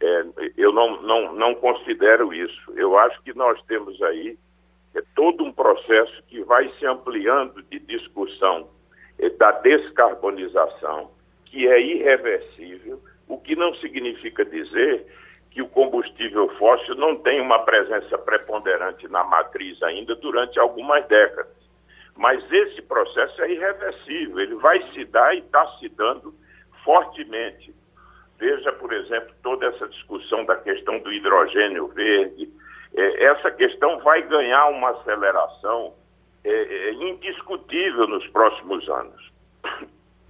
É, 0.00 0.24
eu 0.56 0.72
não, 0.72 1.02
não, 1.02 1.34
não 1.34 1.54
considero 1.54 2.32
isso. 2.32 2.72
Eu 2.76 2.96
acho 2.96 3.20
que 3.22 3.36
nós 3.36 3.60
temos 3.64 4.00
aí 4.02 4.38
é, 4.94 5.02
todo 5.14 5.44
um 5.44 5.52
processo 5.52 6.22
que 6.28 6.42
vai 6.44 6.68
se 6.78 6.86
ampliando 6.86 7.62
de 7.62 7.80
discussão 7.80 8.68
é, 9.18 9.28
da 9.30 9.50
descarbonização, 9.50 11.10
que 11.44 11.66
é 11.66 11.80
irreversível, 11.80 13.02
o 13.28 13.36
que 13.36 13.56
não 13.56 13.74
significa 13.76 14.44
dizer 14.44 15.06
que 15.50 15.60
o 15.60 15.68
combustível 15.68 16.48
fóssil 16.56 16.94
não 16.94 17.16
tem 17.16 17.40
uma 17.40 17.58
presença 17.64 18.16
preponderante 18.18 19.08
na 19.08 19.24
matriz 19.24 19.82
ainda 19.82 20.14
durante 20.16 20.58
algumas 20.58 21.06
décadas. 21.08 21.58
Mas 22.16 22.40
esse 22.52 22.82
processo 22.82 23.42
é 23.42 23.50
irreversível, 23.50 24.40
ele 24.40 24.54
vai 24.56 24.80
se 24.92 25.04
dar 25.06 25.34
e 25.34 25.38
está 25.38 25.66
se 25.78 25.88
dando 25.88 26.34
fortemente. 26.84 27.74
Veja, 28.38 28.72
por 28.72 28.92
exemplo, 28.92 29.34
toda 29.42 29.66
essa 29.66 29.88
discussão 29.88 30.44
da 30.44 30.56
questão 30.56 30.98
do 31.00 31.12
hidrogênio 31.12 31.88
verde. 31.88 32.48
É, 32.94 33.24
essa 33.24 33.50
questão 33.50 33.98
vai 34.00 34.22
ganhar 34.22 34.68
uma 34.68 34.90
aceleração 34.90 35.94
é, 36.42 36.50
é, 36.50 36.92
indiscutível 36.94 38.06
nos 38.06 38.26
próximos 38.28 38.88
anos. 38.88 39.30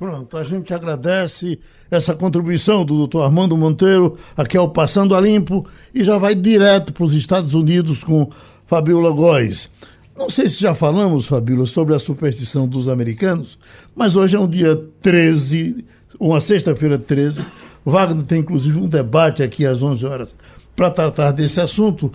Pronto, 0.01 0.38
a 0.38 0.42
gente 0.42 0.72
agradece 0.72 1.59
essa 1.90 2.14
contribuição 2.14 2.86
do 2.86 2.96
doutor 2.96 3.20
Armando 3.20 3.55
Monteiro, 3.55 4.16
aqui 4.34 4.57
ao 4.57 4.70
Passando 4.70 5.14
a 5.14 5.20
Limpo, 5.20 5.66
e 5.94 6.03
já 6.03 6.16
vai 6.16 6.34
direto 6.34 6.90
para 6.90 7.05
os 7.05 7.14
Estados 7.14 7.53
Unidos 7.53 8.03
com 8.03 8.30
Fabiola 8.66 9.11
Góes. 9.11 9.68
Não 10.16 10.30
sei 10.30 10.48
se 10.48 10.59
já 10.59 10.74
falamos, 10.74 11.26
Fabiola, 11.26 11.66
sobre 11.66 11.94
a 11.94 11.98
superstição 11.98 12.66
dos 12.66 12.88
americanos, 12.88 13.59
mas 13.94 14.16
hoje 14.16 14.36
é 14.36 14.40
um 14.40 14.48
dia 14.48 14.74
13, 15.03 15.84
uma 16.18 16.40
sexta-feira 16.40 16.98
13. 16.98 17.44
Wagner 17.84 18.24
tem 18.24 18.40
inclusive 18.40 18.78
um 18.78 18.88
debate 18.88 19.42
aqui 19.42 19.66
às 19.66 19.82
11 19.82 20.07
horas 20.07 20.34
para 20.74 20.88
tratar 20.88 21.30
desse 21.32 21.61
assunto. 21.61 22.11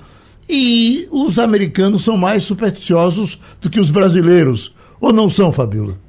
E 0.50 1.08
os 1.12 1.38
americanos 1.38 2.04
são 2.04 2.18
mais 2.18 2.46
supersticiosos 2.46 3.40
do 3.62 3.70
que 3.70 3.80
os 3.80 3.92
brasileiros. 3.92 4.74
Ou 5.00 5.14
não 5.14 5.30
são, 5.30 5.52
Fabiola? 5.52 6.04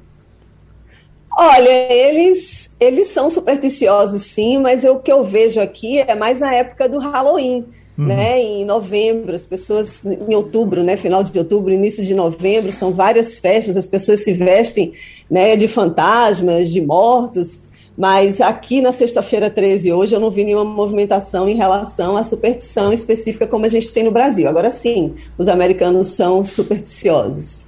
Olha, 1.39 1.69
eles, 1.69 2.71
eles 2.79 3.09
são 3.09 3.29
supersticiosos 3.29 4.23
sim, 4.23 4.57
mas 4.57 4.83
o 4.85 4.95
que 4.95 5.11
eu 5.11 5.23
vejo 5.23 5.61
aqui 5.61 5.99
é 5.99 6.15
mais 6.15 6.39
na 6.39 6.51
época 6.51 6.89
do 6.89 6.97
Halloween. 6.97 7.63
Uhum. 7.95 8.05
Né, 8.05 8.39
em 8.39 8.65
novembro, 8.65 9.33
as 9.33 9.43
pessoas, 9.43 10.03
em 10.05 10.35
outubro, 10.35 10.83
né, 10.83 10.95
final 10.95 11.23
de 11.23 11.35
outubro, 11.35 11.73
início 11.73 12.05
de 12.05 12.13
novembro, 12.13 12.71
são 12.71 12.91
várias 12.91 13.39
festas, 13.39 13.75
as 13.75 13.87
pessoas 13.87 14.23
se 14.23 14.33
vestem 14.33 14.91
né, 15.27 15.55
de 15.55 15.67
fantasmas, 15.67 16.69
de 16.69 16.79
mortos, 16.79 17.59
mas 17.97 18.39
aqui 18.39 18.81
na 18.81 18.91
sexta-feira 18.91 19.49
13, 19.49 19.91
hoje, 19.91 20.15
eu 20.15 20.19
não 20.19 20.29
vi 20.29 20.43
nenhuma 20.43 20.63
movimentação 20.63 21.49
em 21.49 21.55
relação 21.55 22.15
à 22.15 22.21
superstição 22.21 22.93
específica 22.93 23.47
como 23.47 23.65
a 23.65 23.69
gente 23.69 23.91
tem 23.91 24.03
no 24.03 24.11
Brasil. 24.11 24.47
Agora 24.47 24.69
sim, 24.69 25.15
os 25.35 25.47
americanos 25.47 26.07
são 26.07 26.45
supersticiosos. 26.45 27.65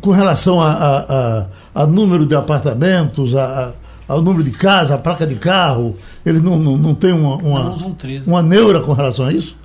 Com 0.00 0.10
relação 0.10 0.60
a, 0.60 0.70
a, 0.70 0.98
a, 0.98 1.46
a 1.82 1.86
número 1.86 2.26
de 2.26 2.34
apartamentos, 2.34 3.34
a, 3.34 3.72
ao 4.08 4.20
número 4.20 4.42
de 4.42 4.50
casa, 4.50 4.96
a 4.96 4.98
placa 4.98 5.26
de 5.26 5.36
carro, 5.36 5.94
ele 6.26 6.40
não, 6.40 6.58
não, 6.58 6.76
não 6.76 6.94
tem 6.94 7.12
uma, 7.12 7.36
uma, 7.36 7.76
uma 8.26 8.42
neura 8.42 8.80
com 8.80 8.92
relação 8.92 9.26
a 9.26 9.32
isso? 9.32 9.56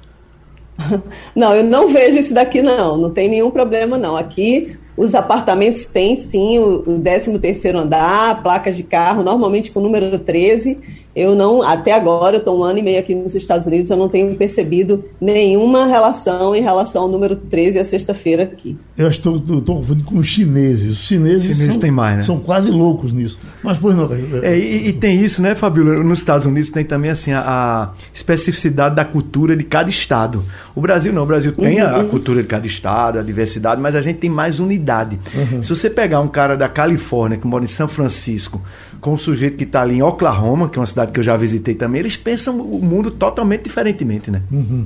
Não, 1.34 1.54
eu 1.54 1.64
não 1.64 1.88
vejo 1.88 2.18
isso 2.18 2.34
daqui, 2.34 2.62
não. 2.62 2.98
Não 2.98 3.10
tem 3.10 3.30
nenhum 3.30 3.50
problema, 3.50 3.98
não. 3.98 4.18
Aqui 4.18 4.78
os 4.98 5.16
apartamentos 5.16 5.86
têm 5.86 6.18
sim 6.18 6.60
o, 6.60 6.84
o 6.86 7.00
13 7.00 7.40
terceiro 7.40 7.80
andar, 7.80 8.44
placas 8.44 8.76
de 8.76 8.84
carro, 8.84 9.24
normalmente 9.24 9.72
com 9.72 9.80
o 9.80 9.84
número 9.84 10.18
13, 10.20 11.05
eu 11.16 11.34
não, 11.34 11.64
até 11.64 11.94
agora, 11.94 12.36
eu 12.36 12.40
estou 12.40 12.60
um 12.60 12.64
ano 12.64 12.80
e 12.80 12.82
meio 12.82 13.00
aqui 13.00 13.16
nos 13.16 13.36
Estados 13.36 13.66
Unidos, 13.66 13.90
eu 13.90 13.96
não 13.96 14.10
tenho 14.10 14.36
percebido 14.36 15.06
nenhuma 15.20 15.86
relação 15.86 16.54
em 16.54 16.62
relação 16.62 17.04
ao 17.04 17.08
número 17.08 17.38
13 17.38 17.80
a 17.80 17.84
sexta-feira 17.86 18.44
aqui. 18.44 18.78
Eu 18.98 19.10
estou 19.10 19.40
confundindo 19.40 20.04
com 20.04 20.18
os 20.18 20.28
chineses. 20.28 20.92
Os 20.92 21.08
chineses, 21.08 21.44
chineses 21.44 21.74
são, 21.74 21.82
tem 21.82 21.92
mais, 21.92 22.18
né? 22.18 22.24
são 22.24 22.40
quase 22.40 22.70
loucos 22.70 23.14
nisso. 23.14 23.40
Mas, 23.64 23.78
pois 23.78 23.96
não. 23.96 24.10
É, 24.44 24.58
e, 24.58 24.90
e, 24.90 24.94
tem 24.94 25.24
isso, 25.24 25.42
né, 25.42 25.56
Fabíola? 25.56 26.04
Nos 26.04 26.20
Estados 26.20 26.46
Unidos 26.46 26.70
tem 26.70 26.84
também 26.84 27.12
assim, 27.12 27.32
a, 27.32 27.42
a, 27.42 27.92
especificidade 28.14 28.96
da 28.96 29.06
cultura 29.06 29.56
de 29.56 29.64
cada 29.64 29.90
estado. 29.90 30.44
O 30.76 30.82
Brasil 30.82 31.14
não, 31.14 31.24
o 31.24 31.26
Brasil 31.26 31.54
tem 31.54 31.82
uhum. 31.82 31.88
a, 31.88 32.02
a, 32.02 32.04
cultura 32.04 32.42
de 32.42 32.48
cada 32.48 32.68
estado, 32.68 33.20
a 33.20 33.22
diversidade, 33.22 33.82
mas 33.82 33.96
a 33.96 34.02
gente 34.02 34.20
tem 34.20 34.30
mais 34.30 34.60
unidade. 34.60 35.18
Uhum. 35.34 35.64
Se 35.64 35.70
você 35.70 35.90
pegar 35.90 36.20
um 36.20 36.28
cara 36.28 36.58
da 36.58 36.68
Califórnia 36.68 37.38
que 37.38 37.48
mora 37.48 37.64
em 37.64 37.68
São 37.68 37.88
Francisco, 37.88 38.62
com 39.02 39.14
um 39.14 39.18
sujeito 39.18 39.58
que 39.58 39.64
está 39.64 39.82
ali 39.82 39.96
em 39.96 40.02
Oklahoma, 40.02 40.70
que 40.70 40.78
é 40.78 40.82
uma 40.82 40.86
cidade 40.86 41.12
que 41.12 41.20
eu 41.20 41.24
já 41.24 41.38
visitei 41.38 41.76
também, 41.76 42.00
eles 42.00 42.18
pensam 42.18 42.60
o 42.60 42.80
mundo 42.84 43.12
totalmente 43.12 43.64
diferentemente, 43.64 44.32
né? 44.32 44.42
Uhum. 44.52 44.86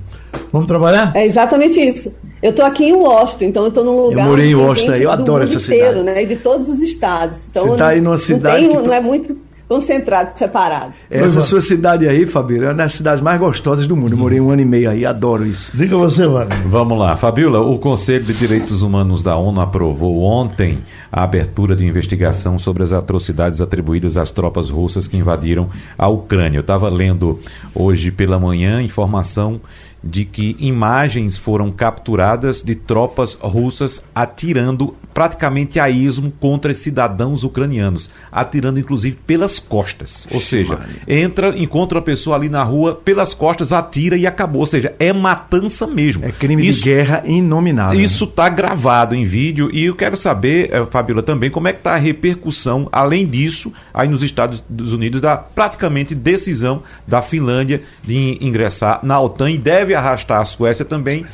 Vamos 0.51 0.67
trabalhar? 0.67 1.11
É 1.15 1.25
exatamente 1.25 1.79
isso. 1.79 2.13
Eu 2.41 2.51
estou 2.51 2.65
aqui 2.65 2.85
em 2.85 2.93
Washington, 2.93 3.45
então 3.45 3.63
eu 3.63 3.69
estou 3.69 3.83
num 3.83 4.01
lugar. 4.01 4.25
Eu 4.25 4.29
morei 4.29 4.51
em 4.51 4.55
Washington, 4.55 4.93
eu 4.93 5.11
adoro 5.11 5.43
essa 5.43 5.55
inteiro, 5.55 5.99
cidade. 5.99 6.03
Né, 6.03 6.23
e 6.23 6.25
de 6.25 6.35
todos 6.37 6.69
os 6.69 6.81
estados. 6.81 7.47
Então, 7.49 7.65
Você 7.65 7.71
está 7.73 7.87
aí 7.89 8.01
numa 8.01 8.17
cidade. 8.17 8.63
Não, 8.63 8.73
tem, 8.73 8.81
que... 8.81 8.87
não 8.87 8.93
é 8.93 9.01
muito 9.01 9.37
concentrado, 9.69 10.31
separado. 10.33 10.93
Essa 11.11 11.43
sua 11.43 11.61
cidade 11.61 12.07
aí, 12.07 12.25
Fabíola, 12.25 12.65
é 12.65 12.67
uma 12.69 12.73
das 12.73 12.95
cidades 12.95 13.21
mais 13.21 13.39
gostosas 13.39 13.85
do 13.85 13.95
mundo. 13.95 14.13
Eu 14.13 14.17
morei 14.17 14.41
um 14.41 14.49
ano 14.49 14.63
e 14.63 14.65
meio 14.65 14.89
aí, 14.89 15.05
adoro 15.05 15.45
isso. 15.45 15.69
Diga 15.75 15.95
você, 15.95 16.25
Wagner. 16.25 16.67
Vamos 16.67 16.97
lá. 16.97 17.15
Fabíola, 17.15 17.59
o 17.61 17.77
Conselho 17.77 18.23
de 18.23 18.33
Direitos 18.33 18.81
Humanos 18.81 19.21
da 19.21 19.37
ONU 19.37 19.61
aprovou 19.61 20.23
ontem 20.23 20.79
a 21.11 21.23
abertura 21.23 21.75
de 21.75 21.85
investigação 21.85 22.57
sobre 22.57 22.81
as 22.81 22.91
atrocidades 22.91 23.61
atribuídas 23.61 24.17
às 24.17 24.31
tropas 24.31 24.71
russas 24.71 25.07
que 25.07 25.17
invadiram 25.17 25.69
a 25.95 26.07
Ucrânia. 26.07 26.57
Eu 26.57 26.61
estava 26.61 26.89
lendo 26.89 27.39
hoje 27.75 28.09
pela 28.09 28.39
manhã 28.39 28.81
informação 28.81 29.61
de 30.03 30.25
que 30.25 30.55
imagens 30.59 31.37
foram 31.37 31.71
capturadas 31.71 32.61
de 32.61 32.75
tropas 32.75 33.33
russas 33.33 34.01
atirando 34.13 34.95
praticamente 35.13 35.79
a 35.79 35.89
ismo 35.89 36.31
contra 36.39 36.73
cidadãos 36.73 37.43
ucranianos, 37.43 38.09
atirando 38.31 38.79
inclusive 38.79 39.17
pelas 39.27 39.59
costas. 39.59 40.25
Ou 40.31 40.39
seja, 40.39 40.79
entra, 41.07 41.57
encontra 41.57 41.99
a 41.99 42.01
pessoa 42.01 42.35
ali 42.35 42.47
na 42.47 42.63
rua 42.63 42.95
pelas 42.95 43.33
costas, 43.33 43.73
atira 43.73 44.15
e 44.15 44.25
acabou. 44.25 44.61
Ou 44.61 44.67
seja, 44.67 44.93
é 44.99 45.11
matança 45.11 45.85
mesmo. 45.85 46.23
É 46.23 46.31
crime 46.31 46.65
isso, 46.65 46.83
de 46.83 46.89
guerra 46.89 47.23
inominável. 47.25 47.99
Isso 47.99 48.23
está 48.23 48.47
gravado 48.47 49.15
em 49.15 49.25
vídeo 49.25 49.69
e 49.73 49.85
eu 49.85 49.95
quero 49.95 50.15
saber, 50.15 50.69
eh, 50.71 50.85
Fabíola, 50.85 51.21
também 51.21 51.49
como 51.49 51.67
é 51.67 51.73
que 51.73 51.79
está 51.79 51.95
a 51.95 51.97
repercussão, 51.97 52.87
além 52.91 53.27
disso, 53.27 53.73
aí 53.93 54.07
nos 54.07 54.23
Estados 54.23 54.63
Unidos, 54.69 55.19
da 55.19 55.35
praticamente 55.35 56.15
decisão 56.15 56.83
da 57.05 57.21
Finlândia 57.21 57.81
de 58.03 58.37
ingressar 58.39 58.99
na 59.03 59.19
OTAN 59.19 59.51
e 59.51 59.57
deve 59.57 59.88
arrastar 59.95 60.41
a 60.41 60.45
Suécia 60.45 60.85
também 60.85 61.25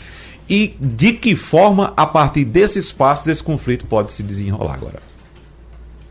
e 0.50 0.76
de 0.80 1.14
que 1.14 1.36
forma, 1.36 1.94
a 1.98 2.06
partir 2.06 2.46
desse 2.46 2.78
espaço, 2.78 3.30
esse 3.30 3.42
conflito 3.42 3.86
pode 3.86 4.14
se 4.14 4.22
desenrolar 4.22 4.76
agora? 4.76 5.00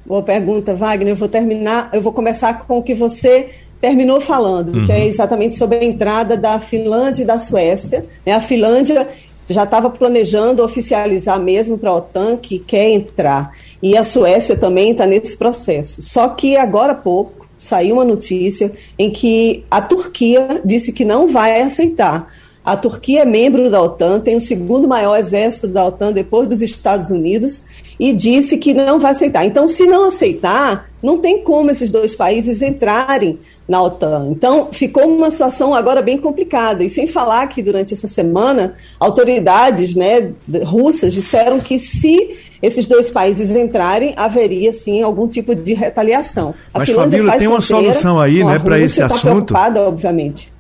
Boa 0.05 0.23
pergunta, 0.23 0.75
Wagner. 0.75 1.13
Eu 1.13 1.17
vou 1.17 1.29
terminar, 1.29 1.89
eu 1.93 2.03
vou 2.03 2.13
começar 2.13 2.67
com 2.67 2.79
o 2.79 2.83
que 2.83 2.95
você 2.95 3.51
terminou 3.81 4.21
falando, 4.21 4.77
uhum. 4.77 4.87
que 4.87 4.93
é 4.93 4.97
uhum. 4.97 5.05
exatamente 5.05 5.55
sobre 5.55 5.79
a 5.79 5.85
entrada 5.85 6.37
da 6.37 6.59
Finlândia 6.59 7.23
e 7.23 7.27
da 7.27 7.39
Suécia. 7.39 8.05
Né? 8.27 8.33
A 8.33 8.41
Finlândia 8.41 9.09
já 9.49 9.65
estava 9.65 9.89
planejando 9.91 10.65
oficializar 10.65 11.39
mesmo 11.39 11.79
para 11.79 11.91
a 11.91 11.97
OTAN 11.97 12.37
que 12.37 12.59
quer 12.59 12.91
entrar. 12.91 13.53
E 13.83 13.97
a 13.97 14.03
Suécia 14.03 14.57
também 14.57 14.91
está 14.91 15.07
nesse 15.07 15.37
processo. 15.37 16.03
Só 16.03 16.29
que 16.31 16.57
agora 16.57 16.93
há 16.93 16.97
pouco 16.97 17.44
saiu 17.65 17.97
uma 17.97 18.05
notícia 18.05 18.73
em 18.99 19.11
que 19.11 19.65
a 19.71 19.81
Turquia 19.81 20.61
disse 20.65 20.93
que 20.93 21.05
não 21.05 21.29
vai 21.29 21.61
aceitar 21.63 22.29
a 22.65 22.77
Turquia 22.79 23.23
é 23.23 23.25
membro 23.27 23.71
da 23.71 23.83
OTAN, 23.83 24.21
tem 24.21 24.37
o 24.37 24.41
segundo 24.41 24.89
maior 24.89 25.19
exército 25.19 25.69
da 25.69 25.85
OTAN 25.85 26.13
depois 26.13 26.49
dos 26.49 26.63
Estados 26.63 27.11
Unidos 27.11 27.65
e 28.01 28.11
disse 28.11 28.57
que 28.57 28.73
não 28.73 28.99
vai 28.99 29.11
aceitar. 29.11 29.45
Então, 29.45 29.69
se 29.69 29.85
não 29.87 30.05
aceitar, 30.05 30.91
não 31.03 31.19
tem 31.19 31.43
como 31.43 31.71
esses 31.71 31.93
dois 31.93 32.15
países 32.15 32.63
entrarem 32.63 33.39
na 33.69 33.83
OTAN. 33.83 34.29
Então, 34.31 34.71
ficou 34.73 35.07
uma 35.07 35.31
situação 35.31 35.75
agora 35.75 36.01
bem 36.01 36.17
complicada. 36.17 36.83
E 36.83 36.89
sem 36.89 37.07
falar 37.07 37.47
que 37.49 37.63
durante 37.63 37.93
essa 37.93 38.09
semana, 38.09 38.75
autoridades 38.99 39.95
né, 39.95 40.33
russas 40.65 41.13
disseram 41.13 41.61
que 41.61 41.79
se 41.79 42.35
esses 42.63 42.87
dois 42.87 43.11
países 43.11 43.51
entrarem, 43.51 44.15
haveria 44.17 44.73
sim 44.73 45.03
algum 45.03 45.29
tipo 45.29 45.55
de 45.55 45.75
retaliação. 45.75 46.55
A 46.73 46.79
Mas, 46.79 46.89
Finlândia 46.89 47.19
Fabíola, 47.19 47.39
tem 47.39 47.49
uma 47.49 47.61
solução 47.61 48.21
aí, 48.21 48.45
né, 48.45 48.59
para 48.59 48.79
esse 48.79 49.01
tá 49.01 49.07
assunto? 49.07 49.23
preocupada, 49.23 49.83
obviamente. 49.83 50.55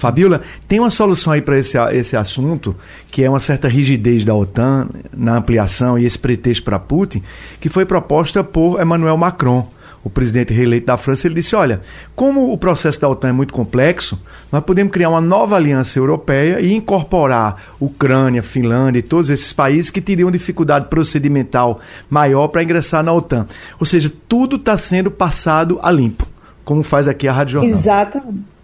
Fabiola, 0.00 0.40
tem 0.66 0.80
uma 0.80 0.88
solução 0.88 1.30
aí 1.30 1.42
para 1.42 1.58
esse, 1.58 1.76
esse 1.92 2.16
assunto, 2.16 2.74
que 3.10 3.22
é 3.22 3.28
uma 3.28 3.38
certa 3.38 3.68
rigidez 3.68 4.24
da 4.24 4.34
OTAN 4.34 4.88
na 5.14 5.36
ampliação 5.36 5.98
e 5.98 6.06
esse 6.06 6.18
pretexto 6.18 6.64
para 6.64 6.78
Putin, 6.78 7.22
que 7.60 7.68
foi 7.68 7.84
proposta 7.84 8.42
por 8.42 8.80
Emmanuel 8.80 9.18
Macron, 9.18 9.68
o 10.02 10.10
presidente 10.10 10.52
reeleito 10.52 10.86
da 10.86 10.96
França. 10.96 11.26
Ele 11.26 11.34
disse: 11.34 11.54
olha, 11.54 11.80
como 12.14 12.52
o 12.52 12.58
processo 12.58 13.00
da 13.00 13.08
OTAN 13.08 13.28
é 13.28 13.32
muito 13.32 13.52
complexo, 13.52 14.20
nós 14.50 14.62
podemos 14.62 14.92
criar 14.92 15.10
uma 15.10 15.20
nova 15.20 15.56
aliança 15.56 15.98
europeia 15.98 16.60
e 16.60 16.72
incorporar 16.72 17.74
Ucrânia, 17.78 18.42
Finlândia 18.42 19.00
e 19.00 19.02
todos 19.02 19.30
esses 19.30 19.52
países 19.52 19.90
que 19.90 20.00
teriam 20.00 20.30
dificuldade 20.30 20.86
procedimental 20.88 21.80
maior 22.08 22.48
para 22.48 22.62
ingressar 22.62 23.02
na 23.02 23.12
OTAN. 23.12 23.46
Ou 23.78 23.86
seja, 23.86 24.12
tudo 24.28 24.56
está 24.56 24.76
sendo 24.78 25.10
passado 25.10 25.78
a 25.82 25.90
limpo, 25.90 26.26
como 26.64 26.82
faz 26.82 27.06
aqui 27.06 27.28
a 27.28 27.32
Rádio 27.32 27.54
Jornal. 27.54 27.70
Exatamente. 27.70 28.59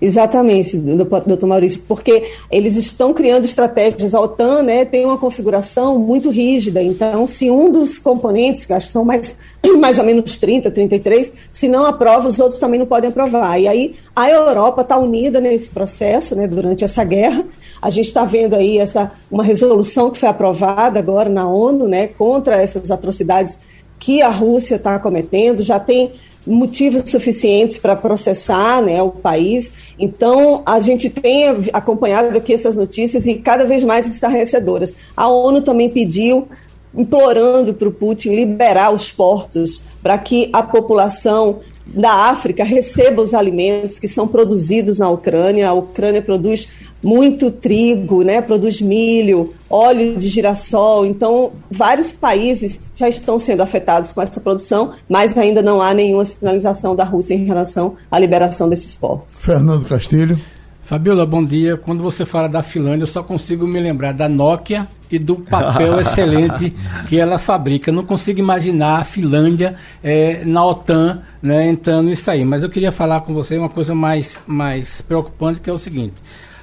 Exatamente, 0.00 0.76
doutor 0.76 1.46
Maurício, 1.46 1.82
porque 1.88 2.22
eles 2.50 2.76
estão 2.76 3.14
criando 3.14 3.44
estratégias. 3.44 4.14
A 4.14 4.20
OTAN 4.20 4.62
né, 4.62 4.84
tem 4.84 5.06
uma 5.06 5.16
configuração 5.16 5.98
muito 5.98 6.28
rígida, 6.28 6.82
então, 6.82 7.26
se 7.26 7.50
um 7.50 7.72
dos 7.72 7.98
componentes, 7.98 8.66
que 8.66 8.74
acho 8.74 8.86
que 8.86 8.92
são 8.92 9.06
mais, 9.06 9.38
mais 9.80 9.98
ou 9.98 10.04
menos 10.04 10.36
30, 10.36 10.70
33, 10.70 11.32
se 11.50 11.66
não 11.66 11.86
aprova, 11.86 12.28
os 12.28 12.38
outros 12.38 12.60
também 12.60 12.78
não 12.78 12.86
podem 12.86 13.08
aprovar. 13.08 13.58
E 13.58 13.66
aí 13.66 13.94
a 14.14 14.28
Europa 14.28 14.82
está 14.82 14.98
unida 14.98 15.40
nesse 15.40 15.70
processo, 15.70 16.36
né, 16.36 16.46
durante 16.46 16.84
essa 16.84 17.02
guerra. 17.02 17.44
A 17.80 17.88
gente 17.88 18.06
está 18.06 18.24
vendo 18.24 18.54
aí 18.54 18.78
essa, 18.78 19.12
uma 19.30 19.42
resolução 19.42 20.10
que 20.10 20.18
foi 20.18 20.28
aprovada 20.28 20.98
agora 20.98 21.30
na 21.30 21.48
ONU 21.48 21.88
né, 21.88 22.06
contra 22.06 22.60
essas 22.60 22.90
atrocidades 22.90 23.60
que 23.98 24.20
a 24.20 24.28
Rússia 24.28 24.76
está 24.76 24.98
cometendo. 24.98 25.62
Já 25.62 25.80
tem 25.80 26.12
motivos 26.46 27.10
suficientes 27.10 27.76
para 27.78 27.96
processar 27.96 28.80
né, 28.80 29.02
o 29.02 29.10
país. 29.10 29.72
Então, 29.98 30.62
a 30.64 30.78
gente 30.78 31.10
tem 31.10 31.46
acompanhado 31.72 32.36
aqui 32.36 32.54
essas 32.54 32.76
notícias 32.76 33.26
e 33.26 33.34
cada 33.34 33.64
vez 33.64 33.82
mais 33.82 34.06
estarrecedoras. 34.06 34.94
A 35.16 35.28
ONU 35.28 35.62
também 35.62 35.90
pediu, 35.90 36.46
implorando 36.94 37.74
para 37.74 37.88
o 37.88 37.92
Putin 37.92 38.30
liberar 38.30 38.92
os 38.92 39.10
portos 39.10 39.82
para 40.02 40.16
que 40.16 40.48
a 40.52 40.62
população 40.62 41.60
da 41.86 42.30
África 42.30 42.64
receba 42.64 43.22
os 43.22 43.32
alimentos 43.32 43.98
que 43.98 44.08
são 44.08 44.26
produzidos 44.26 44.98
na 44.98 45.08
Ucrânia. 45.08 45.68
A 45.68 45.72
Ucrânia 45.72 46.20
produz 46.20 46.68
muito 47.02 47.50
trigo, 47.50 48.22
né, 48.22 48.40
produz 48.40 48.80
milho, 48.80 49.54
óleo 49.68 50.16
de 50.16 50.28
girassol. 50.28 51.06
Então, 51.06 51.52
vários 51.70 52.10
países 52.10 52.82
já 52.94 53.08
estão 53.08 53.38
sendo 53.38 53.62
afetados 53.62 54.12
com 54.12 54.22
essa 54.22 54.40
produção, 54.40 54.92
mas 55.08 55.36
ainda 55.36 55.62
não 55.62 55.80
há 55.80 55.94
nenhuma 55.94 56.24
sinalização 56.24 56.96
da 56.96 57.04
Rússia 57.04 57.34
em 57.34 57.44
relação 57.44 57.96
à 58.10 58.18
liberação 58.18 58.68
desses 58.68 58.94
portos. 58.94 59.44
Fernando 59.44 59.86
Castilho. 59.86 60.38
Fabiola, 60.86 61.26
bom 61.26 61.42
dia. 61.42 61.76
Quando 61.76 62.00
você 62.00 62.24
fala 62.24 62.48
da 62.48 62.62
Finlândia, 62.62 63.02
eu 63.02 63.08
só 63.08 63.20
consigo 63.20 63.66
me 63.66 63.80
lembrar 63.80 64.12
da 64.12 64.28
Nokia 64.28 64.86
e 65.10 65.18
do 65.18 65.34
papel 65.34 65.98
excelente 66.00 66.72
que 67.08 67.18
ela 67.18 67.40
fabrica. 67.40 67.90
Não 67.90 68.04
consigo 68.04 68.38
imaginar 68.38 69.00
a 69.00 69.04
Finlândia 69.04 69.74
é, 70.02 70.44
na 70.44 70.64
OTAN 70.64 71.22
né, 71.42 71.68
entrando 71.68 72.06
nisso 72.06 72.30
aí. 72.30 72.44
Mas 72.44 72.62
eu 72.62 72.70
queria 72.70 72.92
falar 72.92 73.22
com 73.22 73.34
você 73.34 73.58
uma 73.58 73.68
coisa 73.68 73.96
mais, 73.96 74.38
mais 74.46 75.00
preocupante, 75.00 75.60
que 75.60 75.68
é 75.68 75.72
o 75.72 75.78
seguinte. 75.78 76.14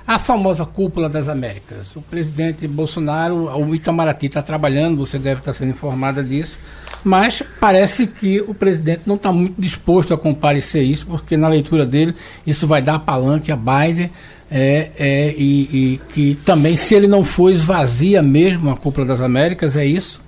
A 0.05 0.19
famosa 0.19 0.65
cúpula 0.65 1.07
das 1.07 1.29
Américas. 1.29 1.95
O 1.95 2.01
presidente 2.01 2.67
Bolsonaro, 2.67 3.45
o 3.55 3.73
Itamaraty 3.73 4.25
está 4.25 4.41
trabalhando, 4.41 4.97
você 4.97 5.17
deve 5.17 5.39
estar 5.39 5.53
sendo 5.53 5.71
informada 5.71 6.21
disso, 6.21 6.57
mas 7.03 7.41
parece 7.59 8.07
que 8.07 8.41
o 8.41 8.53
presidente 8.53 9.03
não 9.05 9.15
está 9.15 9.31
muito 9.31 9.55
disposto 9.59 10.13
a 10.13 10.17
comparecer 10.17 10.83
isso, 10.83 11.05
porque 11.05 11.37
na 11.37 11.47
leitura 11.47 11.85
dele 11.85 12.15
isso 12.45 12.67
vai 12.67 12.81
dar 12.81 12.99
palanque 12.99 13.51
a 13.51 13.55
Biden 13.55 14.11
é, 14.51 14.91
é, 14.97 15.35
e, 15.35 15.61
e, 15.93 16.01
que 16.09 16.35
também, 16.45 16.75
se 16.75 16.93
ele 16.93 17.07
não 17.07 17.25
for, 17.25 17.49
esvazia 17.49 18.21
mesmo 18.21 18.69
a 18.69 18.77
cúpula 18.77 19.05
das 19.05 19.19
Américas, 19.19 19.75
é 19.75 19.85
isso? 19.85 20.21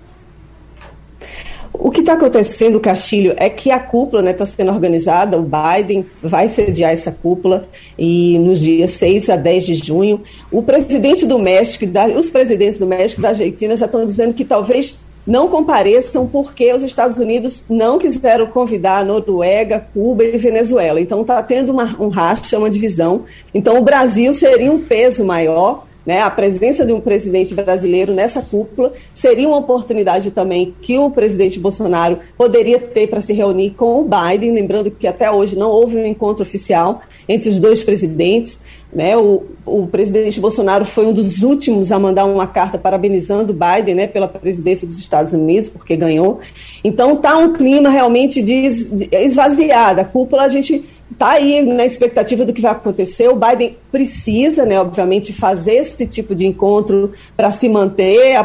O 1.80 1.92
que 1.92 2.00
está 2.00 2.14
acontecendo, 2.14 2.80
Castilho, 2.80 3.34
é 3.38 3.50
que 3.50 3.72
a 3.72 3.80
cúpula 3.80 4.30
está 4.30 4.44
né, 4.44 4.52
sendo 4.52 4.72
organizada, 4.72 5.38
o 5.38 5.44
Biden 5.44 6.06
vai 6.22 6.48
sediar 6.48 6.92
essa 6.92 7.12
cúpula 7.12 7.68
e 7.98 8.40
nos 8.40 8.62
dias 8.62 8.92
6 8.92 9.30
a 9.30 9.36
10 9.36 9.66
de 9.66 9.76
junho. 9.76 10.22
O 10.52 10.62
presidente 10.62 11.26
do 11.26 11.38
México, 11.38 11.86
da, 11.86 12.06
os 12.08 12.32
presidentes 12.32 12.78
do 12.78 12.88
México 12.88 13.22
e 13.22 13.24
da 13.24 13.30
Argentina 13.30 13.76
já 13.76 13.86
estão 13.86 14.06
dizendo 14.06 14.34
que 14.34 14.46
talvez 14.46 15.00
não 15.26 15.48
compareçam 15.48 16.28
porque 16.28 16.72
os 16.74 16.84
Estados 16.84 17.18
Unidos 17.18 17.66
não 17.70 17.98
quiseram 17.98 18.46
convidar 18.48 19.00
a 19.00 19.04
Noruega, 19.04 19.86
Cuba 19.94 20.24
e 20.24 20.38
Venezuela. 20.38 21.02
Então 21.02 21.22
está 21.22 21.42
tendo 21.42 21.72
uma, 21.72 21.96
um 22.00 22.10
racha, 22.10 22.58
uma 22.58 22.70
divisão. 22.70 23.24
Então 23.54 23.80
o 23.80 23.84
Brasil 23.84 24.32
seria 24.34 24.72
um 24.72 24.80
peso 24.80 25.26
maior 25.26 25.84
né, 26.06 26.22
a 26.22 26.30
presença 26.30 26.86
de 26.86 26.94
um 26.94 27.02
presidente 27.02 27.56
brasileiro 27.56 28.14
nessa 28.14 28.42
cúpula 28.42 28.94
seria 29.14 29.48
uma 29.48 29.58
oportunidade 29.58 30.32
também 30.32 30.74
que 30.82 30.98
o 30.98 31.10
presidente 31.10 31.60
Bolsonaro 31.60 32.20
poderia 32.38 32.80
ter 32.80 33.08
para 33.08 33.20
se 33.20 33.34
reunir 33.34 33.72
com 33.72 34.02
o 34.02 34.04
Biden, 34.08 34.52
lembrando 34.52 34.92
que 34.92 35.08
até 35.08 35.32
hoje 35.32 35.58
não 35.58 35.70
houve 35.70 35.98
um 35.98 36.06
encontro 36.06 36.44
oficial 36.44 37.02
entre 37.28 37.50
os 37.50 37.60
dois 37.60 37.84
presidentes. 37.84 38.60
Né, 38.94 39.18
o, 39.18 39.44
o 39.66 39.88
presidente 39.88 40.40
Bolsonaro 40.40 40.86
foi 40.86 41.06
um 41.06 41.12
dos 41.12 41.44
últimos 41.44 41.92
a 41.92 42.00
mandar 42.00 42.24
uma 42.24 42.48
carta 42.48 42.78
parabenizando 42.78 43.54
Biden 43.54 43.94
né, 43.94 44.08
pela 44.08 44.26
presidência 44.26 44.88
dos 44.88 44.98
Estados 44.98 45.34
Unidos, 45.34 45.68
porque 45.68 45.98
ganhou. 45.98 46.40
Então 46.82 47.16
está 47.16 47.36
um 47.36 47.52
clima 47.52 47.90
realmente 47.90 48.42
de, 48.42 48.90
de 48.90 49.10
esvaziado. 49.12 50.00
A 50.00 50.06
cúpula 50.06 50.44
a 50.44 50.48
gente 50.48 50.86
está 51.12 51.32
aí 51.32 51.62
na 51.62 51.86
expectativa 51.86 52.44
do 52.44 52.54
que 52.54 52.62
vai 52.62 52.72
acontecer. 52.72 53.30
O 53.30 53.36
Biden 53.36 53.78
precisa, 53.92 54.66
né, 54.66 54.80
obviamente, 54.80 55.32
fazer 55.32 55.76
esse 55.76 56.06
tipo 56.08 56.34
de 56.34 56.46
encontro 56.46 57.12
para 57.38 57.52
se 57.52 57.70
manter 57.70 58.38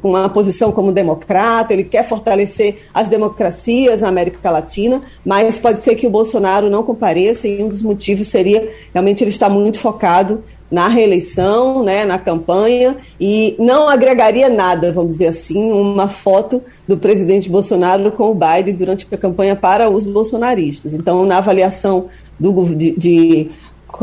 com 0.00 0.10
uma 0.10 0.28
posição 0.28 0.72
como 0.72 0.92
democrata. 0.92 1.72
Ele 1.72 1.84
quer 1.84 2.02
fortalecer 2.02 2.76
as 2.92 3.08
democracias 3.08 4.02
na 4.02 4.08
América 4.08 4.50
Latina, 4.50 5.02
mas 5.24 5.58
pode 5.58 5.80
ser 5.80 5.94
que 5.94 6.06
o 6.06 6.10
Bolsonaro 6.10 6.70
não 6.70 6.82
compareça 6.82 7.46
e 7.46 7.62
um 7.62 7.68
dos 7.68 7.82
motivos 7.82 8.28
seria 8.28 8.72
realmente 8.92 9.22
ele 9.22 9.30
estar 9.30 9.48
muito 9.48 9.78
focado 9.78 10.42
na 10.70 10.88
reeleição, 10.88 11.84
né, 11.84 12.04
na 12.04 12.18
campanha, 12.18 12.96
e 13.20 13.54
não 13.58 13.88
agregaria 13.88 14.48
nada, 14.48 14.92
vamos 14.92 15.12
dizer 15.12 15.28
assim, 15.28 15.70
uma 15.70 16.08
foto 16.08 16.62
do 16.86 16.96
presidente 16.96 17.48
Bolsonaro 17.48 18.10
com 18.12 18.30
o 18.30 18.34
Biden 18.34 18.74
durante 18.74 19.06
a 19.10 19.16
campanha 19.16 19.54
para 19.54 19.88
os 19.88 20.06
bolsonaristas. 20.06 20.94
Então, 20.94 21.24
na 21.24 21.38
avaliação 21.38 22.06
do, 22.38 22.64
de, 22.74 22.92
de 22.96 23.50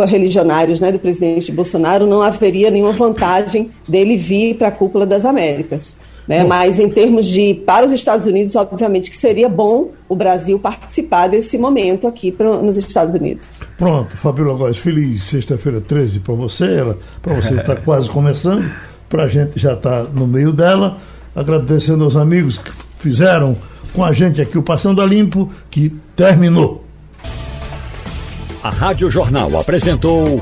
religionários 0.05 0.80
né, 0.80 0.91
do 0.91 0.99
presidente 0.99 1.51
Bolsonaro, 1.51 2.07
não 2.07 2.22
haveria 2.22 2.72
nenhuma 2.72 2.93
vantagem 2.93 3.70
dele 3.88 4.18
vir 4.18 4.55
para 4.55 4.70
a 4.70 4.72
cúpula 4.72 5.05
das 5.05 5.26
Américas. 5.26 5.97
Né? 6.28 6.43
Mas 6.43 6.80
em 6.80 6.89
termos 6.89 7.26
de 7.28 7.53
para 7.53 7.86
os 7.86 7.91
Estados 7.91 8.26
Unidos, 8.26 8.55
obviamente 8.55 9.09
que 9.09 9.17
seria 9.17 9.49
bom 9.49 9.89
o 10.07 10.15
Brasil 10.15 10.57
participar 10.57 11.28
desse 11.28 11.57
momento 11.57 12.07
aqui 12.07 12.32
pra, 12.32 12.57
nos 12.61 12.78
Estados 12.78 13.13
Unidos. 13.13 13.53
Pronto, 13.78 14.15
Fabíola 14.17 14.57
Góes, 14.57 14.78
feliz 14.78 15.24
sexta-feira 15.24 15.82
13 15.82 16.21
para 16.21 16.34
você, 16.34 16.95
para 17.21 17.34
você 17.36 17.55
está 17.55 17.76
quase 17.84 18.09
começando, 18.09 18.71
para 19.09 19.24
a 19.24 19.28
gente 19.28 19.59
já 19.59 19.74
está 19.74 20.03
no 20.03 20.26
meio 20.26 20.53
dela, 20.53 20.97
agradecendo 21.36 22.03
aos 22.05 22.15
amigos 22.15 22.57
que 22.57 22.71
fizeram 22.99 23.55
com 23.91 24.03
a 24.03 24.13
gente 24.13 24.41
aqui 24.41 24.57
o 24.57 24.63
Passando 24.63 25.01
a 25.01 25.05
Limpo, 25.05 25.51
que 25.69 25.93
terminou. 26.15 26.84
A 28.63 28.69
Rádio 28.69 29.09
Jornal 29.11 29.59
apresentou 29.59 30.41